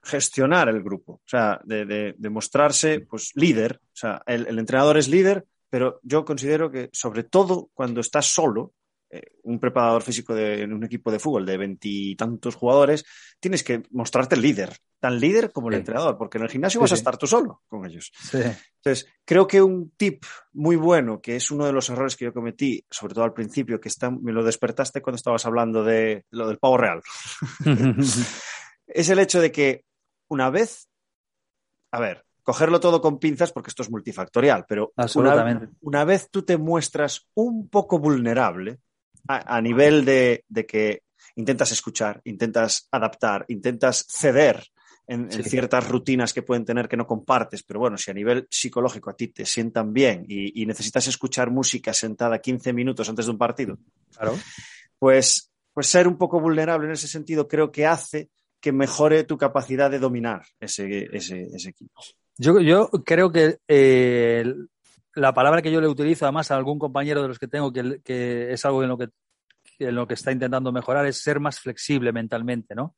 gestionar 0.04 0.68
el 0.68 0.84
grupo, 0.84 1.14
o 1.14 1.22
sea, 1.26 1.60
de, 1.64 2.14
de, 2.18 2.30
mostrarse 2.30 3.00
pues 3.02 3.32
líder, 3.36 3.80
o 3.82 3.96
sea, 3.96 4.22
el, 4.26 4.60
entrenador 4.60 4.98
es 4.98 5.08
líder, 5.08 5.46
pero 5.70 6.00
yo 6.04 6.26
considero 6.26 6.70
que 6.70 6.90
sobre 6.92 7.24
todo 7.24 7.70
cuando 7.74 8.02
estás 8.02 8.26
solo, 8.26 8.74
eh, 9.10 9.38
un 9.44 9.60
preparador 9.60 10.04
físico 10.04 10.36
de 10.36 10.66
un 10.66 10.84
equipo 10.84 11.10
de 11.10 11.20
fútbol 11.20 11.46
de 11.46 11.58
veintitantos 11.58 12.56
jugadores, 12.56 13.06
tienes 13.40 13.64
que 13.64 13.84
mostrarte 13.92 14.36
líder, 14.36 14.76
tan 15.00 15.20
líder 15.20 15.54
como 15.54 15.70
el 15.70 15.76
entrenador, 15.76 16.18
porque 16.18 16.38
en 16.38 16.44
el 16.44 16.50
gimnasio 16.50 16.82
vas 16.82 16.92
a 16.92 16.96
estar 16.96 17.18
tú 17.18 17.26
solo 17.26 17.62
con 17.68 17.86
ellos. 17.86 18.12
Entonces, 18.34 19.08
creo 19.24 19.48
que 19.48 19.62
un 19.62 19.92
tip 19.96 20.26
muy 20.52 20.76
bueno, 20.76 21.22
que 21.22 21.38
es 21.38 21.50
uno 21.50 21.66
de 21.66 21.72
los 21.72 21.90
errores 21.90 22.18
que 22.18 22.26
yo 22.26 22.34
cometí, 22.34 22.86
sobre 22.90 23.14
todo 23.14 23.24
al 23.24 23.34
principio, 23.34 23.80
que 23.80 23.90
está, 23.90 24.12
me 24.12 24.34
lo 24.34 24.44
despertaste 24.44 25.02
cuando 25.02 25.16
estabas 25.16 25.46
hablando 25.46 25.84
de 25.84 26.26
lo 26.32 26.48
del 26.48 26.58
pavo 26.58 26.78
real, 26.78 27.02
es 28.88 29.10
el 29.10 29.20
hecho 29.20 29.42
de 29.42 29.52
que 29.52 29.86
una 30.34 30.50
vez, 30.50 30.90
a 31.92 32.00
ver, 32.00 32.26
cogerlo 32.42 32.80
todo 32.80 33.02
con 33.02 33.20
pinzas 33.20 33.52
porque 33.52 33.70
esto 33.70 33.84
es 33.84 33.92
multifactorial, 33.92 34.66
pero 34.68 34.94
una, 35.82 36.04
vez 36.04 36.30
tú 36.32 36.42
te 36.42 36.58
muestras 36.58 37.28
un 37.36 37.70
poco 37.70 38.00
vulnerable 38.00 38.80
a, 39.28 39.62
nivel 39.62 40.04
de, 40.04 40.44
que 40.68 41.04
intentas 41.36 41.72
escuchar, 41.72 42.20
intentas 42.26 42.88
adaptar, 42.92 43.46
intentas 43.48 44.06
ceder 44.10 44.66
en, 45.06 45.32
ciertas 45.32 45.88
rutinas 45.88 46.34
que 46.34 46.42
pueden 46.42 46.66
tener 46.66 46.90
que 46.90 46.98
no 46.98 47.06
compartes, 47.06 47.62
pero 47.62 47.80
bueno, 47.80 47.98
si 47.98 48.10
a 48.10 48.14
nivel 48.16 48.48
psicológico 48.50 49.12
a 49.12 49.16
ti 49.16 49.28
te 49.28 49.46
sientan 49.46 49.94
bien 49.94 50.26
y, 50.28 50.66
necesitas 50.66 51.08
escuchar 51.08 51.52
música 51.52 51.94
sentada 51.94 52.40
15 52.40 52.74
minutos 52.74 53.08
antes 53.08 53.26
de 53.26 53.32
un 53.32 53.38
partido, 53.38 53.78
claro. 54.12 54.36
pues, 54.98 55.52
pues 55.72 55.88
ser 55.88 56.08
un 56.08 56.18
poco 56.18 56.40
vulnerable 56.40 56.88
en 56.88 56.94
ese 56.94 57.08
sentido 57.08 57.48
creo 57.48 57.72
que 57.72 57.86
hace 57.86 58.30
que 58.64 58.72
mejore 58.72 59.26
tu 59.26 59.38
capacidad 59.38 59.92
de 59.92 60.00
dominar 60.00 60.42
ese, 60.58 61.10
ese, 61.12 61.50
equipo. 61.68 62.02
Yo, 62.38 62.62
yo, 62.62 62.90
creo 63.06 63.30
que 63.30 63.58
eh, 63.68 64.46
la 65.16 65.34
palabra 65.34 65.62
que 65.62 65.70
yo 65.70 65.82
le 65.82 65.90
utilizo 65.90 66.24
además 66.24 66.50
a 66.50 66.56
algún 66.56 66.80
compañero 66.80 67.22
de 67.22 67.28
los 67.28 67.38
que 67.38 67.50
tengo, 67.50 67.74
que, 67.74 68.54
es 68.54 68.64
algo 68.64 68.82
en 68.82 68.88
lo 68.88 68.98
que, 68.98 69.10
en 69.80 69.94
lo 69.94 70.08
que 70.08 70.14
está 70.14 70.32
intentando 70.32 70.72
mejorar, 70.72 71.06
es 71.06 71.18
ser 71.18 71.42
más 71.42 71.60
flexible 71.60 72.14
mentalmente, 72.14 72.74
¿no? 72.74 72.96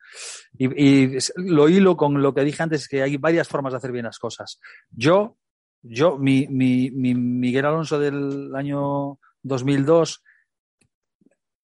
Y, 0.55 1.17
lo 1.37 1.67
hilo 1.67 1.97
con 1.97 2.21
lo 2.21 2.31
que 2.31 2.43
dije 2.43 2.61
antes, 2.61 2.87
que 2.87 3.01
hay 3.01 3.17
varias 3.17 3.47
formas 3.47 3.73
de 3.73 3.77
hacer 3.77 3.91
bien 3.91 4.05
las 4.05 4.19
cosas. 4.19 4.59
Yo, 4.91 5.39
yo, 5.81 6.19
mi, 6.19 6.45
mi, 6.47 6.91
mi 6.91 7.15
Miguel 7.15 7.65
Alonso 7.65 7.97
del 7.97 8.55
año 8.55 9.17
2002, 9.41 10.23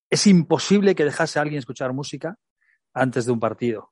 es 0.09 0.25
imposible 0.25 0.95
que 0.95 1.05
dejase 1.05 1.37
a 1.37 1.43
alguien 1.43 1.59
escuchar 1.59 1.93
música 1.93 2.39
antes 2.93 3.25
de 3.25 3.32
un 3.32 3.39
partido. 3.39 3.91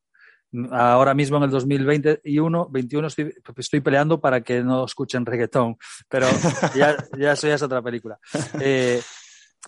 Ahora 0.71 1.13
mismo 1.13 1.37
en 1.37 1.43
el 1.43 1.51
2021 1.51 2.69
21 2.69 3.07
estoy, 3.07 3.33
estoy 3.55 3.81
peleando 3.81 4.19
para 4.19 4.41
que 4.41 4.63
no 4.63 4.83
escuchen 4.83 5.25
reggaetón, 5.25 5.77
pero 6.07 6.27
ya, 6.75 6.97
ya 7.17 7.33
eso 7.33 7.47
ya 7.47 7.53
es 7.53 7.61
otra 7.61 7.81
película. 7.81 8.17
Eh, 8.59 8.99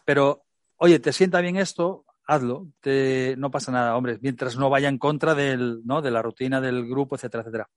pero, 0.03 0.43
oye, 0.77 0.99
¿te 0.99 1.13
sienta 1.13 1.39
bien 1.41 1.57
esto? 1.57 2.05
Hazlo, 2.25 2.67
te, 2.79 3.35
no 3.37 3.51
pasa 3.51 3.71
nada, 3.71 3.95
hombre, 3.95 4.17
mientras 4.21 4.57
no 4.57 4.69
vaya 4.69 4.89
en 4.89 4.97
contra 4.97 5.35
del, 5.35 5.81
¿no? 5.85 6.01
de 6.01 6.11
la 6.11 6.21
rutina 6.21 6.59
del 6.61 6.87
grupo, 6.87 7.15
etcétera, 7.15 7.41
etcétera. 7.41 7.69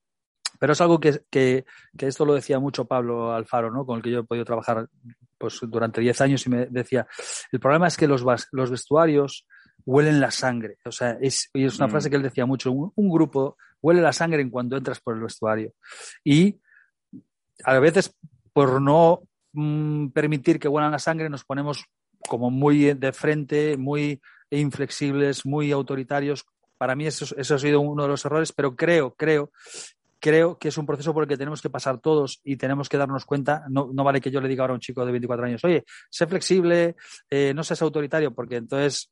Pero 0.59 0.73
es 0.73 0.81
algo 0.81 1.01
que, 1.01 1.23
que, 1.29 1.65
que, 1.99 2.07
esto 2.07 2.25
lo 2.25 2.33
decía 2.33 2.59
mucho 2.59 2.87
Pablo 2.87 3.35
Alfaro, 3.35 3.71
¿no? 3.71 3.85
con 3.85 3.97
el 3.97 4.03
que 4.03 4.11
yo 4.13 4.21
he 4.21 4.25
podido 4.25 4.45
trabajar 4.45 4.89
pues, 5.37 5.59
durante 5.63 6.01
10 6.01 6.21
años 6.21 6.47
y 6.47 6.51
me 6.51 6.67
decía, 6.67 7.07
el 7.51 7.61
problema 7.61 7.89
es 7.89 7.97
que 7.97 8.07
los, 8.07 8.25
los 8.53 8.71
vestuarios, 8.71 9.47
huelen 9.85 10.21
la 10.21 10.31
sangre. 10.31 10.79
O 10.85 10.93
sea, 10.93 11.19
es, 11.21 11.51
es 11.53 11.79
una 11.79 11.89
frase 11.89 12.09
mm. 12.09 12.11
que 12.11 12.17
él 12.17 12.23
decía 12.23 12.47
mucho, 12.47 12.73
un, 12.73 13.11
grupo 13.11 13.57
huele 13.83 14.01
la 14.01 14.13
sangre 14.13 14.41
en 14.41 14.51
cuanto 14.51 14.77
entras 14.77 15.01
por 15.01 15.15
el 15.15 15.23
vestuario. 15.23 15.73
Y 16.23 16.59
a 17.65 17.79
veces, 17.79 18.15
por 18.53 18.81
no 18.81 19.23
mm, 19.53 20.09
permitir 20.09 20.59
que 20.59 20.69
huelan 20.69 20.93
la 20.93 20.99
sangre, 20.99 21.29
nos 21.29 21.45
ponemos 21.45 21.85
como 22.29 22.51
muy 22.51 22.95
de 22.95 23.13
frente, 23.13 23.77
muy 23.77 24.21
inflexibles, 24.51 25.45
muy 25.45 25.73
autoritarios. 25.73 26.45
Para 26.79 26.97
mí 26.97 27.07
eso, 27.07 27.35
eso 27.37 27.55
ha 27.55 27.59
sido 27.59 27.81
uno 27.81 28.05
de 28.05 28.09
los 28.09 28.25
errores, 28.25 28.53
pero 28.53 28.75
creo, 28.75 29.15
creo 29.15 29.51
creo 30.25 30.57
que 30.57 30.69
es 30.69 30.79
un 30.79 30.87
proceso 30.87 31.13
por 31.13 31.25
el 31.25 31.29
que 31.29 31.37
tenemos 31.37 31.61
que 31.61 31.69
pasar 31.69 31.99
todos 31.99 32.41
y 32.45 32.57
tenemos 32.57 32.89
que 32.89 32.97
darnos 32.97 33.27
cuenta. 33.27 33.67
No, 33.69 33.91
no 33.93 34.05
vale 34.05 34.23
que 34.23 34.31
yo 34.31 34.41
le 34.41 34.49
diga 34.49 34.63
ahora 34.63 34.73
a 34.73 34.77
un 34.77 34.81
chico 34.81 35.05
de 35.05 35.13
24 35.13 35.45
años, 35.45 35.63
oye, 35.65 35.85
sé 36.09 36.27
flexible, 36.27 36.97
eh, 37.29 37.53
no 37.55 37.63
seas 37.63 37.83
autoritario, 37.83 38.33
porque 38.33 38.57
entonces 38.57 39.11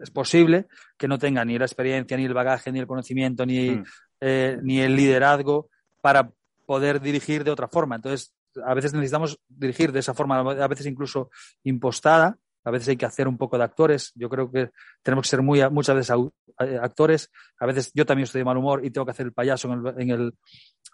es 0.00 0.10
posible 0.10 0.66
que 0.96 1.08
no 1.08 1.18
tenga 1.18 1.44
ni 1.44 1.58
la 1.58 1.64
experiencia, 1.64 2.16
ni 2.16 2.24
el 2.24 2.34
bagaje, 2.34 2.72
ni 2.72 2.78
el 2.78 2.86
conocimiento, 2.86 3.46
ni, 3.46 3.70
mm. 3.70 3.84
eh, 4.20 4.58
ni 4.62 4.80
el 4.80 4.96
liderazgo 4.96 5.68
para 6.00 6.30
poder 6.66 7.00
dirigir 7.00 7.44
de 7.44 7.50
otra 7.50 7.68
forma. 7.68 7.96
Entonces, 7.96 8.34
a 8.64 8.74
veces 8.74 8.92
necesitamos 8.92 9.38
dirigir 9.48 9.92
de 9.92 10.00
esa 10.00 10.14
forma, 10.14 10.40
a 10.40 10.68
veces 10.68 10.86
incluso 10.86 11.30
impostada, 11.64 12.38
a 12.64 12.70
veces 12.70 12.88
hay 12.88 12.96
que 12.96 13.06
hacer 13.06 13.28
un 13.28 13.38
poco 13.38 13.56
de 13.56 13.64
actores. 13.64 14.12
Yo 14.16 14.28
creo 14.28 14.50
que 14.50 14.70
tenemos 15.02 15.24
que 15.24 15.30
ser 15.30 15.42
muy, 15.42 15.62
muchas 15.70 15.94
veces 15.94 16.16
eh, 16.58 16.78
actores. 16.82 17.30
A 17.60 17.66
veces 17.66 17.92
yo 17.94 18.04
también 18.04 18.24
estoy 18.24 18.40
de 18.40 18.44
mal 18.44 18.56
humor 18.56 18.84
y 18.84 18.90
tengo 18.90 19.04
que 19.04 19.12
hacer 19.12 19.26
el 19.26 19.32
payaso 19.32 19.72
en 19.72 19.86
el, 19.86 20.02
en 20.02 20.10
el, 20.10 20.34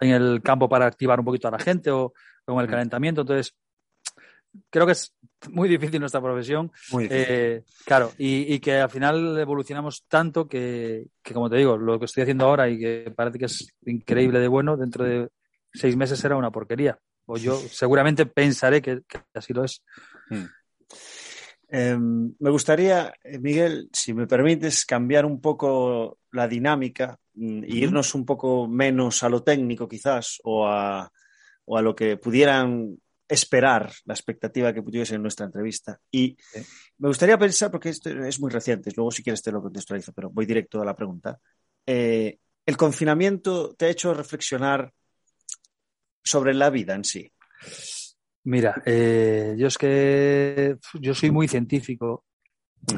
en 0.01 0.11
el 0.11 0.43
campo 0.43 0.69
para 0.69 0.87
activar 0.87 1.19
un 1.19 1.25
poquito 1.25 1.49
a 1.49 1.51
la 1.51 1.59
gente 1.59 1.91
o, 1.91 2.13
en 2.47 2.59
el 2.59 2.67
mm. 2.67 2.71
calentamiento. 2.71 3.21
Entonces, 3.23 3.55
creo 4.71 4.87
que 4.87 4.93
es 4.93 5.15
muy 5.51 5.69
difícil 5.69 6.01
nuestra 6.01 6.21
profesión. 6.21 6.71
Eh, 7.01 7.65
claro, 7.85 8.13
y, 8.19 8.59
que 8.61 8.79
al 8.79 8.91
final 8.91 9.39
evolucionamos 9.39 10.05
tanto 10.09 10.49
que, 10.49 11.07
como 11.33 11.51
te 11.51 11.57
digo, 11.57 11.77
lo 11.77 11.99
que 11.99 12.05
estoy 12.05 12.23
haciendo 12.23 12.47
ahora 12.47 12.69
y 12.69 12.79
que 12.79 13.13
parece 13.15 13.39
que 13.39 13.47
es 13.47 13.75
increíble 13.87 14.39
de 14.41 14.49
bueno, 14.49 14.77
dentro 14.77 15.05
de 15.05 15.29
seis 15.73 15.97
meses 15.97 16.19
será 16.19 16.37
una 16.37 16.51
porquería. 16.51 16.99
o 17.27 17.37
yo 17.37 17.57
seguramente 17.71 18.27
pensaré 18.27 18.83
que, 18.83 19.01
así 19.35 19.53
lo 19.53 19.65
es. 19.65 19.83
Hmm. 20.29 20.45
Em, 21.69 22.35
me 22.39 22.51
gustaría, 22.51 23.15
eh, 23.25 23.39
Miguel, 23.39 23.89
si 23.93 24.13
me 24.13 24.27
permites, 24.27 24.85
cambiar 24.85 25.25
un 25.25 25.41
poco 25.41 26.19
la 26.31 26.47
dinámica 26.47 27.19
mm, 27.35 27.65
e 27.65 27.77
irnos 27.77 28.15
un 28.15 28.27
poco 28.27 28.69
menos 28.69 29.23
a 29.23 29.31
lo 29.31 29.43
técnico 29.43 29.89
quizás 29.89 30.39
o 30.45 30.67
a, 30.67 31.11
o 31.65 31.79
a 31.79 31.83
lo 31.83 31.95
que 31.95 32.19
pudieran 32.19 32.99
esperar 33.33 33.93
la 34.05 34.15
expectativa 34.15 34.73
que 34.73 34.83
pudiese 34.83 35.15
en 35.15 35.23
nuestra 35.23 35.47
entrevista. 35.47 35.99
Y 36.11 36.37
me 36.99 37.09
gustaría 37.09 37.39
pensar, 37.39 37.71
porque 37.71 37.89
esto 37.89 38.11
es 38.11 38.41
muy 38.41 38.51
reciente, 38.51 38.93
luego 38.95 39.11
si 39.11 39.23
quieres 39.23 39.43
te 39.43 39.53
lo 39.53 39.63
contextualizo, 39.63 40.13
pero 40.13 40.31
voy 40.31 40.47
directo 40.47 40.81
a 40.83 40.85
la 40.85 40.97
pregunta. 40.97 41.39
Eh, 41.87 42.39
¿El 42.65 42.77
confinamiento 42.77 43.75
te 43.75 43.87
ha 43.87 43.91
hecho 43.91 44.15
reflexionar 44.15 44.93
sobre 46.23 46.55
la 46.55 46.71
vida 46.71 46.95
en 46.95 47.05
sí? 47.05 47.33
Mira, 48.45 48.83
eh, 48.85 49.55
yo 49.57 49.69
es 49.69 49.79
que 49.79 50.77
yo 51.01 51.15
soy 51.15 51.31
muy 51.31 51.49
científico 51.49 52.25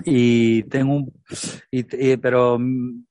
y 0.04 0.62
tengo 0.64 0.94
un 0.94 1.22
pero 2.20 2.58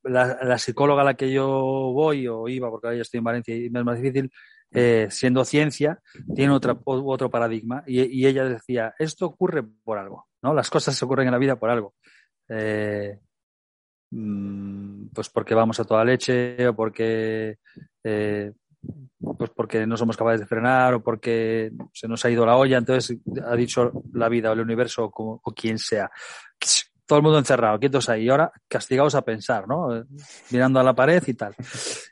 la, 0.03 0.57
psicóloga 0.57 1.03
a 1.03 1.05
la 1.05 1.13
que 1.13 1.31
yo 1.31 1.47
voy 1.93 2.27
o 2.27 2.47
iba 2.47 2.69
porque 2.69 2.87
ahora 2.87 2.97
ya 2.97 3.01
estoy 3.03 3.19
en 3.19 3.23
Valencia 3.23 3.55
y 3.55 3.69
me 3.69 3.79
es 3.79 3.85
más 3.85 4.01
difícil 4.01 4.31
eh, 4.73 5.07
siendo 5.09 5.45
ciencia 5.45 5.99
tiene 6.35 6.53
otra, 6.53 6.77
otro 6.85 7.29
paradigma 7.29 7.83
y, 7.85 8.25
ella 8.25 8.45
decía 8.45 8.93
esto 8.97 9.27
ocurre 9.27 9.63
por 9.63 9.97
algo 9.97 10.27
no 10.41 10.53
las 10.53 10.69
cosas 10.69 11.01
ocurren 11.03 11.27
en 11.27 11.33
la 11.33 11.37
vida 11.37 11.55
por 11.55 11.69
algo 11.69 11.93
eh, 12.49 13.19
mm, 14.11 15.07
pues 15.13 15.29
porque 15.29 15.55
vamos 15.55 15.79
a 15.79 15.85
toda 15.85 16.03
leche 16.03 16.67
o 16.67 16.75
porque 16.75 17.57
pues 19.37 19.49
porque 19.55 19.87
no 19.87 19.97
somos 19.97 20.17
capaces 20.17 20.41
de 20.41 20.47
frenar 20.47 20.95
o 20.95 21.03
porque 21.03 21.71
se 21.93 22.07
nos 22.07 22.23
ha 22.25 22.29
ido 22.29 22.45
la 22.45 22.57
olla, 22.57 22.77
entonces 22.77 23.17
ha 23.45 23.55
dicho 23.55 23.91
la 24.13 24.29
vida 24.29 24.49
o 24.49 24.53
el 24.53 24.59
universo 24.59 25.09
o, 25.13 25.53
quien 25.53 25.77
sea. 25.77 26.11
Todo 27.05 27.17
el 27.17 27.23
mundo 27.23 27.39
encerrado, 27.39 27.79
quietos 27.79 28.09
ahí, 28.09 28.23
y 28.23 28.29
ahora 28.29 28.51
castigados 28.67 29.15
a 29.15 29.21
pensar, 29.21 29.67
¿no? 29.67 30.05
Mirando 30.51 30.79
a 30.79 30.83
la 30.83 30.93
pared 30.93 31.23
y 31.25 31.33
tal. 31.33 31.55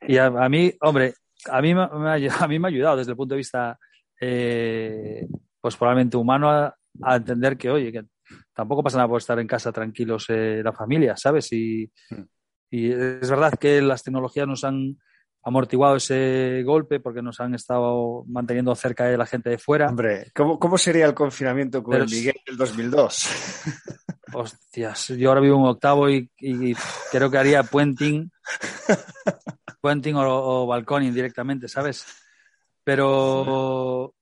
Y 0.07 0.17
a, 0.17 0.29
mí, 0.49 0.73
hombre, 0.81 1.15
a 1.49 1.61
mí, 1.61 1.73
me 1.73 1.81
ha, 1.81 2.17
a 2.43 2.47
mí 2.47 2.59
me 2.59 2.67
ha 2.67 2.69
ayudado 2.69 2.97
desde 2.97 3.11
el 3.11 3.17
punto 3.17 3.35
de 3.35 3.39
vista, 3.39 3.77
eh, 4.19 5.27
pues 5.59 5.75
probablemente 5.75 6.17
humano, 6.17 6.49
a, 6.49 6.75
entender 7.15 7.57
que, 7.57 7.69
oye, 7.69 7.91
que 7.91 8.03
tampoco 8.53 8.83
pasa 8.83 8.97
nada 8.97 9.09
por 9.09 9.19
estar 9.19 9.39
en 9.39 9.47
casa 9.47 9.71
tranquilos 9.71 10.25
eh, 10.29 10.61
la 10.63 10.73
familia, 10.73 11.15
¿sabes? 11.17 11.51
Y, 11.51 11.91
hmm. 12.09 12.23
y 12.71 12.91
es 12.91 13.29
verdad 13.29 13.53
que 13.59 13.81
las 13.81 14.03
tecnologías 14.03 14.47
nos 14.47 14.63
han 14.63 14.97
amortiguado 15.43 15.95
ese 15.95 16.61
golpe 16.63 16.99
porque 16.99 17.21
nos 17.21 17.39
han 17.39 17.55
estado 17.55 18.23
manteniendo 18.27 18.75
cerca 18.75 19.05
de 19.05 19.17
la 19.17 19.25
gente 19.25 19.49
de 19.49 19.57
fuera. 19.57 19.87
Hombre, 19.87 20.31
¿cómo, 20.35 20.77
sería 20.77 21.05
el 21.05 21.13
confinamiento 21.13 21.83
con 21.83 21.95
el 21.95 22.05
Miguel 22.05 22.35
del 22.45 22.57
2002? 22.57 23.29
Hostias, 24.33 25.09
yo 25.09 25.29
ahora 25.29 25.41
vivo 25.41 25.57
en 25.57 25.65
octavo 25.65 26.09
y, 26.09 26.29
creo 27.11 27.29
que 27.29 27.37
haría 27.37 27.63
puenting, 27.63 28.31
puenting 29.81 30.15
o, 30.15 30.67
balconing 30.67 31.13
directamente, 31.13 31.67
¿sabes? 31.67 32.05
Pero 32.83 34.13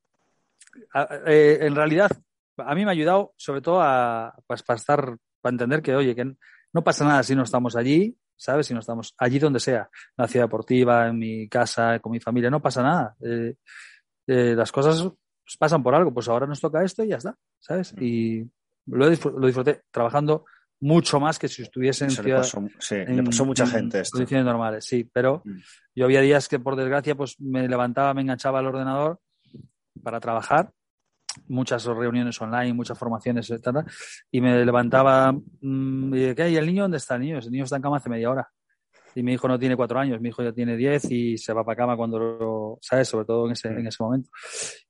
eh, 1.27 1.59
en 1.61 1.75
realidad 1.75 2.09
a 2.57 2.75
mí 2.75 2.83
me 2.83 2.91
ha 2.91 2.93
ayudado 2.93 3.33
sobre 3.37 3.61
todo 3.61 3.81
a, 3.81 4.35
pues, 4.47 4.63
para 4.63 4.77
estar, 4.77 5.17
para 5.41 5.53
entender 5.53 5.81
que, 5.81 5.95
oye, 5.95 6.15
que 6.15 6.33
no 6.73 6.83
pasa 6.83 7.05
nada 7.05 7.23
si 7.23 7.35
no 7.35 7.43
estamos 7.43 7.75
allí, 7.75 8.17
¿sabes? 8.35 8.67
Si 8.67 8.73
no 8.73 8.79
estamos 8.79 9.13
allí 9.17 9.39
donde 9.39 9.59
sea, 9.59 9.81
en 9.81 10.23
la 10.23 10.27
ciudad 10.27 10.45
deportiva, 10.45 11.07
en 11.07 11.17
mi 11.17 11.47
casa, 11.47 11.99
con 11.99 12.11
mi 12.11 12.19
familia, 12.19 12.49
no 12.49 12.61
pasa 12.61 12.81
nada. 12.81 13.15
Eh, 13.21 13.55
eh, 14.27 14.55
las 14.55 14.71
cosas 14.71 15.01
pues, 15.01 15.57
pasan 15.57 15.83
por 15.83 15.95
algo, 15.95 16.13
pues 16.13 16.27
ahora 16.27 16.47
nos 16.47 16.61
toca 16.61 16.83
esto 16.83 17.03
y 17.03 17.09
ya 17.09 17.17
está, 17.17 17.35
¿sabes? 17.59 17.93
Mm. 17.93 18.03
Y 18.03 18.49
lo, 18.87 19.09
disfruté 19.09 19.81
trabajando 19.91 20.45
mucho 20.81 21.19
más 21.19 21.37
que 21.37 21.47
si 21.47 21.61
estuviese 21.61 22.05
en 22.05 22.11
ciudad. 22.11 22.43
sí, 22.79 22.95
le 22.95 23.23
pasó 23.23 23.45
mucha 23.45 23.67
gente 23.67 24.01
esto. 24.01 24.17
Condiciones 24.17 24.45
normales, 24.45 24.85
sí, 24.85 25.09
pero 25.11 25.41
mm. 25.43 25.57
yo 25.95 26.05
había 26.05 26.21
días 26.21 26.47
que 26.47 26.59
por 26.59 26.75
desgracia 26.75 27.15
pues 27.15 27.39
me 27.39 27.67
levantaba, 27.67 28.13
me 28.13 28.21
enganchaba 28.21 28.59
al 28.59 28.67
ordenador 28.67 29.19
para 30.01 30.19
trabajar 30.19 30.71
muchas 31.47 31.85
reuniones 31.85 32.39
online, 32.41 32.73
muchas 32.73 32.97
formaciones, 32.97 33.49
etc. 33.49 33.85
Y 34.31 34.41
me 34.41 34.63
levantaba 34.65 35.31
mm, 35.31 36.13
y 36.15 36.35
¿qué? 36.35 36.49
¿Y 36.49 36.57
el 36.57 36.65
niño 36.65 36.83
dónde 36.83 36.97
está 36.97 37.15
el 37.15 37.21
niño? 37.21 37.39
El 37.39 37.51
niño 37.51 37.63
está 37.65 37.75
en 37.75 37.81
cama 37.81 37.97
hace 37.97 38.09
media 38.09 38.29
hora. 38.29 38.49
Y 39.15 39.23
mi 39.23 39.33
hijo 39.33 39.47
no 39.47 39.57
tiene 39.57 39.75
cuatro 39.75 39.99
años, 39.99 40.21
mi 40.21 40.29
hijo 40.29 40.43
ya 40.43 40.51
tiene 40.51 40.77
diez 40.77 41.09
y 41.09 41.37
se 41.37 41.51
va 41.51 41.63
para 41.63 41.75
cama 41.75 41.97
cuando 41.97 42.19
lo, 42.19 42.77
¿sabes? 42.81 43.07
Sobre 43.07 43.25
todo 43.25 43.47
en 43.47 43.53
ese, 43.53 43.67
en 43.69 43.87
ese 43.87 44.03
momento. 44.03 44.29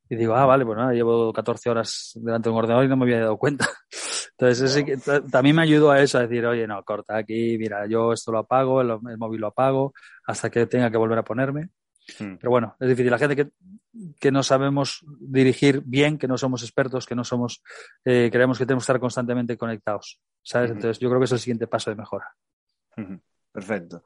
Y 0.09 0.15
digo, 0.15 0.35
ah, 0.35 0.45
vale, 0.45 0.65
pues 0.65 0.77
nada, 0.77 0.91
llevo 0.91 1.31
14 1.31 1.69
horas 1.69 2.11
delante 2.15 2.49
de 2.49 2.53
un 2.53 2.59
ordenador 2.59 2.85
y 2.85 2.87
no 2.89 2.97
me 2.97 3.05
había 3.05 3.21
dado 3.21 3.37
cuenta. 3.37 3.67
Entonces, 4.39 5.03
también 5.29 5.57
me 5.57 5.63
ayudó 5.63 5.91
a 5.91 6.01
eso, 6.01 6.17
a 6.17 6.21
decir, 6.21 6.45
oye, 6.45 6.65
no, 6.65 6.81
corta 6.83 7.17
aquí, 7.17 7.57
mira, 7.57 7.85
yo 7.87 8.13
esto 8.13 8.31
lo 8.31 8.39
apago, 8.39 8.79
el, 8.79 8.91
el 8.91 9.17
móvil 9.17 9.41
lo 9.41 9.47
apago, 9.47 9.93
hasta 10.25 10.49
que 10.49 10.65
tenga 10.65 10.89
que 10.89 10.97
volver 10.97 11.19
a 11.19 11.23
ponerme. 11.23 11.69
Hmm. 12.17 12.37
Pero 12.37 12.49
bueno, 12.49 12.75
es 12.79 12.87
difícil. 12.87 13.11
La 13.11 13.17
gente 13.17 13.35
que, 13.35 13.49
que 14.17 14.31
no 14.31 14.41
sabemos 14.41 15.03
dirigir 15.19 15.81
bien, 15.85 16.17
que 16.17 16.27
no 16.27 16.37
somos 16.37 16.63
expertos, 16.63 17.05
que 17.05 17.15
no 17.15 17.25
somos, 17.25 17.61
eh, 18.05 18.29
creemos 18.31 18.57
que 18.57 18.65
tenemos 18.65 18.83
que 18.83 18.91
estar 18.91 18.99
constantemente 19.01 19.57
conectados. 19.57 20.21
¿Sabes? 20.41 20.71
Entonces, 20.71 20.99
yo 20.99 21.09
creo 21.09 21.19
que 21.19 21.25
es 21.25 21.31
el 21.33 21.39
siguiente 21.39 21.67
paso 21.67 21.89
de 21.89 21.97
mejora. 21.97 22.33
Perfecto. 23.51 24.03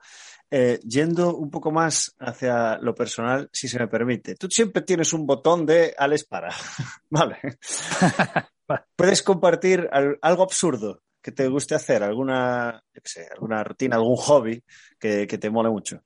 Eh, 0.49 0.79
yendo 0.83 1.35
un 1.35 1.51
poco 1.51 1.71
más 1.71 2.15
hacia 2.19 2.79
lo 2.79 2.95
personal, 2.95 3.49
si 3.51 3.67
se 3.67 3.77
me 3.77 3.87
permite. 3.87 4.35
Tú 4.35 4.47
siempre 4.49 4.81
tienes 4.81 5.13
un 5.13 5.27
botón 5.27 5.65
de 5.65 5.93
Alex 5.95 6.23
para. 6.23 6.49
vale. 7.09 7.37
¿Puedes 8.95 9.23
compartir 9.23 9.89
algo 9.91 10.43
absurdo 10.43 11.01
que 11.21 11.31
te 11.31 11.47
guste 11.47 11.75
hacer? 11.75 12.03
¿Alguna, 12.03 12.83
sé, 13.03 13.27
alguna 13.31 13.63
rutina, 13.63 13.95
algún 13.95 14.15
hobby 14.17 14.63
que, 14.99 15.27
que 15.27 15.37
te 15.37 15.49
mole 15.49 15.69
mucho? 15.69 16.01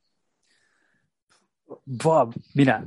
mira, 2.53 2.86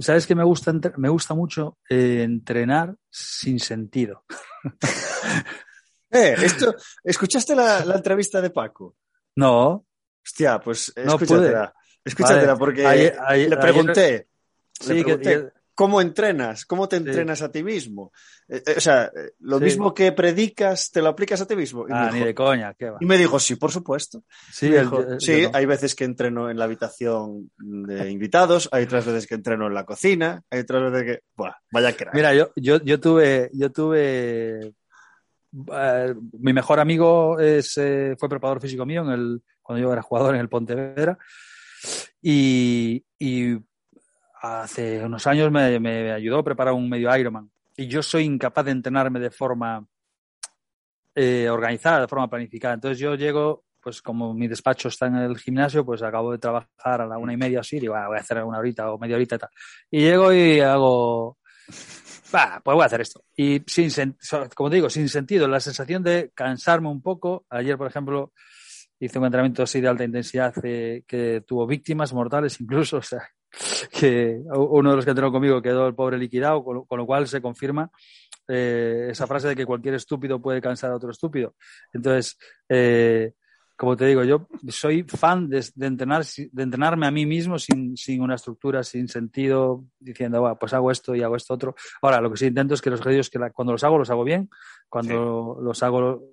¿sabes 0.00 0.26
qué 0.26 0.34
me 0.34 0.44
gusta? 0.44 0.72
Me 0.96 1.08
gusta 1.08 1.34
mucho 1.34 1.78
eh, 1.88 2.22
entrenar 2.22 2.94
sin 3.10 3.60
sentido. 3.60 4.24
eh, 6.10 6.34
esto, 6.42 6.74
¿Escuchaste 7.04 7.54
la, 7.54 7.80
entrevista 7.94 8.40
de 8.40 8.50
Paco? 8.50 8.96
No. 9.36 9.86
Hostia, 10.24 10.58
pues 10.58 10.92
escúchatela. 10.94 11.72
escúchatela, 12.04 12.56
porque 12.56 13.14
le 13.48 13.56
pregunté. 13.56 14.28
le 14.86 15.02
pregunté 15.02 15.52
¿Cómo 15.78 16.00
entrenas? 16.00 16.66
¿Cómo 16.66 16.88
te 16.88 16.96
entrenas 16.96 17.40
a 17.40 17.52
ti 17.52 17.62
mismo? 17.62 18.10
Eh, 18.48 18.60
eh, 18.66 18.74
o 18.78 18.80
sea, 18.80 19.04
eh, 19.04 19.34
lo 19.38 19.60
mismo 19.60 19.94
que 19.94 20.10
predicas, 20.10 20.90
te 20.90 21.00
lo 21.00 21.06
aplicas 21.06 21.40
a 21.40 21.46
ti 21.46 21.54
mismo. 21.54 21.86
Y 21.88 21.92
ah, 21.92 22.10
ni 22.12 22.18
de 22.18 22.34
coña, 22.34 22.74
¿qué 22.74 22.90
va? 22.90 22.98
Y 23.00 23.06
me 23.06 23.16
dijo, 23.16 23.38
sí, 23.38 23.54
por 23.54 23.70
supuesto. 23.70 24.24
Sí, 24.50 24.72
sí 25.20 25.46
hay 25.52 25.66
veces 25.66 25.94
que 25.94 26.02
entreno 26.02 26.50
en 26.50 26.58
la 26.58 26.64
habitación 26.64 27.52
de 27.58 28.10
invitados, 28.10 28.68
hay 28.72 28.86
otras 28.86 29.06
veces 29.06 29.28
que 29.28 29.36
entreno 29.36 29.68
en 29.68 29.74
la 29.74 29.84
cocina, 29.84 30.42
hay 30.50 30.62
otras 30.62 30.90
veces 30.90 31.06
que, 31.06 31.22
Buah, 31.36 31.54
vaya 31.70 31.96
crack. 31.96 32.12
Mira, 32.12 32.34
yo, 32.34 32.50
yo, 32.56 32.82
yo 32.82 32.98
tuve, 32.98 33.48
yo 33.52 33.70
tuve, 33.70 34.74
mi 35.52 36.52
mejor 36.52 36.80
amigo 36.80 37.38
es, 37.38 37.74
fue 37.74 38.28
preparador 38.28 38.60
físico 38.60 38.84
mío 38.84 39.02
en 39.02 39.10
el, 39.10 39.42
cuando 39.62 39.80
yo 39.80 39.92
era 39.92 40.02
jugador 40.02 40.34
en 40.34 40.40
el 40.40 40.48
Pontevedra. 40.48 41.16
Y, 42.20 43.04
y 43.16 43.58
hace 44.40 45.04
unos 45.04 45.26
años 45.26 45.50
me, 45.50 46.12
ayudó 46.12 46.38
a 46.38 46.44
preparar 46.44 46.74
un 46.74 46.88
medio 46.88 47.14
Ironman 47.16 47.50
y 47.76 47.86
yo 47.86 48.02
soy 48.02 48.24
incapaz 48.24 48.64
de 48.64 48.72
entrenarme 48.72 49.20
de 49.20 49.30
forma 49.30 49.86
eh, 51.14 51.48
organizada, 51.48 52.00
de 52.00 52.08
forma 52.08 52.28
planificada. 52.28 52.74
Entonces 52.74 52.98
yo 52.98 53.14
llego, 53.14 53.64
pues 53.80 54.02
como 54.02 54.34
mi 54.34 54.48
despacho 54.48 54.88
está 54.88 55.06
en 55.06 55.16
el 55.16 55.38
gimnasio, 55.38 55.84
pues 55.84 56.02
acabo 56.02 56.32
de 56.32 56.38
trabajar 56.38 57.00
a 57.00 57.06
la 57.06 57.18
una 57.18 57.32
y 57.32 57.36
media 57.36 57.60
así, 57.60 57.78
digo, 57.78 57.94
ah, 57.94 58.08
voy 58.08 58.16
a 58.16 58.20
hacer 58.20 58.42
una 58.42 58.58
horita 58.58 58.90
o 58.92 58.98
media 58.98 59.16
horita 59.16 59.36
y 59.36 59.38
tal. 59.38 59.50
Y 59.90 60.00
llego 60.00 60.32
y 60.32 60.60
hago, 60.60 61.38
pues 62.30 62.62
voy 62.64 62.82
a 62.82 62.86
hacer 62.86 63.00
esto. 63.00 63.24
Y 63.36 63.62
sin, 63.66 64.16
como 64.54 64.70
digo, 64.70 64.90
sin 64.90 65.08
sentido, 65.08 65.46
la 65.48 65.60
sensación 65.60 66.02
de 66.02 66.30
cansarme 66.34 66.88
un 66.88 67.00
poco. 67.00 67.46
Ayer, 67.48 67.78
por 67.78 67.86
ejemplo, 67.86 68.32
hice 69.00 69.18
un 69.18 69.26
entrenamiento 69.26 69.62
así 69.62 69.80
de 69.80 69.88
alta 69.88 70.04
intensidad 70.04 70.52
eh, 70.64 71.04
que 71.06 71.42
tuvo 71.46 71.66
víctimas 71.66 72.12
mortales 72.12 72.60
incluso, 72.60 72.96
o 72.98 73.02
sea, 73.02 73.22
que 73.90 74.40
uno 74.54 74.90
de 74.90 74.96
los 74.96 75.04
que 75.04 75.10
entrenó 75.10 75.32
conmigo 75.32 75.62
quedó 75.62 75.86
el 75.86 75.94
pobre 75.94 76.18
liquidado, 76.18 76.64
con 76.64 76.98
lo, 76.98 77.06
cual 77.06 77.26
se 77.26 77.40
confirma 77.40 77.90
eh, 78.46 79.08
esa 79.10 79.26
frase 79.26 79.48
de 79.48 79.56
que 79.56 79.66
cualquier 79.66 79.94
estúpido 79.94 80.40
puede 80.40 80.60
cansar 80.60 80.90
a 80.90 80.96
otro 80.96 81.10
estúpido. 81.10 81.54
Entonces, 81.92 82.38
eh, 82.68 83.32
como 83.78 83.96
te 83.96 84.06
digo, 84.06 84.24
yo 84.24 84.48
soy 84.70 85.04
fan 85.04 85.48
de, 85.48 85.64
entrenar, 85.80 86.24
de 86.24 86.62
entrenarme 86.64 87.06
a 87.06 87.12
mí 87.12 87.26
mismo 87.26 87.60
sin, 87.60 87.96
sin 87.96 88.20
una 88.20 88.34
estructura, 88.34 88.82
sin 88.82 89.06
sentido, 89.06 89.84
diciendo, 90.00 90.56
pues 90.58 90.74
hago 90.74 90.90
esto 90.90 91.14
y 91.14 91.22
hago 91.22 91.36
esto 91.36 91.54
otro. 91.54 91.76
Ahora, 92.02 92.20
lo 92.20 92.28
que 92.28 92.38
sí 92.38 92.46
intento 92.46 92.74
es 92.74 92.82
que 92.82 92.90
los 92.90 92.98
ejercicios, 92.98 93.30
que 93.30 93.38
cuando 93.52 93.70
los 93.70 93.84
hago, 93.84 93.96
los 93.96 94.10
hago 94.10 94.24
bien. 94.24 94.50
Cuando 94.88 95.58
los 95.62 95.80
hago, 95.84 96.24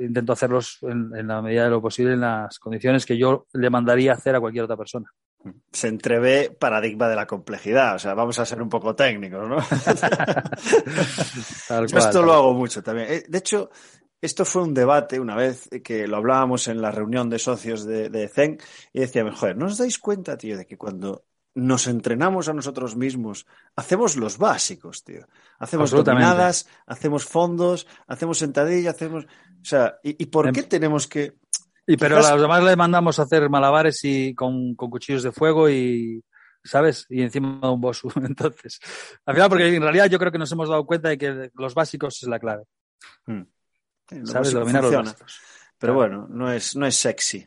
intento 0.00 0.34
hacerlos 0.34 0.80
en, 0.82 1.26
la 1.26 1.40
medida 1.40 1.64
de 1.64 1.70
lo 1.70 1.80
posible 1.80 2.12
en 2.12 2.20
las 2.20 2.58
condiciones 2.58 3.06
que 3.06 3.16
yo 3.16 3.46
le 3.54 3.70
mandaría 3.70 4.12
hacer 4.12 4.36
a 4.36 4.40
cualquier 4.40 4.64
otra 4.64 4.76
persona. 4.76 5.10
Se 5.72 5.88
entrevé 5.88 6.50
paradigma 6.50 7.08
de 7.08 7.16
la 7.16 7.26
complejidad, 7.26 7.96
o 7.96 7.98
sea, 7.98 8.14
vamos 8.14 8.38
a 8.38 8.46
ser 8.46 8.62
un 8.62 8.68
poco 8.68 8.94
técnicos, 8.94 9.48
¿no? 9.48 9.58
Yo 11.86 11.98
esto 11.98 12.22
lo 12.22 12.32
hago 12.32 12.54
mucho 12.54 12.82
también. 12.82 13.08
Eh, 13.10 13.24
de 13.28 13.38
hecho, 13.38 13.70
esto 14.20 14.44
fue 14.44 14.62
un 14.62 14.74
debate 14.74 15.18
una 15.18 15.34
vez 15.34 15.68
que 15.82 16.06
lo 16.06 16.18
hablábamos 16.18 16.68
en 16.68 16.80
la 16.80 16.90
reunión 16.90 17.28
de 17.28 17.38
socios 17.38 17.84
de, 17.84 18.08
de 18.08 18.28
Zen 18.28 18.58
y 18.92 19.00
decíamos, 19.00 19.38
joder, 19.38 19.56
¿no 19.56 19.66
os 19.66 19.78
dais 19.78 19.98
cuenta, 19.98 20.36
tío, 20.36 20.56
de 20.56 20.66
que 20.66 20.78
cuando 20.78 21.24
nos 21.54 21.86
entrenamos 21.86 22.48
a 22.48 22.54
nosotros 22.54 22.96
mismos, 22.96 23.46
hacemos 23.76 24.16
los 24.16 24.38
básicos, 24.38 25.04
tío. 25.04 25.26
Hacemos 25.58 25.90
dominadas, 25.90 26.66
hacemos 26.86 27.24
fondos, 27.24 27.86
hacemos 28.06 28.38
sentadilla, 28.38 28.90
hacemos... 28.90 29.24
O 29.24 29.64
sea, 29.64 29.98
¿y, 30.02 30.26
por 30.26 30.46
em 30.46 30.54
qué 30.54 30.62
tenemos 30.62 31.06
que...? 31.06 31.34
Y 31.86 31.96
pero 31.96 32.18
a 32.18 32.32
los 32.32 32.40
demás 32.40 32.62
le 32.62 32.76
mandamos 32.76 33.18
a 33.18 33.22
hacer 33.22 33.48
malabares 33.50 34.00
y 34.04 34.34
con, 34.34 34.74
cuchillos 34.74 35.22
de 35.22 35.32
fuego 35.32 35.68
y, 35.68 36.22
¿sabes? 36.62 37.06
Y 37.08 37.22
encima 37.22 37.58
de 37.60 37.68
un 37.68 37.80
boss. 37.80 38.02
Entonces, 38.16 38.80
al 39.26 39.34
final, 39.34 39.48
porque 39.48 39.74
en 39.74 39.82
realidad 39.82 40.06
yo 40.06 40.18
creo 40.18 40.30
que 40.30 40.38
nos 40.38 40.52
hemos 40.52 40.68
dado 40.68 40.86
cuenta 40.86 41.08
de 41.08 41.18
que 41.18 41.50
los 41.54 41.74
básicos 41.74 42.22
es 42.22 42.28
la 42.28 42.38
clave. 42.38 42.64
Hmm. 43.26 43.42
¿Sabes? 44.24 44.52
Dominar 44.52 44.84
los 44.84 44.94
básicos. 44.94 45.40
Pero 45.78 45.94
bueno, 45.94 46.28
no 46.30 46.52
es, 46.52 46.76
no 46.76 46.86
es 46.86 46.94
sexy. 46.94 47.46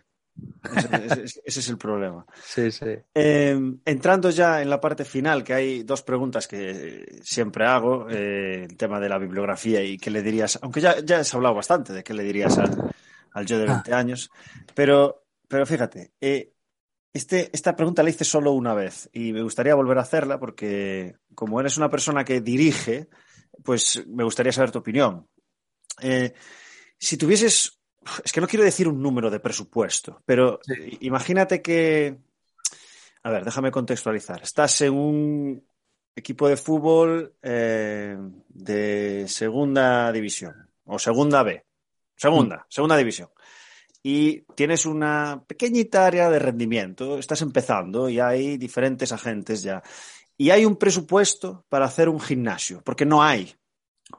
Ese, 1.06 1.40
es 1.46 1.70
el 1.70 1.78
problema. 1.78 2.26
Sí, 2.44 2.70
sí. 2.70 2.98
Em, 3.14 3.80
entrando 3.86 4.30
ya 4.30 4.62
en 4.62 4.70
la 4.70 4.82
parte 4.82 5.06
final, 5.06 5.46
que 5.46 5.54
hay 5.54 5.84
dos 5.84 6.02
preguntas 6.02 6.46
que 6.46 7.20
siempre 7.24 7.66
hago, 7.66 8.10
eh, 8.10 8.66
el 8.66 8.76
tema 8.76 9.00
de 9.00 9.08
la 9.08 9.18
bibliografía 9.18 9.82
y 9.82 9.98
qué 9.98 10.10
le 10.10 10.22
dirías, 10.22 10.60
aunque 10.62 10.82
ya, 10.82 11.00
ya 11.00 11.20
has 11.20 11.34
hablado 11.34 11.56
bastante 11.56 11.94
de 11.94 12.04
qué 12.04 12.14
le 12.14 12.24
dirías 12.24 12.58
al, 12.58 12.92
al 13.36 13.46
yo 13.46 13.60
de 13.60 13.66
20 13.66 13.94
ah. 13.94 13.98
años, 13.98 14.32
pero, 14.74 15.28
pero 15.48 15.66
fíjate, 15.66 16.14
eh, 16.20 16.54
este, 17.14 17.50
esta 17.54 17.76
pregunta 17.76 18.02
la 18.02 18.10
hice 18.10 18.24
solo 18.24 18.54
una 18.54 18.74
vez 18.74 19.10
y 19.14 19.32
me 19.34 19.44
gustaría 19.44 19.76
volver 19.76 19.98
a 19.98 20.02
hacerla 20.02 20.40
porque 20.40 21.18
como 21.34 21.60
eres 21.60 21.78
una 21.78 21.90
persona 21.90 22.24
que 22.24 22.42
dirige, 22.42 23.10
pues 23.64 24.06
me 24.08 24.24
gustaría 24.24 24.52
saber 24.52 24.72
tu 24.72 24.80
opinión. 24.80 25.28
Eh, 26.02 26.34
si 26.98 27.18
tuvieses 27.18 27.80
es 28.24 28.32
que 28.32 28.42
no 28.42 28.48
quiero 28.48 28.64
decir 28.64 28.88
un 28.88 29.02
número 29.02 29.30
de 29.30 29.40
presupuesto, 29.40 30.22
pero 30.26 30.60
imagínate 31.02 31.62
que, 31.62 32.18
a 33.24 33.30
ver, 33.32 33.44
déjame 33.44 33.72
contextualizar. 33.72 34.44
Estás 34.44 34.82
en 34.82 34.94
un 34.94 35.68
equipo 36.16 36.48
de 36.48 36.58
fútbol 36.58 37.36
eh, 37.42 38.18
de 38.48 39.26
segunda 39.28 40.12
división 40.12 40.70
o 40.86 41.00
segunda 41.00 41.44
B, 41.44 41.64
segunda, 42.16 42.57
mm. 42.57 42.66
segunda 42.70 42.97
división. 42.97 43.30
Y 44.03 44.41
tienes 44.53 44.86
una 44.86 45.43
pequeñita 45.47 46.05
área 46.05 46.30
de 46.30 46.38
rendimiento, 46.38 47.18
estás 47.18 47.41
empezando 47.41 48.07
y 48.07 48.20
hay 48.20 48.57
diferentes 48.57 49.11
agentes 49.11 49.63
ya. 49.63 49.82
Y 50.38 50.51
hay 50.51 50.66
un 50.66 50.76
presupuesto 50.76 51.66
para 51.70 51.86
hacer 51.86 52.09
un 52.09 52.20
gimnasio, 52.20 52.82
porque 52.84 53.05
no 53.05 53.24
hay. 53.24 53.55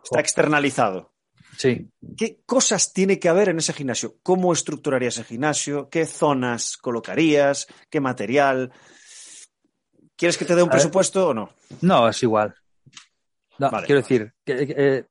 Está 0.03 0.21
externalizado. 0.21 1.13
Sí. 1.57 1.89
¿Qué 2.17 2.41
cosas 2.45 2.93
tiene 2.93 3.19
que 3.19 3.29
haber 3.29 3.51
en 3.51 3.59
ese 3.59 3.73
gimnasio? 3.73 4.17
¿Cómo 4.23 4.53
estructurarías 4.53 5.19
el 5.19 5.25
gimnasio? 5.25 5.89
¿Qué 5.89 6.05
zonas 6.05 6.77
colocarías? 6.77 7.67
¿Qué 7.89 8.01
material? 8.01 8.73
¿Quieres 10.17 10.37
que 10.37 10.45
te 10.45 10.55
dé 10.55 10.63
un 10.63 10.71
presupuesto 10.71 11.29
o 11.29 11.35
no? 11.35 11.51
No, 11.83 12.09
es 12.09 12.23
igual. 12.23 12.55
Quiero 13.59 14.03
decir, 14.03 14.35
que, 14.45 14.75
eh, 14.77 15.05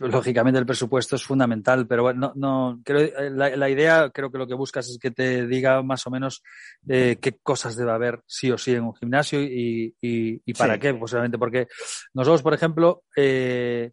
lógicamente 0.00 0.58
el 0.58 0.66
presupuesto 0.66 1.16
es 1.16 1.24
fundamental, 1.24 1.86
pero 1.86 2.02
bueno, 2.02 2.32
no, 2.34 2.80
creo, 2.82 3.00
eh, 3.00 3.30
la, 3.30 3.68
idea 3.68 4.10
creo 4.10 4.30
que 4.30 4.38
lo 4.38 4.46
que 4.46 4.54
buscas 4.54 4.88
es 4.88 4.98
que 4.98 5.10
te 5.10 5.46
diga 5.46 5.82
más 5.82 6.06
o 6.06 6.10
menos 6.10 6.42
eh, 6.88 7.18
qué 7.20 7.38
cosas 7.42 7.76
debe 7.76 7.92
haber 7.92 8.22
sí 8.26 8.50
o 8.50 8.56
sí 8.56 8.72
en 8.72 8.84
un 8.84 8.94
gimnasio 8.94 9.40
y, 9.42 10.42
para 10.56 10.78
qué, 10.78 10.94
posiblemente, 10.94 11.38
porque 11.38 11.68
nosotros, 12.14 12.42
por 12.42 12.54
ejemplo, 12.54 13.02
eh, 13.14 13.92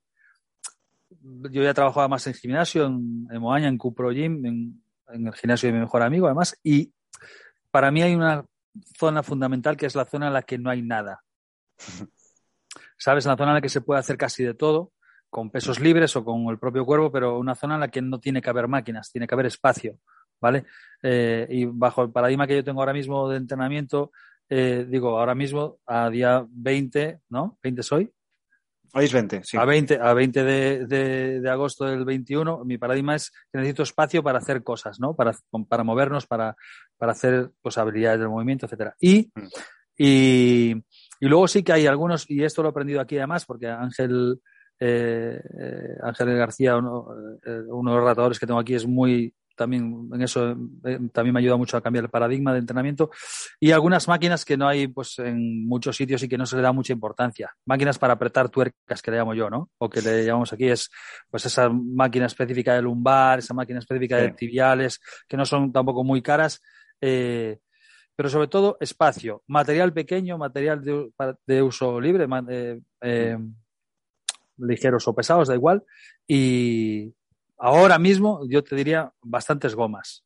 yo 1.10 1.64
ya 1.64 1.74
trabajaba 1.74 2.08
más 2.08 2.26
en 2.28 2.34
gimnasio, 2.34 2.86
en, 2.86 3.28
en 3.30 3.42
Moaña, 3.42 3.68
en 3.68 3.78
Cupro 3.78 4.12
Gym, 4.12 4.46
en, 4.46 4.84
el 5.08 5.34
gimnasio 5.34 5.68
de 5.68 5.74
mi 5.74 5.80
mejor 5.80 6.02
amigo, 6.02 6.28
además, 6.28 6.58
y 6.64 6.92
para 7.70 7.92
mí 7.92 8.02
hay 8.02 8.16
una 8.16 8.46
zona 8.98 9.22
fundamental 9.22 9.76
que 9.76 9.86
es 9.86 9.96
la 9.96 10.06
zona 10.06 10.28
en 10.28 10.34
la 10.34 10.44
que 10.44 10.58
no 10.58 10.70
hay 10.70 10.82
nada. 10.82 11.24
¿Sabes? 12.98 13.26
La 13.26 13.36
zona 13.36 13.52
en 13.52 13.56
la 13.56 13.62
que 13.62 13.70
se 13.70 13.82
puede 13.82 14.00
hacer 14.00 14.18
casi 14.18 14.44
de 14.44 14.54
todo, 14.54 14.94
con 15.34 15.50
pesos 15.50 15.80
libres 15.80 16.16
o 16.16 16.24
con 16.24 16.46
el 16.46 16.60
propio 16.60 16.86
cuerpo, 16.86 17.12
pero 17.12 17.40
una 17.40 17.56
zona 17.56 17.74
en 17.74 17.80
la 17.80 17.88
que 17.88 18.04
no 18.04 18.20
tiene 18.20 18.40
que 18.40 18.52
haber 18.52 18.68
máquinas, 18.68 19.12
tiene 19.12 19.26
que 19.26 19.34
haber 19.34 19.48
espacio, 19.48 19.98
¿vale? 20.40 20.66
Eh, 21.02 21.48
y 21.50 21.66
bajo 21.66 22.04
el 22.04 22.12
paradigma 22.12 22.46
que 22.46 22.56
yo 22.56 22.64
tengo 22.64 22.82
ahora 22.82 22.94
mismo 22.94 23.28
de 23.28 23.38
entrenamiento, 23.38 24.12
eh, 24.48 24.86
digo, 24.88 25.18
ahora 25.18 25.34
mismo, 25.34 25.80
a 25.88 26.08
día 26.12 26.46
20, 26.48 27.22
¿no? 27.30 27.58
20 27.64 27.82
soy, 27.82 28.14
Hoy 28.96 29.08
20, 29.08 29.42
sí. 29.44 29.58
A 29.58 29.66
20, 29.66 30.00
a 30.00 30.14
20 30.14 30.44
de, 30.44 31.40
de, 31.42 31.50
agosto 31.50 31.86
del 31.86 32.06
21, 32.06 32.64
mi 32.64 32.78
paradigma 32.78 33.16
es 33.16 33.32
que 33.52 33.58
necesito 33.58 33.82
espacio 33.82 34.22
para 34.22 34.38
hacer 34.38 34.62
cosas, 34.62 35.00
¿no? 35.00 35.16
Para, 35.16 35.34
para 35.68 35.84
movernos, 35.84 36.28
para, 36.28 36.56
para 36.96 37.14
hacer 37.14 37.50
pues, 37.60 37.80
habilidades 37.80 38.20
del 38.20 38.30
movimiento, 38.30 38.68
etcétera. 38.68 38.96
Y, 39.00 39.32
mm. 39.34 39.48
y, 39.98 40.76
y, 41.22 41.26
luego 41.26 41.48
sí 41.48 41.64
que 41.64 41.74
hay 41.74 41.88
algunos, 41.88 42.30
y 42.30 42.44
esto 42.44 42.62
lo 42.62 42.70
he 42.70 42.72
aprendido 42.72 43.02
aquí 43.02 43.18
además, 43.18 43.46
porque 43.46 43.68
Ángel, 43.68 44.40
eh, 44.80 45.42
eh 45.60 45.98
Ángel 46.02 46.36
García, 46.38 46.78
uno, 46.78 47.08
eh, 47.46 47.62
uno 47.68 47.92
de 47.92 47.98
los 47.98 48.06
ratadores 48.06 48.40
que 48.40 48.48
tengo 48.48 48.60
aquí, 48.60 48.76
es 48.76 48.88
muy 48.88 49.34
también 49.56 50.10
en 50.12 50.22
eso 50.22 50.52
eh, 50.86 51.00
también 51.12 51.34
me 51.34 51.40
ayuda 51.40 51.58
mucho 51.58 51.78
a 51.78 51.82
cambiar 51.82 52.06
el 52.06 52.10
paradigma 52.10 52.54
de 52.54 52.60
entrenamiento. 52.60 53.12
Y 53.60 53.72
algunas 53.72 54.08
máquinas 54.08 54.46
que 54.46 54.58
no 54.58 54.68
hay 54.68 54.88
pues 54.88 55.20
en 55.20 55.68
muchos 55.68 55.96
sitios 55.96 56.24
y 56.24 56.30
que 56.30 56.38
no 56.38 56.46
se 56.46 56.56
le 56.56 56.62
da 56.62 56.72
mucha 56.72 56.94
importancia. 56.94 57.54
Máquinas 57.66 58.00
para 58.00 58.14
apretar 58.14 58.50
tuercas 58.50 59.02
que 59.02 59.12
le 59.12 59.18
llamo 59.18 59.34
yo 59.34 59.50
no 59.50 59.70
o 59.78 59.90
que 59.90 60.02
le 60.02 60.26
llamamos 60.26 60.54
aquí 60.54 60.68
es 60.68 60.90
pues 61.30 61.46
esa 61.46 61.70
máquina 61.70 62.26
específica 62.26 62.74
de 62.74 62.82
lumbar 62.82 63.40
esa 63.40 63.54
máquina 63.54 63.80
específica 63.80 64.18
de 64.18 64.32
tibiales 64.32 65.00
que 65.28 65.38
no 65.38 65.46
son 65.46 65.72
tampoco 65.72 66.04
muy 66.04 66.22
caras 66.22 66.62
eh, 67.02 67.60
pero 68.16 68.30
sobre 68.30 68.48
todo 68.48 68.78
espacio. 68.80 69.44
Material 69.48 69.92
pequeño 69.92 70.38
material 70.38 70.84
de, 70.84 71.62
uso 71.62 72.00
libre 72.00 72.28
eh, 73.02 73.38
ligeros 74.58 75.08
o 75.08 75.16
pesados 75.16 75.48
da 75.48 75.56
igual 75.56 75.84
y 76.28 77.14
ahora 77.58 77.98
mismo 77.98 78.42
yo 78.48 78.64
te 78.64 78.76
diría 78.76 79.12
bastantes 79.22 79.76
gomas, 79.76 80.24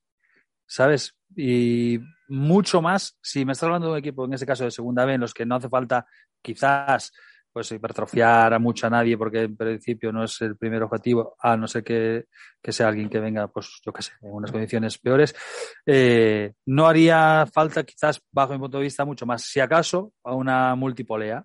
¿sabes? 0.65 1.15
Y 1.35 1.99
mucho 2.27 2.81
más, 2.81 3.17
si 3.21 3.45
me 3.45 3.53
estás 3.53 3.67
hablando 3.67 3.87
de 3.87 3.93
un 3.93 3.99
equipo, 3.99 4.25
en 4.25 4.33
ese 4.33 4.45
caso 4.45 4.63
de 4.63 4.71
segunda 4.71 5.05
B, 5.05 5.13
en 5.13 5.21
los 5.21 5.33
que 5.33 5.45
no 5.45 5.55
hace 5.55 5.69
falta 5.69 6.05
quizás 6.41 7.11
pues 7.57 7.71
hipertrofiar 7.71 8.53
a 8.53 8.59
mucho 8.59 8.85
a 8.85 8.91
nadie, 8.91 9.17
porque 9.17 9.41
en 9.41 9.57
principio 9.57 10.11
no 10.11 10.23
es 10.23 10.39
el 10.41 10.57
primer 10.57 10.83
objetivo, 10.83 11.35
a 11.39 11.57
no 11.57 11.67
ser 11.67 11.83
que, 11.83 12.25
sea 12.61 12.87
alguien 12.87 13.09
que 13.09 13.19
venga, 13.19 13.47
pues 13.47 13.81
yo 13.83 13.91
qué 13.91 14.03
sé, 14.03 14.11
en 14.21 14.31
unas 14.31 14.51
condiciones 14.51 14.99
peores, 14.99 15.35
eh, 15.83 16.53
no 16.67 16.85
haría 16.85 17.47
falta 17.51 17.83
quizás, 17.83 18.21
bajo 18.31 18.53
mi 18.53 18.59
punto 18.59 18.77
de 18.77 18.83
vista, 18.83 19.05
mucho 19.05 19.25
más, 19.25 19.41
si 19.41 19.59
acaso, 19.59 20.13
a 20.23 20.35
una 20.35 20.75
multipolea, 20.75 21.43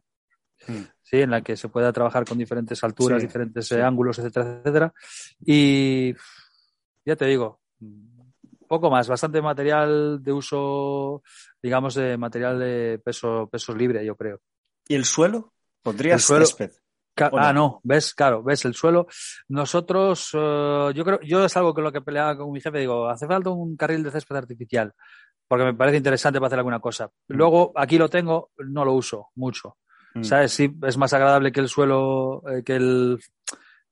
Hmm. 0.67 0.83
¿sí? 1.03 1.21
en 1.21 1.31
la 1.31 1.43
que 1.43 1.57
se 1.57 1.69
pueda 1.69 1.93
trabajar 1.93 2.25
con 2.25 2.39
diferentes 2.39 2.83
alturas, 2.85 3.23
diferentes 3.23 3.71
eh, 3.73 3.83
ángulos, 3.83 4.19
etcétera, 4.19 4.61
etcétera. 4.61 4.95
Y 5.45 6.15
ya 7.05 7.17
te 7.17 7.27
digo, 7.27 7.61
poco 8.69 8.91
más, 8.91 9.09
bastante 9.09 9.43
material 9.43 10.23
de 10.23 10.33
uso, 10.33 11.23
digamos, 11.63 11.95
de 11.95 12.17
material 12.17 12.59
de 12.59 13.01
peso, 13.05 13.49
peso 13.51 13.75
libre, 13.75 14.05
yo 14.05 14.17
creo. 14.17 14.41
¿Y 14.89 14.95
el 14.95 15.05
suelo? 15.05 15.53
¿Pondrías 15.83 16.31
el 16.31 16.47
césped? 16.47 16.71
Ah, 17.17 17.53
no, 17.53 17.81
ves, 17.85 18.15
claro, 18.15 18.43
ves 18.43 18.65
el 18.65 18.75
suelo. 18.75 19.07
Nosotros, 19.49 20.31
eh, 20.33 20.93
yo 20.95 21.05
creo, 21.05 21.21
yo 21.21 21.45
es 21.45 21.57
algo 21.57 21.75
que 21.75 21.83
lo 21.83 21.93
que 21.93 22.01
peleaba 22.01 22.37
con 22.37 22.51
mi 22.51 22.61
jefe, 22.61 22.79
digo, 22.79 23.09
hace 23.09 23.27
falta 23.27 23.51
un 23.51 23.77
carril 23.77 24.03
de 24.03 24.11
césped 24.11 24.37
artificial, 24.37 24.95
porque 25.47 25.65
me 25.65 25.75
parece 25.75 25.99
interesante 25.99 26.39
para 26.39 26.47
hacer 26.47 26.61
alguna 26.61 26.81
cosa. 26.81 27.07
Hmm. 27.07 27.37
Luego, 27.37 27.73
aquí 27.77 27.99
lo 27.99 28.09
tengo, 28.09 28.53
no 28.57 28.85
lo 28.85 28.95
uso 28.95 29.29
mucho. 29.35 29.77
Mm. 30.15 30.23
¿Sabes? 30.23 30.53
Sí, 30.53 30.71
es 30.87 30.97
más 30.97 31.13
agradable 31.13 31.53
que 31.53 31.61
el 31.61 31.69
suelo, 31.69 32.43
eh, 32.49 32.63
que 32.65 32.77
el, 32.77 33.19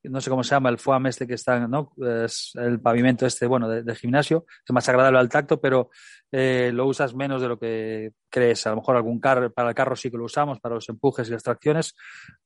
no 0.04 0.20
sé 0.20 0.30
cómo 0.30 0.42
se 0.42 0.54
llama, 0.54 0.70
el 0.70 0.78
foam 0.78 1.06
este 1.06 1.26
que 1.26 1.34
está, 1.34 1.66
¿no? 1.66 1.92
Es 2.24 2.52
el 2.54 2.80
pavimento 2.80 3.26
este, 3.26 3.46
bueno, 3.46 3.68
de, 3.68 3.94
gimnasio, 3.94 4.46
es 4.66 4.72
más 4.72 4.88
agradable 4.88 5.18
al 5.18 5.28
tacto, 5.28 5.60
pero 5.60 5.90
eh, 6.32 6.70
lo 6.72 6.86
usas 6.86 7.14
menos 7.14 7.42
de 7.42 7.48
lo 7.48 7.58
que 7.58 8.12
crees. 8.30 8.66
A 8.66 8.70
lo 8.70 8.76
mejor 8.76 8.96
algún 8.96 9.20
carro, 9.20 9.52
para 9.52 9.70
el 9.70 9.74
carro 9.74 9.96
sí 9.96 10.10
que 10.10 10.16
lo 10.16 10.24
usamos, 10.24 10.60
para 10.60 10.76
los 10.76 10.88
empujes 10.88 11.28
y 11.28 11.32
las 11.32 11.42
tracciones 11.42 11.94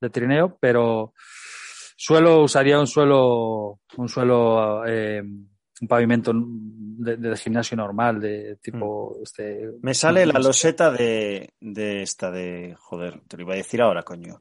de 0.01 0.11
trineo, 0.11 0.59
pero 0.61 1.15
suelo, 1.97 2.43
usaría 2.43 2.79
un 2.81 2.87
suelo, 2.87 3.81
un 3.97 4.09
suelo, 4.09 4.85
eh, 4.87 5.23
un 5.23 5.89
pavimento 5.89 6.33
de, 7.05 7.37
gimnasio 7.37 7.77
normal, 7.77 8.21
de 8.21 8.57
tipo. 8.57 9.17
Mm. 9.19 9.23
Este, 9.23 9.71
Me 9.83 9.95
sale 9.95 10.27
la 10.27 10.39
loseta 10.39 10.91
de, 10.91 11.55
de 11.61 12.03
esta, 12.03 12.31
de. 12.31 12.75
Joder, 12.79 13.21
te 13.29 13.37
lo 13.37 13.43
iba 13.45 13.55
a 13.55 13.57
decir 13.57 13.83
ahora, 13.83 14.03
coño. 14.03 14.41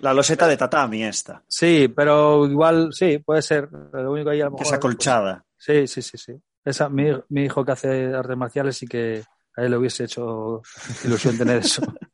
La, 0.00 0.14
loseta 0.14 0.46
de 0.46 0.56
tatami, 0.56 1.04
esta. 1.04 1.42
Sí, 1.46 1.88
pero 1.88 2.46
igual, 2.46 2.92
sí, 2.92 3.18
puede 3.18 3.42
ser. 3.42 3.68
Lo 3.92 4.12
único 4.12 4.30
Que 4.30 4.62
es 4.62 4.72
acolchada. 4.72 5.44
Sí, 5.56 5.86
sí, 5.86 6.02
sí, 6.02 6.18
sí. 6.18 6.32
Esa, 6.64 6.88
mi, 6.88 7.10
mi 7.28 7.44
hijo 7.44 7.64
que 7.64 7.72
hace 7.72 8.14
artes 8.14 8.36
marciales 8.36 8.82
y 8.82 8.86
que 8.86 9.24
A 9.56 9.62
él 9.62 9.70
le 9.72 9.76
hubiese 9.76 10.04
hecho 10.04 10.62
ilusión 11.04 11.36
tener 11.36 11.58
eso. 11.58 11.82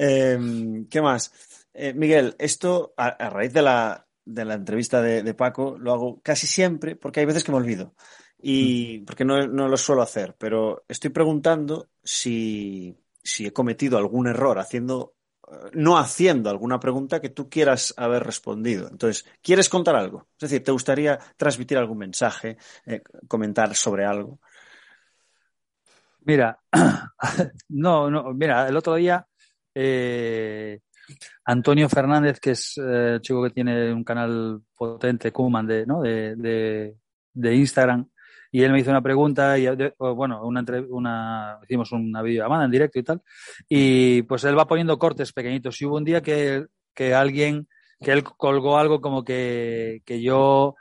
Em, 0.00 0.86
¿Qué 0.88 1.02
más? 1.02 1.32
Eh, 1.74 1.92
Miguel, 1.92 2.36
esto 2.38 2.94
a, 2.96 3.30
raíz 3.30 3.52
de 3.52 3.62
la, 3.62 4.07
de 4.28 4.44
la 4.44 4.54
entrevista 4.54 5.00
de, 5.00 5.34
Paco 5.34 5.76
lo 5.78 5.92
hago 5.92 6.20
casi 6.22 6.46
siempre 6.46 6.96
porque 6.96 7.20
hay 7.20 7.26
veces 7.26 7.44
que 7.44 7.50
me 7.50 7.58
olvido 7.58 7.94
y 8.40 9.00
mm. 9.00 9.04
porque 9.06 9.24
no, 9.24 9.46
lo 9.46 9.76
suelo 9.76 10.02
hacer, 10.02 10.36
pero 10.38 10.84
estoy 10.86 11.10
preguntando 11.10 11.88
si, 12.02 12.96
si 13.22 13.46
he 13.46 13.52
cometido 13.52 13.96
algún 13.96 14.28
error 14.28 14.58
haciendo 14.58 15.14
no 15.72 15.96
haciendo 15.96 16.50
alguna 16.50 16.78
pregunta 16.78 17.22
que 17.22 17.30
tú 17.30 17.48
quieras 17.48 17.94
haber 17.96 18.22
respondido. 18.22 18.86
Entonces, 18.90 19.24
¿quieres 19.40 19.70
contar 19.70 19.96
algo? 19.96 20.28
Es 20.34 20.50
decir, 20.50 20.62
¿te 20.62 20.72
gustaría 20.72 21.18
transmitir 21.38 21.78
algún 21.78 21.96
mensaje, 21.96 22.58
eh, 22.84 23.00
comentar 23.26 23.74
sobre 23.74 24.04
algo? 24.04 24.40
Mira, 26.20 26.60
no, 27.70 28.10
no, 28.10 28.34
mira, 28.34 28.68
el 28.68 28.76
otro 28.76 28.96
día 28.96 29.26
eh, 29.74 30.80
Antonio 31.44 31.88
Fernández, 31.88 32.40
que 32.40 32.50
es 32.52 32.80
eh, 32.82 33.18
chico 33.20 33.42
que 33.44 33.50
tiene 33.50 33.92
un 33.92 34.04
canal 34.04 34.60
potente, 34.76 35.32
Kuman, 35.32 35.66
de, 35.66 35.86
¿no? 35.86 36.02
de, 36.02 36.94
de 37.32 37.54
Instagram, 37.54 38.08
y 38.50 38.62
él 38.62 38.72
me 38.72 38.80
hizo 38.80 38.90
una 38.90 39.02
pregunta 39.02 39.58
y 39.58 39.66
bueno, 39.98 40.44
una, 40.44 40.64
una 40.88 41.58
hicimos 41.64 41.92
una 41.92 42.22
videollamada 42.22 42.64
en 42.64 42.70
directo 42.70 42.98
y 42.98 43.02
tal 43.02 43.22
y 43.68 44.22
pues 44.22 44.44
él 44.44 44.58
va 44.58 44.66
poniendo 44.66 44.98
cortes 44.98 45.32
pequeñitos 45.32 45.80
y 45.80 45.86
hubo 45.86 45.96
un 45.96 46.04
día 46.04 46.22
que, 46.22 46.66
que 46.94 47.14
alguien 47.14 47.68
que 48.00 48.12
él 48.12 48.24
colgó 48.24 48.78
algo 48.78 49.00
como 49.00 49.24
que, 49.24 50.02
que 50.04 50.22
yo 50.22 50.76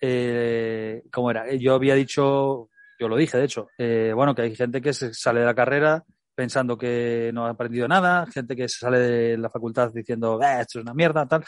eh, 0.00 1.02
¿cómo 1.12 1.30
era? 1.30 1.52
Yo 1.54 1.74
había 1.74 1.94
dicho, 1.94 2.68
yo 2.98 3.08
lo 3.08 3.16
dije 3.16 3.38
de 3.38 3.44
hecho, 3.44 3.68
eh, 3.78 4.12
bueno, 4.14 4.34
que 4.34 4.42
hay 4.42 4.54
gente 4.54 4.80
que 4.80 4.92
se 4.92 5.14
sale 5.14 5.40
de 5.40 5.46
la 5.46 5.54
carrera 5.54 6.04
pensando 6.42 6.76
que 6.76 7.30
no 7.32 7.46
ha 7.46 7.50
aprendido 7.50 7.86
nada, 7.86 8.26
gente 8.26 8.56
que 8.56 8.68
sale 8.68 8.98
de 8.98 9.38
la 9.38 9.48
facultad 9.48 9.92
diciendo, 9.94 10.40
eh, 10.42 10.62
esto 10.62 10.80
es 10.80 10.82
una 10.82 10.92
mierda, 10.92 11.24
tal. 11.24 11.44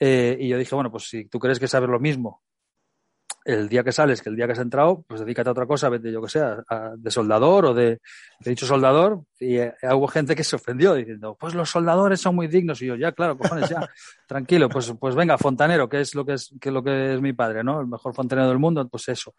Eh, 0.00 0.38
y 0.40 0.48
yo 0.48 0.56
dije, 0.56 0.74
bueno, 0.74 0.90
pues 0.90 1.04
si 1.04 1.26
tú 1.26 1.38
crees 1.38 1.58
que 1.58 1.68
sabes 1.68 1.90
lo 1.90 2.00
mismo 2.00 2.45
el 3.46 3.68
día 3.68 3.84
que 3.84 3.92
sales, 3.92 4.20
que 4.20 4.28
el 4.28 4.34
día 4.34 4.46
que 4.46 4.54
has 4.54 4.58
entrado, 4.58 5.04
pues 5.06 5.20
dedícate 5.20 5.48
a 5.48 5.52
otra 5.52 5.66
cosa, 5.66 5.88
vete 5.88 6.10
yo 6.10 6.20
que 6.20 6.28
sea, 6.28 6.64
de 6.96 7.10
soldador 7.12 7.66
o 7.66 7.74
de, 7.74 8.00
he 8.44 8.50
dicho 8.50 8.66
soldador, 8.66 9.22
y 9.38 9.58
eh, 9.58 9.72
hubo 9.92 10.08
gente 10.08 10.34
que 10.34 10.42
se 10.42 10.56
ofendió 10.56 10.94
diciendo, 10.94 11.36
pues 11.38 11.54
los 11.54 11.70
soldadores 11.70 12.20
son 12.20 12.34
muy 12.34 12.48
dignos, 12.48 12.82
y 12.82 12.86
yo, 12.86 12.96
ya, 12.96 13.12
claro, 13.12 13.38
cojones, 13.38 13.70
ya, 13.70 13.88
tranquilo, 14.26 14.68
pues, 14.68 14.92
pues 14.98 15.14
venga, 15.14 15.38
fontanero, 15.38 15.88
que 15.88 16.00
es 16.00 16.16
lo 16.16 16.26
que 16.26 16.32
es, 16.32 16.52
que 16.60 16.72
lo 16.72 16.82
que 16.82 17.14
es 17.14 17.20
mi 17.20 17.34
padre, 17.34 17.62
¿no? 17.62 17.80
El 17.80 17.86
mejor 17.86 18.12
fontanero 18.12 18.48
del 18.48 18.58
mundo, 18.58 18.86
pues 18.88 19.08
eso. 19.08 19.32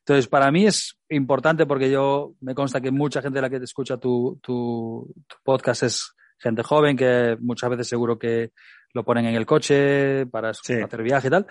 Entonces, 0.00 0.28
para 0.28 0.50
mí 0.50 0.66
es 0.66 0.98
importante 1.08 1.64
porque 1.64 1.90
yo, 1.90 2.34
me 2.42 2.54
consta 2.54 2.82
que 2.82 2.90
mucha 2.90 3.22
gente 3.22 3.38
de 3.38 3.42
la 3.42 3.50
que 3.50 3.58
te 3.58 3.64
escucha 3.64 3.96
tu, 3.96 4.38
tu, 4.42 5.10
podcast 5.42 5.84
es 5.84 6.12
gente 6.38 6.62
joven, 6.62 6.98
que 6.98 7.38
muchas 7.40 7.70
veces 7.70 7.88
seguro 7.88 8.18
que 8.18 8.52
lo 8.92 9.04
ponen 9.04 9.24
en 9.24 9.34
el 9.34 9.46
coche 9.46 10.26
para 10.26 10.50
hacer 10.50 11.02
viaje 11.02 11.28
y 11.28 11.30
tal. 11.30 11.46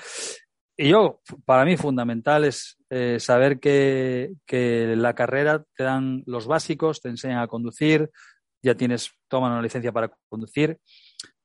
Y 0.76 0.90
yo, 0.90 1.22
para 1.46 1.66
mí, 1.66 1.78
fundamental 1.78 2.46
es 2.46 2.78
eh, 2.90 3.20
saber 3.20 3.60
que, 3.60 4.32
que, 4.46 4.96
la 4.98 5.14
carrera 5.14 5.64
te 5.76 5.84
dan 5.84 6.24
los 6.26 6.48
básicos, 6.48 7.00
te 7.00 7.10
enseñan 7.10 7.40
a 7.40 7.48
conducir, 7.48 8.10
ya 8.64 8.76
tienes, 8.76 9.12
toman 9.28 9.52
una 9.52 9.62
licencia 9.62 9.92
para 9.92 10.12
conducir, 10.30 10.80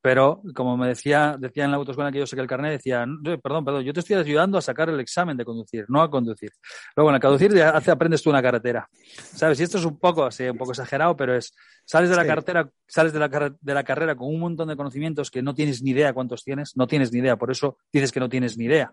pero 0.09 0.41
como 0.55 0.75
me 0.79 0.89
decía, 0.89 1.37
decía 1.39 1.67
en 1.67 1.71
la 1.71 1.77
autoescuela 1.77 2.11
que 2.11 2.19
yo 2.19 2.27
saqué 2.27 2.41
el 2.41 2.49
carnet, 2.49 2.73
decía, 2.73 3.05
perdón, 3.43 3.63
perdón, 3.63 3.85
yo 3.85 3.93
te 3.93 4.01
estoy 4.01 4.17
ayudando 4.17 4.57
a 4.57 4.63
sacar 4.63 4.89
el 4.89 4.99
examen 5.01 5.37
de 5.37 5.45
conducir, 5.45 5.85
no 5.89 6.01
a 6.01 6.09
conducir. 6.09 6.51
Luego 6.97 7.11
en 7.11 7.17
el 7.17 7.21
conducir 7.21 7.55
ya 7.55 7.69
hace, 7.69 7.91
aprendes 7.91 8.23
tú 8.23 8.31
una 8.31 8.41
carretera. 8.41 8.89
¿Sabes? 9.13 9.61
Y 9.61 9.65
esto 9.65 9.77
es 9.77 9.85
un 9.85 9.99
poco 9.99 10.25
así, 10.25 10.45
un 10.45 10.57
poco 10.57 10.71
exagerado, 10.71 11.15
pero 11.15 11.37
es, 11.37 11.53
sales 11.85 12.09
de 12.09 12.17
la 12.17 12.25
carretera, 12.25 12.71
sales 12.87 13.13
de 13.13 13.19
la, 13.19 13.29
de 13.61 13.75
la 13.75 13.85
carrera 13.85 14.17
con 14.17 14.29
un 14.29 14.41
montón 14.41 14.69
de 14.69 14.77
conocimientos 14.77 15.31
que 15.31 15.43
no 15.43 15.55
tienes 15.55 15.83
ni 15.83 15.91
idea 15.91 16.15
cuántos 16.15 16.43
tienes, 16.43 16.75
no 16.75 16.87
tienes 16.87 17.13
ni 17.13 17.19
idea, 17.19 17.37
por 17.37 17.51
eso 17.51 17.77
dices 17.93 18.11
que 18.11 18.21
no 18.21 18.31
tienes 18.31 18.57
ni 18.57 18.65
idea. 18.65 18.91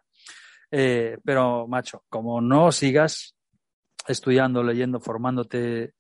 Eh, 0.70 1.18
pero, 1.24 1.66
macho, 1.66 2.04
como 2.10 2.42
no 2.42 2.74
sigas 2.74 3.38
estudiando, 4.06 4.64
leyendo, 4.64 5.00
formándote, 5.00 5.94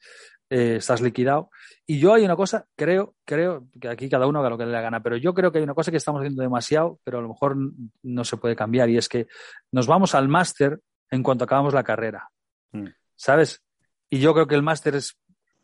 eh, 0.50 0.76
estás 0.78 1.02
liquidado. 1.02 1.50
Y 1.88 2.00
yo 2.00 2.14
hay 2.14 2.24
una 2.24 2.36
cosa, 2.36 2.66
creo, 2.76 3.16
creo 3.26 3.68
que 3.80 3.89
aquí 3.89 4.10
cada 4.10 4.28
uno 4.28 4.39
haga 4.39 4.50
lo 4.50 4.58
que 4.58 4.66
le 4.66 4.72
da 4.72 4.82
gana, 4.82 5.02
pero 5.02 5.18
yo 5.18 5.34
creo 5.34 5.52
que 5.52 5.60
hay 5.60 5.64
una 5.64 5.74
cosa 5.74 5.91
que 5.91 5.98
estamos 5.98 6.20
haciendo 6.20 6.41
demasiado, 6.41 7.00
pero 7.04 7.20
a 7.20 7.22
lo 7.22 7.30
mejor 7.30 7.56
no 8.04 8.24
se 8.24 8.38
puede 8.38 8.56
cambiar, 8.56 8.89
y 8.89 8.98
es 8.98 9.10
que 9.10 9.28
nos 9.72 9.88
vamos 9.88 10.16
al 10.16 10.28
máster 10.28 10.80
en 11.12 11.24
cuanto 11.24 11.46
acabamos 11.46 11.74
la 11.74 11.84
carrera. 11.84 12.30
Mm. 12.72 12.88
¿Sabes? 13.16 13.64
Y 14.10 14.20
yo 14.20 14.34
creo 14.34 14.48
que 14.48 14.56
el 14.56 14.64
máster 14.64 14.96
es 14.96 15.18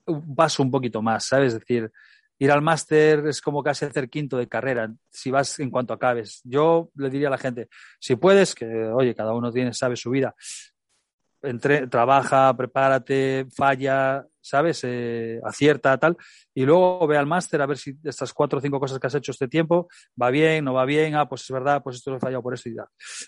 un 0.05 0.35
paso 0.35 0.63
un 0.63 0.71
poquito 0.71 1.01
más, 1.01 1.25
¿sabes? 1.25 1.53
Es 1.53 1.59
decir, 1.59 1.91
ir 2.39 2.51
al 2.51 2.61
máster 2.61 3.27
es 3.27 3.39
como 3.39 3.61
casi 3.61 3.85
hacer 3.85 4.09
quinto 4.09 4.37
de 4.37 4.47
carrera, 4.47 4.91
si 5.09 5.29
vas 5.29 5.59
en 5.59 5.69
cuanto 5.69 5.93
acabes. 5.93 6.41
Yo 6.43 6.89
le 6.95 7.09
diría 7.09 7.27
a 7.27 7.31
la 7.31 7.37
gente, 7.37 7.69
si 7.99 8.15
puedes, 8.15 8.55
que 8.55 8.65
oye, 8.65 9.13
cada 9.13 9.33
uno 9.33 9.51
tiene, 9.51 9.73
sabe 9.73 9.95
su 9.95 10.09
vida, 10.09 10.33
entre, 11.43 11.87
trabaja, 11.87 12.55
prepárate, 12.55 13.45
falla, 13.55 14.25
¿sabes? 14.41 14.81
Eh, 14.83 15.39
acierta, 15.43 15.97
tal, 15.97 16.17
y 16.53 16.65
luego 16.65 17.07
ve 17.07 17.17
al 17.17 17.27
máster 17.27 17.61
a 17.61 17.65
ver 17.65 17.77
si 17.77 17.97
estas 18.03 18.33
cuatro 18.33 18.59
o 18.59 18.61
cinco 18.61 18.79
cosas 18.79 18.99
que 18.99 19.07
has 19.07 19.15
hecho 19.15 19.31
este 19.31 19.47
tiempo 19.47 19.87
va 20.21 20.29
bien, 20.29 20.65
no 20.65 20.73
va 20.73 20.85
bien, 20.85 21.15
ah, 21.15 21.29
pues 21.29 21.41
es 21.41 21.51
verdad, 21.51 21.81
pues 21.83 21.97
esto 21.97 22.11
lo 22.11 22.17
he 22.17 22.19
fallado 22.19 22.41
por 22.43 22.53
eso 22.53 22.69
y 22.69 22.75
tal. 22.75 22.87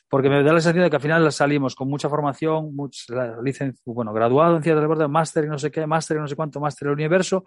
Porque 0.09 0.29
me 0.29 0.43
da 0.43 0.53
la 0.53 0.59
sensación 0.59 0.83
de 0.83 0.89
que 0.89 0.95
al 0.95 1.01
final 1.01 1.31
salimos 1.31 1.75
con 1.75 1.89
mucha 1.89 2.09
formación, 2.09 2.75
licencia, 3.43 3.81
bueno, 3.85 4.11
graduado 4.13 4.57
en 4.57 4.63
ciencias 4.63 4.75
del 4.75 4.89
deporte, 4.89 5.07
máster 5.07 5.45
y 5.45 5.47
no 5.47 5.57
sé 5.57 5.71
qué, 5.71 5.85
máster 5.85 6.17
y 6.17 6.19
no 6.19 6.27
sé 6.27 6.35
cuánto, 6.35 6.59
máster 6.59 6.87
el 6.87 6.93
universo, 6.95 7.45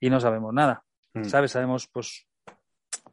y 0.00 0.10
no 0.10 0.18
sabemos 0.18 0.52
nada. 0.52 0.82
Mm. 1.14 1.24
¿sabes? 1.24 1.52
Sabemos, 1.52 1.88
pues, 1.92 2.26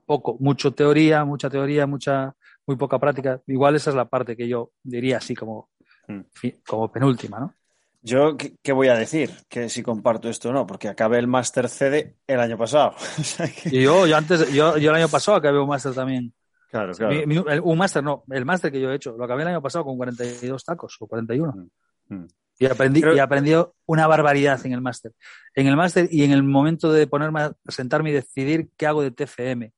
poco, 0.06 0.38
mucho 0.40 0.74
teoría, 0.74 1.26
mucha 1.26 1.50
teoría, 1.50 1.86
mucha, 1.86 2.36
muy 2.66 2.78
poca 2.78 3.00
práctica. 3.00 3.42
Igual 3.48 3.76
esa 3.76 3.90
es 3.92 3.96
la 3.96 4.10
parte 4.10 4.36
que 4.36 4.48
yo 4.48 4.72
diría 4.84 5.18
así 5.18 5.36
como, 5.36 5.70
mm. 6.08 6.22
como 6.66 6.92
penúltima, 6.92 7.40
¿no? 7.40 7.54
Yo, 8.02 8.38
¿qué, 8.38 8.72
voy 8.72 8.88
a 8.88 8.96
decir? 8.96 9.32
Que 9.50 9.68
si 9.68 9.84
comparto 9.84 10.30
esto 10.30 10.50
o 10.50 10.54
no, 10.54 10.66
porque 10.66 10.88
acabé 10.88 11.20
el 11.20 11.28
máster 11.28 11.68
CD 11.68 12.16
el 12.28 12.40
año 12.40 12.58
pasado. 12.58 12.96
Y 13.66 13.82
yo, 13.84 14.08
yo 14.08 14.16
antes, 14.16 14.52
yo, 14.54 14.78
yo 14.78 14.90
el 14.92 14.96
año 14.96 15.10
pasado 15.10 15.38
acabé 15.38 15.60
un 15.60 15.68
máster 15.68 15.94
también. 15.94 16.34
Claro, 16.70 16.94
claro. 16.94 17.64
un 17.64 17.78
máster 17.78 18.04
no, 18.04 18.24
el 18.30 18.46
máster 18.46 18.72
que 18.72 18.80
yo 18.80 18.92
he 18.92 18.96
hecho, 18.96 19.18
lo 19.18 19.26
acabé 19.26 19.42
el 19.42 19.50
año 19.50 19.62
pasado 19.62 19.84
con 19.86 19.98
42 19.98 20.64
tacos 20.64 20.98
o 21.00 21.08
41. 21.08 21.68
Y 22.60 22.66
aprendí, 22.66 23.02
y 23.16 23.20
aprendí 23.20 23.54
una 23.86 24.08
barbaridad 24.08 24.64
en 24.66 24.74
el 24.74 24.82
máster. 24.82 25.14
En 25.56 25.68
el 25.68 25.76
máster 25.76 26.08
y 26.12 26.24
en 26.24 26.32
el 26.32 26.44
momento 26.44 26.92
de 26.92 27.08
ponerme 27.08 27.42
a 27.42 27.54
sentarme 27.68 28.12
y 28.12 28.14
decidir 28.14 28.70
qué 28.78 28.86
hago 28.86 29.02
de 29.02 29.12
TFM. 29.12 29.72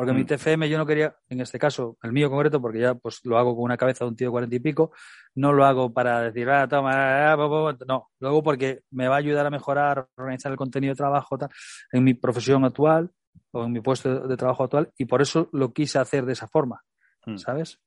Porque 0.00 0.14
mi 0.14 0.22
mm. 0.22 0.26
TFM 0.28 0.66
yo 0.70 0.78
no 0.78 0.86
quería, 0.86 1.14
en 1.28 1.42
este 1.42 1.58
caso, 1.58 1.98
el 2.02 2.10
mío 2.10 2.30
concreto, 2.30 2.58
porque 2.58 2.80
ya 2.80 2.94
pues 2.94 3.20
lo 3.24 3.36
hago 3.36 3.54
con 3.54 3.64
una 3.64 3.76
cabeza 3.76 4.06
de 4.06 4.08
un 4.08 4.16
tío 4.16 4.28
de 4.28 4.30
cuarenta 4.30 4.56
y 4.56 4.58
pico, 4.58 4.92
no 5.34 5.52
lo 5.52 5.66
hago 5.66 5.92
para 5.92 6.22
decir, 6.22 6.48
ah, 6.48 6.66
toma, 6.66 6.92
ah, 6.94 7.34
ah, 7.34 7.76
no, 7.86 8.08
lo 8.18 8.28
hago 8.28 8.42
porque 8.42 8.80
me 8.92 9.08
va 9.08 9.16
a 9.16 9.18
ayudar 9.18 9.44
a 9.44 9.50
mejorar, 9.50 10.08
organizar 10.16 10.50
el 10.50 10.56
contenido 10.56 10.92
de 10.92 10.96
trabajo 10.96 11.36
tal, 11.36 11.50
en 11.92 12.02
mi 12.02 12.14
profesión 12.14 12.64
actual 12.64 13.10
o 13.50 13.64
en 13.64 13.72
mi 13.72 13.82
puesto 13.82 14.26
de 14.26 14.36
trabajo 14.38 14.64
actual 14.64 14.90
y 14.96 15.04
por 15.04 15.20
eso 15.20 15.50
lo 15.52 15.70
quise 15.74 15.98
hacer 15.98 16.24
de 16.24 16.32
esa 16.32 16.48
forma, 16.48 16.82
mm. 17.26 17.36
¿sabes? 17.36 17.78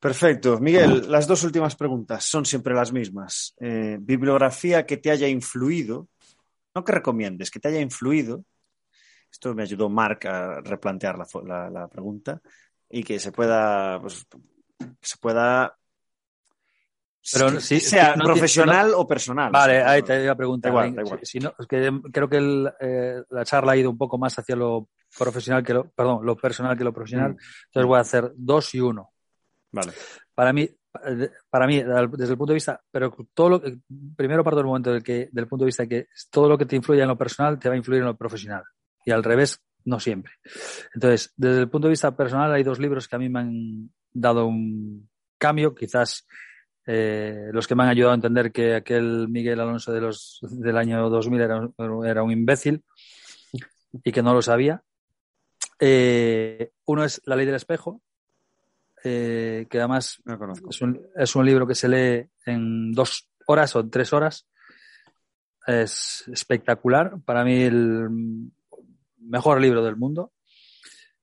Perfecto. 0.00 0.58
Miguel, 0.60 1.12
las 1.12 1.26
dos 1.26 1.44
últimas 1.44 1.76
preguntas 1.76 2.24
son 2.24 2.46
siempre 2.46 2.72
las 2.72 2.90
mismas. 2.90 3.54
Eh, 3.60 3.98
bibliografía 4.00 4.86
que 4.86 4.96
te 4.96 5.10
haya 5.10 5.28
influido, 5.28 6.08
no 6.74 6.84
que 6.84 6.92
recomiendes, 6.92 7.50
que 7.50 7.60
te 7.60 7.68
haya 7.68 7.80
influido. 7.80 8.46
Esto 9.36 9.54
me 9.54 9.64
ayudó 9.64 9.90
Mark 9.90 10.26
a 10.26 10.62
replantear 10.62 11.18
la, 11.18 11.88
pregunta 11.88 12.40
y 12.88 13.04
que 13.04 13.18
se 13.18 13.32
pueda, 13.32 14.00
pues, 14.00 14.26
se 15.02 15.18
pueda 15.18 15.76
pero 17.34 17.60
sea 17.60 18.14
profesional 18.14 18.92
o 18.94 19.06
personal. 19.06 19.52
Vale, 19.52 19.82
ahí 19.82 20.00
te 20.00 20.20
voy 20.20 20.28
a 20.28 20.34
preguntar. 20.34 20.72
creo 22.10 22.28
que 22.30 22.72
eh, 22.80 23.22
la 23.28 23.44
charla 23.44 23.72
ha 23.72 23.76
ido 23.76 23.90
un 23.90 23.98
poco 23.98 24.16
más 24.16 24.38
hacia 24.38 24.56
lo 24.56 24.88
profesional 25.18 25.62
que 25.62 25.74
lo, 25.74 25.90
perdón, 25.90 26.24
lo 26.24 26.34
personal 26.34 26.78
que 26.78 26.84
lo 26.84 26.94
profesional. 26.94 27.32
Mm. 27.32 27.38
Entonces 27.66 27.86
voy 27.86 27.98
a 27.98 28.00
hacer 28.00 28.32
dos 28.36 28.74
y 28.74 28.80
uno. 28.80 29.12
Vale. 29.70 29.92
Para 30.34 30.54
mí, 30.54 30.66
para 31.50 31.66
mí, 31.66 31.82
desde 31.82 32.32
el 32.32 32.38
punto 32.38 32.52
de 32.52 32.54
vista, 32.54 32.80
pero 32.90 33.14
todo 33.34 33.50
lo 33.50 33.62
primero 34.16 34.42
parto 34.42 34.56
del 34.56 34.66
momento 34.66 34.92
del 34.94 35.02
que, 35.02 35.28
del 35.30 35.46
punto 35.46 35.66
de 35.66 35.66
vista 35.66 35.82
de 35.82 35.88
que 35.90 36.06
todo 36.30 36.48
lo 36.48 36.56
que 36.56 36.64
te 36.64 36.76
influye 36.76 37.02
en 37.02 37.08
lo 37.08 37.18
personal 37.18 37.58
te 37.58 37.68
va 37.68 37.74
a 37.74 37.76
influir 37.76 38.00
en 38.00 38.06
lo 38.06 38.16
profesional. 38.16 38.62
Y 39.06 39.12
al 39.12 39.24
revés, 39.24 39.62
no 39.86 39.98
siempre. 40.00 40.34
Entonces, 40.92 41.32
desde 41.36 41.60
el 41.60 41.70
punto 41.70 41.86
de 41.86 41.92
vista 41.92 42.14
personal, 42.14 42.52
hay 42.52 42.62
dos 42.62 42.78
libros 42.78 43.08
que 43.08 43.16
a 43.16 43.18
mí 43.18 43.30
me 43.30 43.40
han 43.40 43.90
dado 44.12 44.46
un 44.46 45.08
cambio, 45.38 45.74
quizás 45.74 46.26
eh, 46.84 47.50
los 47.52 47.66
que 47.66 47.74
me 47.74 47.84
han 47.84 47.90
ayudado 47.90 48.12
a 48.12 48.16
entender 48.16 48.52
que 48.52 48.74
aquel 48.74 49.28
Miguel 49.28 49.60
Alonso 49.60 49.92
de 49.92 50.00
los, 50.00 50.40
del 50.42 50.76
año 50.76 51.08
2000 51.08 51.40
era, 51.40 51.68
era 52.04 52.22
un 52.22 52.32
imbécil 52.32 52.84
y 54.04 54.12
que 54.12 54.22
no 54.22 54.34
lo 54.34 54.42
sabía. 54.42 54.82
Eh, 55.78 56.72
uno 56.86 57.04
es 57.04 57.22
La 57.24 57.36
ley 57.36 57.46
del 57.46 57.54
espejo, 57.54 58.02
eh, 59.04 59.66
que 59.70 59.78
además 59.78 60.20
es 60.68 60.82
un, 60.82 61.00
es 61.14 61.36
un, 61.36 61.46
libro 61.46 61.66
que 61.66 61.74
se 61.76 61.88
lee 61.88 62.28
en 62.44 62.92
dos, 62.92 63.30
horas 63.46 63.76
o 63.76 63.88
tres 63.88 64.12
horas. 64.12 64.48
Es 65.66 66.24
espectacular. 66.28 67.20
Para 67.24 67.44
mí 67.44 67.62
el 67.62 68.08
mejor 69.26 69.60
libro 69.60 69.84
del 69.84 69.96
mundo. 69.96 70.32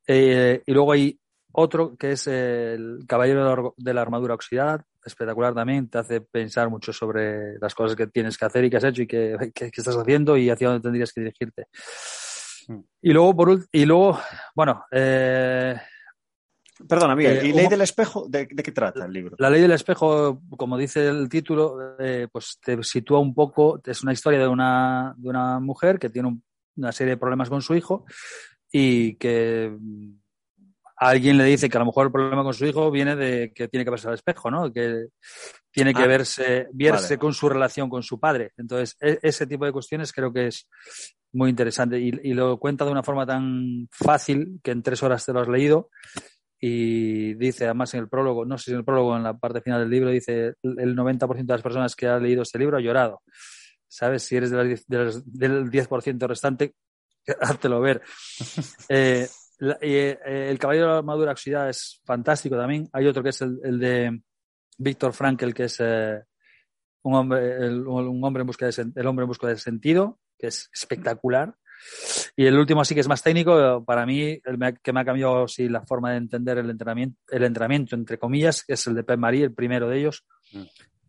Eh, 0.08 0.62
y 0.66 0.74
luego 0.74 0.92
hay 0.92 1.20
otro 1.52 1.96
que 1.96 2.14
es 2.14 2.28
el 2.28 3.00
Caballero 3.08 3.74
de 3.78 3.94
la 3.94 4.02
Armadura 4.02 4.34
Oxidada, 4.34 4.86
espectacular 5.06 5.54
también, 5.54 5.90
te 5.90 5.98
hace 5.98 6.22
pensar 6.22 6.70
mucho 6.70 6.92
sobre 6.94 7.58
las 7.60 7.76
cosas 7.76 7.96
que 7.96 8.08
tienes 8.08 8.38
que 8.38 8.46
hacer 8.46 8.66
y 8.66 8.70
que 8.70 8.78
has 8.78 8.84
hecho 8.84 9.02
y 9.04 9.08
que, 9.08 9.38
estás 9.56 9.96
haciendo 9.96 10.38
y 10.38 10.50
hacia 10.50 10.70
dónde 10.70 10.84
tendrías 10.84 11.12
que 11.14 11.22
dirigirte. 11.22 11.68
Mm. 12.68 12.80
Y 13.02 13.14
luego, 13.14 13.36
por 13.36 13.60
y 13.72 13.86
luego, 13.86 14.20
bueno, 14.56 14.86
eh, 14.92 15.76
Perdona, 16.88 17.16
Miguel, 17.16 17.38
eh, 17.38 17.48
¿y 17.48 17.54
Ley 17.54 17.68
del 17.68 17.82
Espejo 17.82 18.26
de, 18.28 18.48
qué 18.48 18.72
trata 18.72 19.06
el 19.06 19.14
libro? 19.14 19.36
La 19.40 19.50
Ley 19.50 19.62
del 19.62 19.72
Espejo, 19.72 20.42
como 20.58 20.78
dice 20.78 21.08
el 21.08 21.30
título, 21.30 21.96
eh, 22.00 22.28
pues 22.32 22.60
te 22.64 22.82
sitúa 22.84 23.20
un 23.20 23.34
poco, 23.34 23.80
es 23.86 24.04
una 24.04 24.12
historia 24.12 24.40
de 24.40 24.48
una, 24.48 25.14
de 25.18 25.30
una 25.30 25.60
mujer 25.60 26.00
que 26.00 26.10
tiene 26.10 26.30
una 26.76 26.92
serie 26.92 27.12
de 27.12 27.18
problemas 27.18 27.50
con 27.50 27.62
su 27.62 27.76
hijo 27.76 28.06
y 28.72 29.16
que 29.16 29.72
alguien 30.98 31.38
le 31.38 31.46
dice 31.46 31.70
que 31.70 31.78
a 31.78 31.80
lo 31.80 31.86
mejor 31.86 32.08
el 32.08 32.12
problema 32.12 32.44
con 32.44 32.54
su 32.54 32.66
hijo 32.66 32.90
viene 32.92 33.16
de 33.16 33.52
que 33.54 33.68
tiene 33.68 33.84
que 33.84 33.92
verse 33.92 34.08
al 34.08 34.14
espejo, 34.16 34.50
¿no? 34.50 34.72
Que 34.72 35.08
tiene 35.72 35.94
que 35.94 36.04
ah, 36.04 36.08
verse, 36.08 36.68
verse 36.72 37.18
con 37.18 37.34
su 37.34 37.50
relación 37.50 37.90
con 37.90 38.04
su 38.04 38.20
padre. 38.20 38.52
Entonces, 38.58 38.96
e, 39.00 39.20
ese 39.22 39.48
tipo 39.48 39.66
de 39.66 39.72
cuestiones 39.72 40.12
creo 40.14 40.32
que 40.32 40.48
es 40.48 40.68
muy 41.34 41.50
interesante 41.50 42.00
y, 42.00 42.12
lo 42.34 42.58
cuenta 42.58 42.86
de 42.86 42.92
una 42.92 43.04
forma 43.04 43.26
tan 43.26 43.88
fácil 43.92 44.60
que 44.64 44.72
en 44.72 44.84
tres 44.84 45.02
horas 45.02 45.26
te 45.26 45.34
lo 45.34 45.42
has 45.42 45.48
leído 45.48 45.90
y 46.60 47.34
dice 47.34 47.66
además 47.66 47.94
en 47.96 48.02
el 48.02 48.08
prólogo, 48.08 48.46
no 48.46 48.58
sé 48.58 48.66
si 48.66 48.72
en 48.72 48.78
el 48.78 48.86
prólogo 48.86 49.18
en 49.18 49.24
la 49.24 49.38
parte 49.38 49.62
final 49.62 49.82
del 49.82 49.90
libro, 49.90 50.10
dice 50.12 50.54
el 50.62 50.96
90% 50.96 51.38
de 51.38 51.54
las 51.54 51.62
personas 51.62 51.96
que 51.96 52.08
han 52.08 52.24
leído 52.24 52.44
este 52.44 52.60
libro 52.60 52.78
ha 52.78 52.82
llorado. 52.82 53.22
¿Sabes? 53.94 54.24
Si 54.24 54.36
eres 54.36 54.50
del 54.50 55.70
10% 55.70 56.28
restante, 56.28 56.74
háztelo 57.42 57.80
ver. 57.80 58.02
eh, 58.90 59.28
eh, 59.82 60.18
el 60.50 60.58
Caballero 60.58 60.88
de 60.88 60.92
la 60.94 60.98
Armadura 60.98 61.32
Oxidada 61.32 61.70
es 61.70 62.02
fantástico 62.04 62.58
también. 62.58 62.90
Hay 62.92 63.06
otro 63.06 63.22
que 63.22 63.30
es 63.30 63.42
el, 63.42 63.80
de 63.80 64.20
Víctor 64.80 65.14
Frankel, 65.14 65.54
que 65.54 65.66
es 65.66 65.78
eh, 65.80 66.24
un, 67.04 67.14
hombre, 67.14 67.70
un 67.70 68.24
hombre 68.24 68.42
en 68.42 68.48
busca 68.48 68.66
de, 68.66 68.92
el 68.96 69.06
hombre 69.06 69.26
en 69.26 69.28
busca 69.28 69.48
de 69.48 69.58
sentido, 69.58 70.20
que 70.40 70.48
es 70.48 70.72
espectacular. 70.74 71.54
Y 72.36 72.48
el 72.48 72.58
último 72.58 72.84
sí 72.84 72.96
que 72.96 73.02
es 73.02 73.08
más 73.08 73.22
técnico, 73.22 73.86
para 73.86 74.08
mí, 74.08 74.40
el 74.44 74.80
que 74.82 74.92
me 74.92 75.02
ha 75.02 75.06
cambiado 75.06 75.48
sí, 75.48 75.70
la 75.70 75.86
forma 75.86 76.12
de 76.12 76.18
entender 76.18 76.58
el 76.58 76.72
entrenamiento, 76.72 77.20
el 77.30 77.44
entrenamiento, 77.44 77.96
entre 77.96 78.18
comillas, 78.18 78.64
es 78.68 78.88
el 78.88 78.96
de 78.96 79.04
Pep 79.04 79.20
Marie, 79.20 79.44
el 79.44 79.54
primero 79.54 79.88
de 79.88 80.00
ellos, 80.00 80.26
mm. 80.52 80.64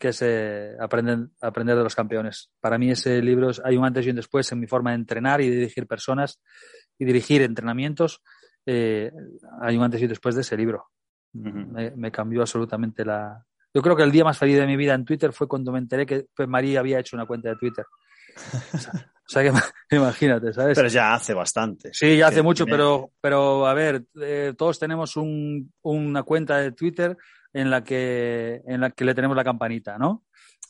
Que 0.04 0.10
es 0.10 0.20
eh, 0.20 0.76
aprender, 0.78 1.28
aprender 1.40 1.78
de 1.78 1.82
los 1.82 1.94
campeones. 1.94 2.50
Para 2.60 2.76
mí 2.76 2.90
ese 2.90 3.22
libro 3.22 3.50
hay 3.64 3.78
un 3.78 3.86
antes 3.86 4.06
y 4.06 4.10
un 4.10 4.16
después 4.16 4.52
en 4.52 4.60
mi 4.60 4.66
forma 4.66 4.90
de 4.90 4.96
entrenar 4.96 5.40
y 5.40 5.48
dirigir 5.48 5.86
personas 5.86 6.42
y 6.98 7.06
dirigir 7.06 7.40
entrenamientos 7.40 8.20
eh, 8.66 9.10
hay 9.62 9.78
un 9.78 9.82
antes 9.82 10.02
y 10.02 10.06
después 10.06 10.34
de 10.34 10.42
ese 10.42 10.58
libro. 10.58 10.90
me, 11.32 12.12
cambió 12.12 12.42
absolutamente 12.42 13.02
la... 13.02 13.42
Yo 13.72 13.80
creo 13.80 13.96
que 13.96 14.02
el 14.02 14.12
día 14.12 14.24
más 14.24 14.36
feliz 14.36 14.58
de 14.58 14.66
mi 14.66 14.76
vida 14.76 14.92
en 14.92 15.06
Twitter 15.06 15.32
fue 15.32 15.48
cuando 15.48 15.72
me 15.72 15.78
enteré 15.78 16.04
que 16.04 16.26
pues, 16.36 16.46
María 16.50 16.80
había 16.80 16.98
hecho 16.98 17.16
una 17.16 17.24
cuenta 17.24 17.48
de 17.48 17.56
Twitter. 17.56 17.86
O 19.26 19.26
sea, 19.26 19.42
que 19.42 19.52
imagínate, 19.96 20.52
¿sabes? 20.52 20.76
Pero 20.76 20.88
ya 20.88 21.14
hace 21.14 21.32
bastante. 21.32 21.94
Sí, 21.94 22.18
ya 22.18 22.26
hace 22.26 22.42
mucho, 22.42 22.66
pero, 22.66 23.12
pero 23.22 23.66
a 23.66 23.72
ver, 23.72 24.04
eh, 24.20 24.52
todos 24.54 24.78
tenemos 24.78 25.16
un, 25.16 25.72
una 25.80 26.22
cuenta 26.24 26.58
de 26.58 26.72
Twitter 26.72 27.16
en 27.54 27.70
la 27.70 27.82
que, 27.82 28.60
en 28.66 28.80
la 28.82 28.90
que 28.90 29.04
le 29.04 29.14
tenemos 29.14 29.36
la 29.36 29.44
campanita, 29.44 29.96
¿no? 29.96 30.24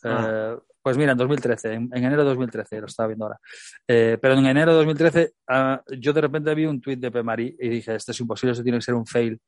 Ah. 0.05 0.55
Eh, 0.55 0.59
pues 0.83 0.99
mira, 0.99 1.13
en 1.13 1.19
2013, 1.19 1.73
en, 1.73 1.89
enero 1.95 2.23
de 2.23 2.29
2013, 2.29 2.81
lo 2.81 2.87
estaba 2.87 3.07
viendo 3.07 3.25
ahora. 3.25 3.41
Eh, 3.89 4.19
pero 4.21 4.35
en 4.35 4.45
enero 4.45 4.73
de 4.73 4.77
2013, 4.77 5.33
ah, 5.49 5.83
yo 5.99 6.13
de 6.13 6.21
repente 6.21 6.55
vi 6.55 6.67
un 6.67 6.79
tweet 6.79 6.97
de 6.97 7.11
Pemari 7.11 7.57
y 7.59 7.69
dije, 7.71 7.95
esto 7.95 8.13
es 8.13 8.21
imposible, 8.21 8.53
eso 8.53 8.63
tiene 8.63 8.79
que 8.79 8.85
ser 8.85 8.95
un 8.95 9.07
fail. 9.07 9.41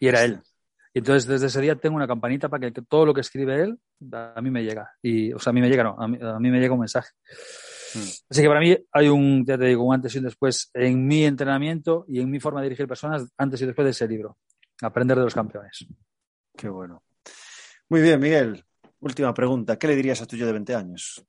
Y 0.00 0.08
era 0.08 0.24
él. 0.24 0.40
Y 0.92 0.98
entonces, 0.98 1.28
desde 1.28 1.46
ese 1.46 1.60
día 1.60 1.76
tengo 1.76 1.94
una 1.94 2.08
campanita 2.08 2.48
para 2.48 2.68
que, 2.68 2.82
todo 2.82 3.06
lo 3.06 3.14
que 3.14 3.20
escribe 3.20 3.62
él, 3.62 3.78
a 4.12 4.40
mí 4.42 4.50
me 4.50 4.64
llega. 4.64 4.90
Y, 5.00 5.32
o 5.32 5.38
sea, 5.38 5.50
a 5.50 5.54
mí 5.54 5.60
me 5.60 5.68
llega, 5.68 5.84
no, 5.84 5.96
a 5.96 6.08
mí, 6.08 6.50
me 6.50 6.58
llega 6.58 6.74
un 6.74 6.80
mensaje. 6.80 7.10
Hmm. 7.94 8.08
Así 8.28 8.42
que 8.42 8.48
para 8.48 8.58
mí 8.58 8.76
hay 8.92 9.08
un, 9.08 9.46
ya 9.46 9.56
te 9.56 9.66
digo, 9.66 9.84
un 9.84 9.94
antes 9.94 10.12
y 10.16 10.18
un 10.18 10.24
después 10.24 10.68
en 10.74 11.06
mi 11.06 11.24
entrenamiento 11.24 12.04
y 12.08 12.18
en 12.20 12.28
mi 12.28 12.40
forma 12.40 12.60
de 12.60 12.64
dirigir 12.64 12.88
personas, 12.88 13.24
antes 13.38 13.62
y 13.62 13.66
después 13.66 13.84
de 13.84 13.90
ese 13.92 14.08
libro. 14.08 14.38
Aprender 14.82 15.16
de 15.16 15.24
los 15.24 15.34
campeones. 15.34 15.86
Qué 16.60 16.68
bueno. 16.68 17.02
Muy 17.88 18.02
bien, 18.02 18.20
Miguel. 18.20 18.62
Última 19.00 19.32
pregunta. 19.32 19.78
¿Qué 19.78 19.86
le 19.86 19.96
dirías 19.96 20.20
a 20.20 20.26
tu 20.26 20.36
yo 20.36 20.44
de 20.44 20.52
20 20.52 20.74
años? 20.74 21.24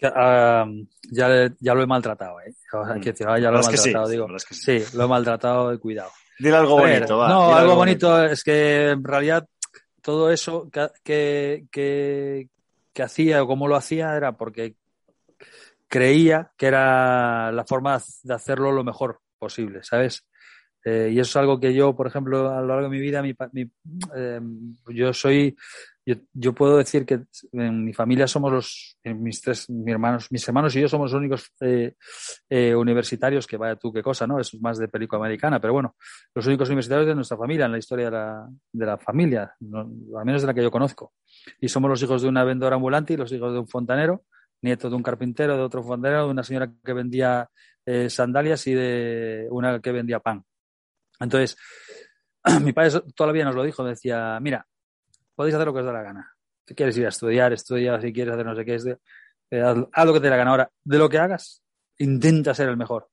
ya, 0.00 0.64
lo 0.64 1.82
he 1.82 1.86
maltratado, 1.88 2.40
¿eh? 2.40 2.54
Hay 2.86 3.00
que 3.00 3.10
decir, 3.10 3.26
ya 3.26 3.50
lo 3.50 3.58
he 3.58 3.62
maltratado, 3.64 4.08
digo. 4.08 4.28
Sí, 4.38 4.80
lo 4.94 5.04
he 5.04 5.08
maltratado 5.08 5.74
y 5.74 5.78
cuidado. 5.78 6.12
Dile 6.38 6.54
algo 6.54 6.78
bonito, 6.78 7.18
va. 7.18 7.28
No, 7.28 7.52
algo, 7.52 7.74
bonito, 7.74 8.22
es 8.22 8.44
que 8.44 8.90
en 8.90 9.02
realidad 9.02 9.48
todo 10.00 10.30
eso 10.30 10.70
que, 11.02 11.66
que, 11.72 12.48
que 12.92 13.02
hacía 13.02 13.42
o 13.42 13.48
cómo 13.48 13.66
lo 13.66 13.74
hacía 13.74 14.14
era 14.14 14.36
porque 14.36 14.76
creía 15.88 16.52
que 16.56 16.66
era 16.66 17.50
la 17.50 17.64
forma 17.64 18.00
de 18.22 18.34
hacerlo 18.34 18.70
lo 18.70 18.84
mejor 18.84 19.20
posible, 19.36 19.82
¿sabes? 19.82 20.27
Eh, 20.88 21.10
y 21.12 21.20
eso 21.20 21.28
es 21.28 21.36
algo 21.36 21.60
que 21.60 21.74
yo, 21.74 21.94
por 21.94 22.06
ejemplo, 22.06 22.50
a 22.50 22.60
lo 22.62 22.68
largo 22.68 22.84
de 22.84 22.88
mi 22.88 22.98
vida, 22.98 23.20
mi, 23.20 23.34
eh, 24.16 24.40
yo 24.88 25.12
soy, 25.12 25.54
yo, 26.32 26.54
puedo 26.54 26.78
decir 26.78 27.04
que 27.04 27.20
en 27.52 27.84
mi 27.84 27.92
familia 27.92 28.26
somos 28.26 28.50
los, 28.50 28.98
mis 29.04 29.42
tres, 29.42 29.68
mis 29.68 29.92
hermanos, 29.92 30.28
mis 30.30 30.48
hermanos 30.48 30.74
y 30.74 30.80
yo 30.80 30.88
somos 30.88 31.12
los 31.12 31.18
únicos 31.18 31.52
eh, 31.60 32.74
universitarios, 32.74 33.46
que 33.46 33.58
vaya 33.58 33.76
tú 33.76 33.92
qué 33.92 34.02
cosa, 34.02 34.26
¿no? 34.26 34.40
Eso 34.40 34.56
es 34.56 34.62
más 34.62 34.78
de 34.78 34.88
película 34.88 35.20
americana, 35.20 35.60
pero 35.60 35.74
bueno, 35.74 35.94
los 36.34 36.46
únicos 36.46 36.68
universitarios 36.68 37.06
de 37.06 37.14
nuestra 37.14 37.36
familia, 37.36 37.66
en 37.66 37.72
la 37.72 37.78
historia 37.78 38.06
de 38.06 38.10
la, 38.12 38.48
de 38.72 38.86
la 38.86 38.96
familia, 38.96 39.54
al 39.60 40.24
menos 40.24 40.40
de 40.40 40.46
la 40.46 40.54
que 40.54 40.62
yo 40.62 40.70
conozco. 40.70 41.12
Y 41.60 41.68
somos 41.68 41.90
los 41.90 42.02
hijos 42.02 42.22
de 42.22 42.28
una 42.28 42.44
vendedora 42.44 42.76
ambulante 42.76 43.12
y 43.12 43.18
los 43.18 43.30
hijos 43.30 43.52
de 43.52 43.58
un 43.58 43.68
fontanero, 43.68 44.24
nieto 44.62 44.88
de 44.88 44.96
un 44.96 45.02
carpintero, 45.02 45.54
de 45.54 45.62
otro 45.62 45.82
fontanero, 45.82 46.24
de 46.24 46.30
una 46.30 46.42
señora 46.42 46.72
que 46.82 46.92
vendía 46.94 47.50
sandalias 48.08 48.66
y 48.66 48.74
de 48.74 49.48
una 49.50 49.80
que 49.80 49.92
vendía 49.92 50.20
pan. 50.20 50.44
Entonces, 51.20 51.56
mi 52.62 52.72
padre 52.72 53.00
todavía 53.14 53.44
nos 53.44 53.54
lo 53.54 53.62
dijo, 53.62 53.84
decía, 53.84 54.38
mira, 54.40 54.66
podéis 55.34 55.54
hacer 55.54 55.66
lo 55.66 55.72
que 55.72 55.80
os 55.80 55.86
da 55.86 55.92
la 55.92 56.02
gana. 56.02 56.34
Si 56.66 56.74
quieres 56.74 56.96
ir 56.98 57.06
a 57.06 57.10
estudiar, 57.10 57.52
estudia, 57.52 58.00
si 58.00 58.12
quieres 58.12 58.34
hacer 58.34 58.46
no 58.46 58.54
sé 58.54 58.64
qué, 58.64 58.74
es 58.74 58.86
eh, 58.86 59.62
haz, 59.62 60.06
lo 60.06 60.12
que 60.12 60.20
te 60.20 60.24
dé 60.24 60.30
la 60.30 60.36
gana. 60.36 60.50
Ahora, 60.50 60.70
de 60.84 60.98
lo 60.98 61.08
que 61.08 61.18
hagas, 61.18 61.62
intenta 61.98 62.54
ser 62.54 62.68
el 62.68 62.76
mejor. 62.76 63.08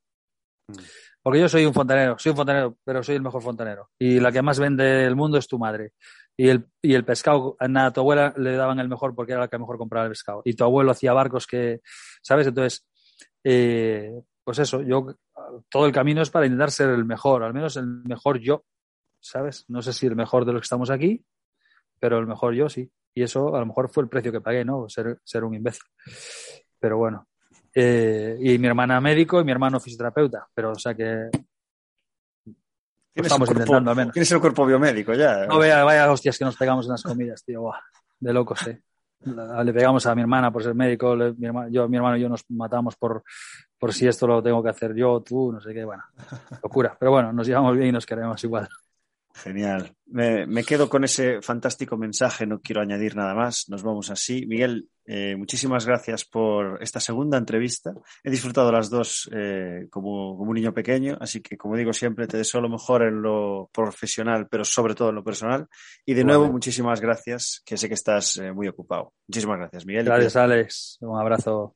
Mm. 0.68 0.80
Porque 1.26 1.40
yo 1.40 1.50
soy 1.50 1.66
un 1.66 1.74
fontanero, 1.74 2.20
soy 2.20 2.32
un 2.32 2.36
fontanero, 2.36 2.78
pero 2.84 3.02
soy 3.02 3.16
el 3.16 3.24
mejor 3.24 3.42
fontanero. 3.42 3.90
Y 3.98 4.20
la 4.20 4.32
que 4.32 4.44
más 4.44 4.60
vende 4.60 5.06
el 5.06 5.16
mundo 5.16 5.40
es 5.40 5.48
tu 5.48 5.58
madre. 5.58 5.94
Y 6.38 6.50
el, 6.50 6.68
y 6.84 6.94
el 6.94 7.04
pescado, 7.04 7.58
a 7.60 7.92
tu 7.92 8.02
abuela 8.02 8.32
le 8.38 8.56
daban 8.56 8.80
el 8.80 8.90
mejor 8.90 9.16
porque 9.16 9.32
era 9.32 9.42
la 9.42 9.48
que 9.48 9.58
mejor 9.58 9.80
compraba 9.80 10.06
el 10.06 10.12
pescado. 10.12 10.44
Y 10.46 10.54
tu 10.54 10.64
abuelo 10.64 10.92
hacía 10.92 11.14
barcos 11.14 11.48
que, 11.48 11.82
¿sabes? 12.22 12.46
Entonces, 12.46 12.86
eh, 13.44 14.12
pues 14.46 14.60
eso, 14.60 14.82
yo 14.84 15.08
todo 15.70 15.88
el 15.88 15.92
camino 15.92 16.22
es 16.22 16.30
para 16.30 16.46
intentar 16.46 16.72
ser 16.72 16.90
el 16.90 17.04
mejor, 17.04 17.44
al 17.44 17.54
menos 17.54 17.76
el 17.78 17.88
mejor 17.88 18.40
yo, 18.40 18.64
¿sabes? 19.20 19.66
No 19.68 19.82
sé 19.82 19.92
si 19.92 20.06
el 20.06 20.16
mejor 20.16 20.46
de 20.46 20.54
los 20.54 20.62
que 20.62 20.66
estamos 20.66 20.92
aquí, 20.92 21.26
pero 22.00 22.20
el 22.20 22.28
mejor 22.28 22.54
yo 22.54 22.70
sí. 22.70 22.90
Y 23.16 23.24
eso 23.24 23.56
a 23.56 23.60
lo 23.60 23.66
mejor 23.66 23.90
fue 23.90 24.04
el 24.04 24.10
precio 24.10 24.32
que 24.32 24.42
pagué, 24.42 24.64
¿no? 24.64 24.88
Ser, 24.88 25.20
ser 25.24 25.44
un 25.44 25.56
imbécil. 25.56 25.88
Pero 26.80 26.98
bueno. 26.98 27.28
Eh, 27.74 28.38
y 28.40 28.58
mi 28.60 28.68
hermana 28.68 29.02
médico 29.02 29.42
y 29.42 29.44
mi 29.44 29.52
hermano 29.52 29.80
fisioterapeuta, 29.80 30.48
pero 30.54 30.72
o 30.72 30.80
sea 30.80 30.94
que 30.94 31.30
estamos 33.14 33.50
intentando 33.50 33.92
al 33.92 33.98
menos. 33.98 34.14
Tienes 34.14 34.32
el 34.32 34.40
cuerpo 34.40 34.66
biomédico 34.66 35.14
ya. 35.14 35.46
No 35.46 35.58
vaya, 35.58 35.84
vaya 35.84 36.12
hostias 36.12 36.38
que 36.38 36.46
nos 36.46 36.56
pegamos 36.56 36.86
en 36.86 36.92
las 36.92 37.04
comidas, 37.04 37.44
tío. 37.44 37.72
de 38.20 38.32
locos, 38.34 38.66
eh. 38.68 38.82
Le 39.26 39.74
pegamos 39.74 40.06
a 40.06 40.14
mi 40.14 40.22
hermana 40.22 40.52
por 40.52 40.64
ser 40.64 40.76
médico, 40.76 41.16
mi, 41.16 41.48
hermano, 41.48 41.70
yo, 41.70 41.90
mi 41.90 41.98
hermano 41.98 42.18
y 42.18 42.22
yo 42.22 42.30
nos 42.30 42.44
matamos 42.50 42.96
por, 42.96 43.24
por 43.78 43.94
si 43.94 44.08
esto 44.08 44.28
lo 44.28 44.42
tengo 44.42 44.64
que 44.64 44.70
hacer 44.70 44.96
yo, 44.96 45.22
tú, 45.22 45.52
no 45.52 45.60
sé 45.60 45.74
qué, 45.74 45.84
bueno, 45.84 46.04
locura. 46.64 46.96
Pero 47.00 47.12
bueno, 47.12 47.34
nos 47.34 47.48
llevamos 47.48 47.76
bien 47.76 47.90
y 47.90 47.92
nos 47.92 48.06
queremos 48.06 48.44
igual. 48.44 48.68
Genial. 49.36 49.94
Me, 50.06 50.64
quedo 50.64 50.88
con 50.88 51.04
ese 51.04 51.42
fantástico 51.42 51.98
mensaje, 51.98 52.48
no 52.48 52.62
quiero 52.62 52.82
añadir 52.82 53.18
nada 53.18 53.34
más, 53.34 53.66
nos 53.68 53.84
vamos 53.84 54.10
así. 54.10 54.46
Miguel, 54.46 54.88
eh, 55.06 55.36
muchísimas 55.36 55.86
gracias 55.86 56.24
por 56.24 56.82
esta 56.82 57.02
segunda 57.02 57.38
entrevista. 57.38 57.94
He 58.24 58.32
disfrutado 58.32 58.72
las 58.72 58.90
dos 58.90 59.30
eh, 59.34 59.88
como, 59.90 60.36
un 60.36 60.54
niño 60.54 60.74
pequeño, 60.74 61.18
así 61.20 61.42
que 61.42 61.58
como 61.58 61.76
digo 61.76 61.92
siempre, 61.92 62.28
te 62.28 62.38
deseo 62.38 62.62
lo 62.62 62.70
mejor 62.70 63.04
en 63.04 63.22
lo 63.22 63.70
profesional, 63.74 64.48
pero 64.50 64.64
sobre 64.64 64.96
todo 64.96 65.10
en 65.10 65.16
lo 65.16 65.24
personal. 65.24 65.68
Y 66.06 66.14
de 66.14 66.24
nuevo, 66.24 66.50
muchísimas 66.50 67.02
gracias, 67.02 67.62
que 67.66 67.76
sé 67.76 67.90
que 67.90 67.96
estás 67.96 68.38
eh, 68.38 68.54
muy 68.54 68.70
ocupado. 68.70 69.14
Muchísimas 69.28 69.58
gracias, 69.58 69.86
Miguel. 69.86 70.06
Gracias, 70.06 70.38
Alex. 70.38 70.98
Un 71.02 71.20
abrazo. 71.20 71.76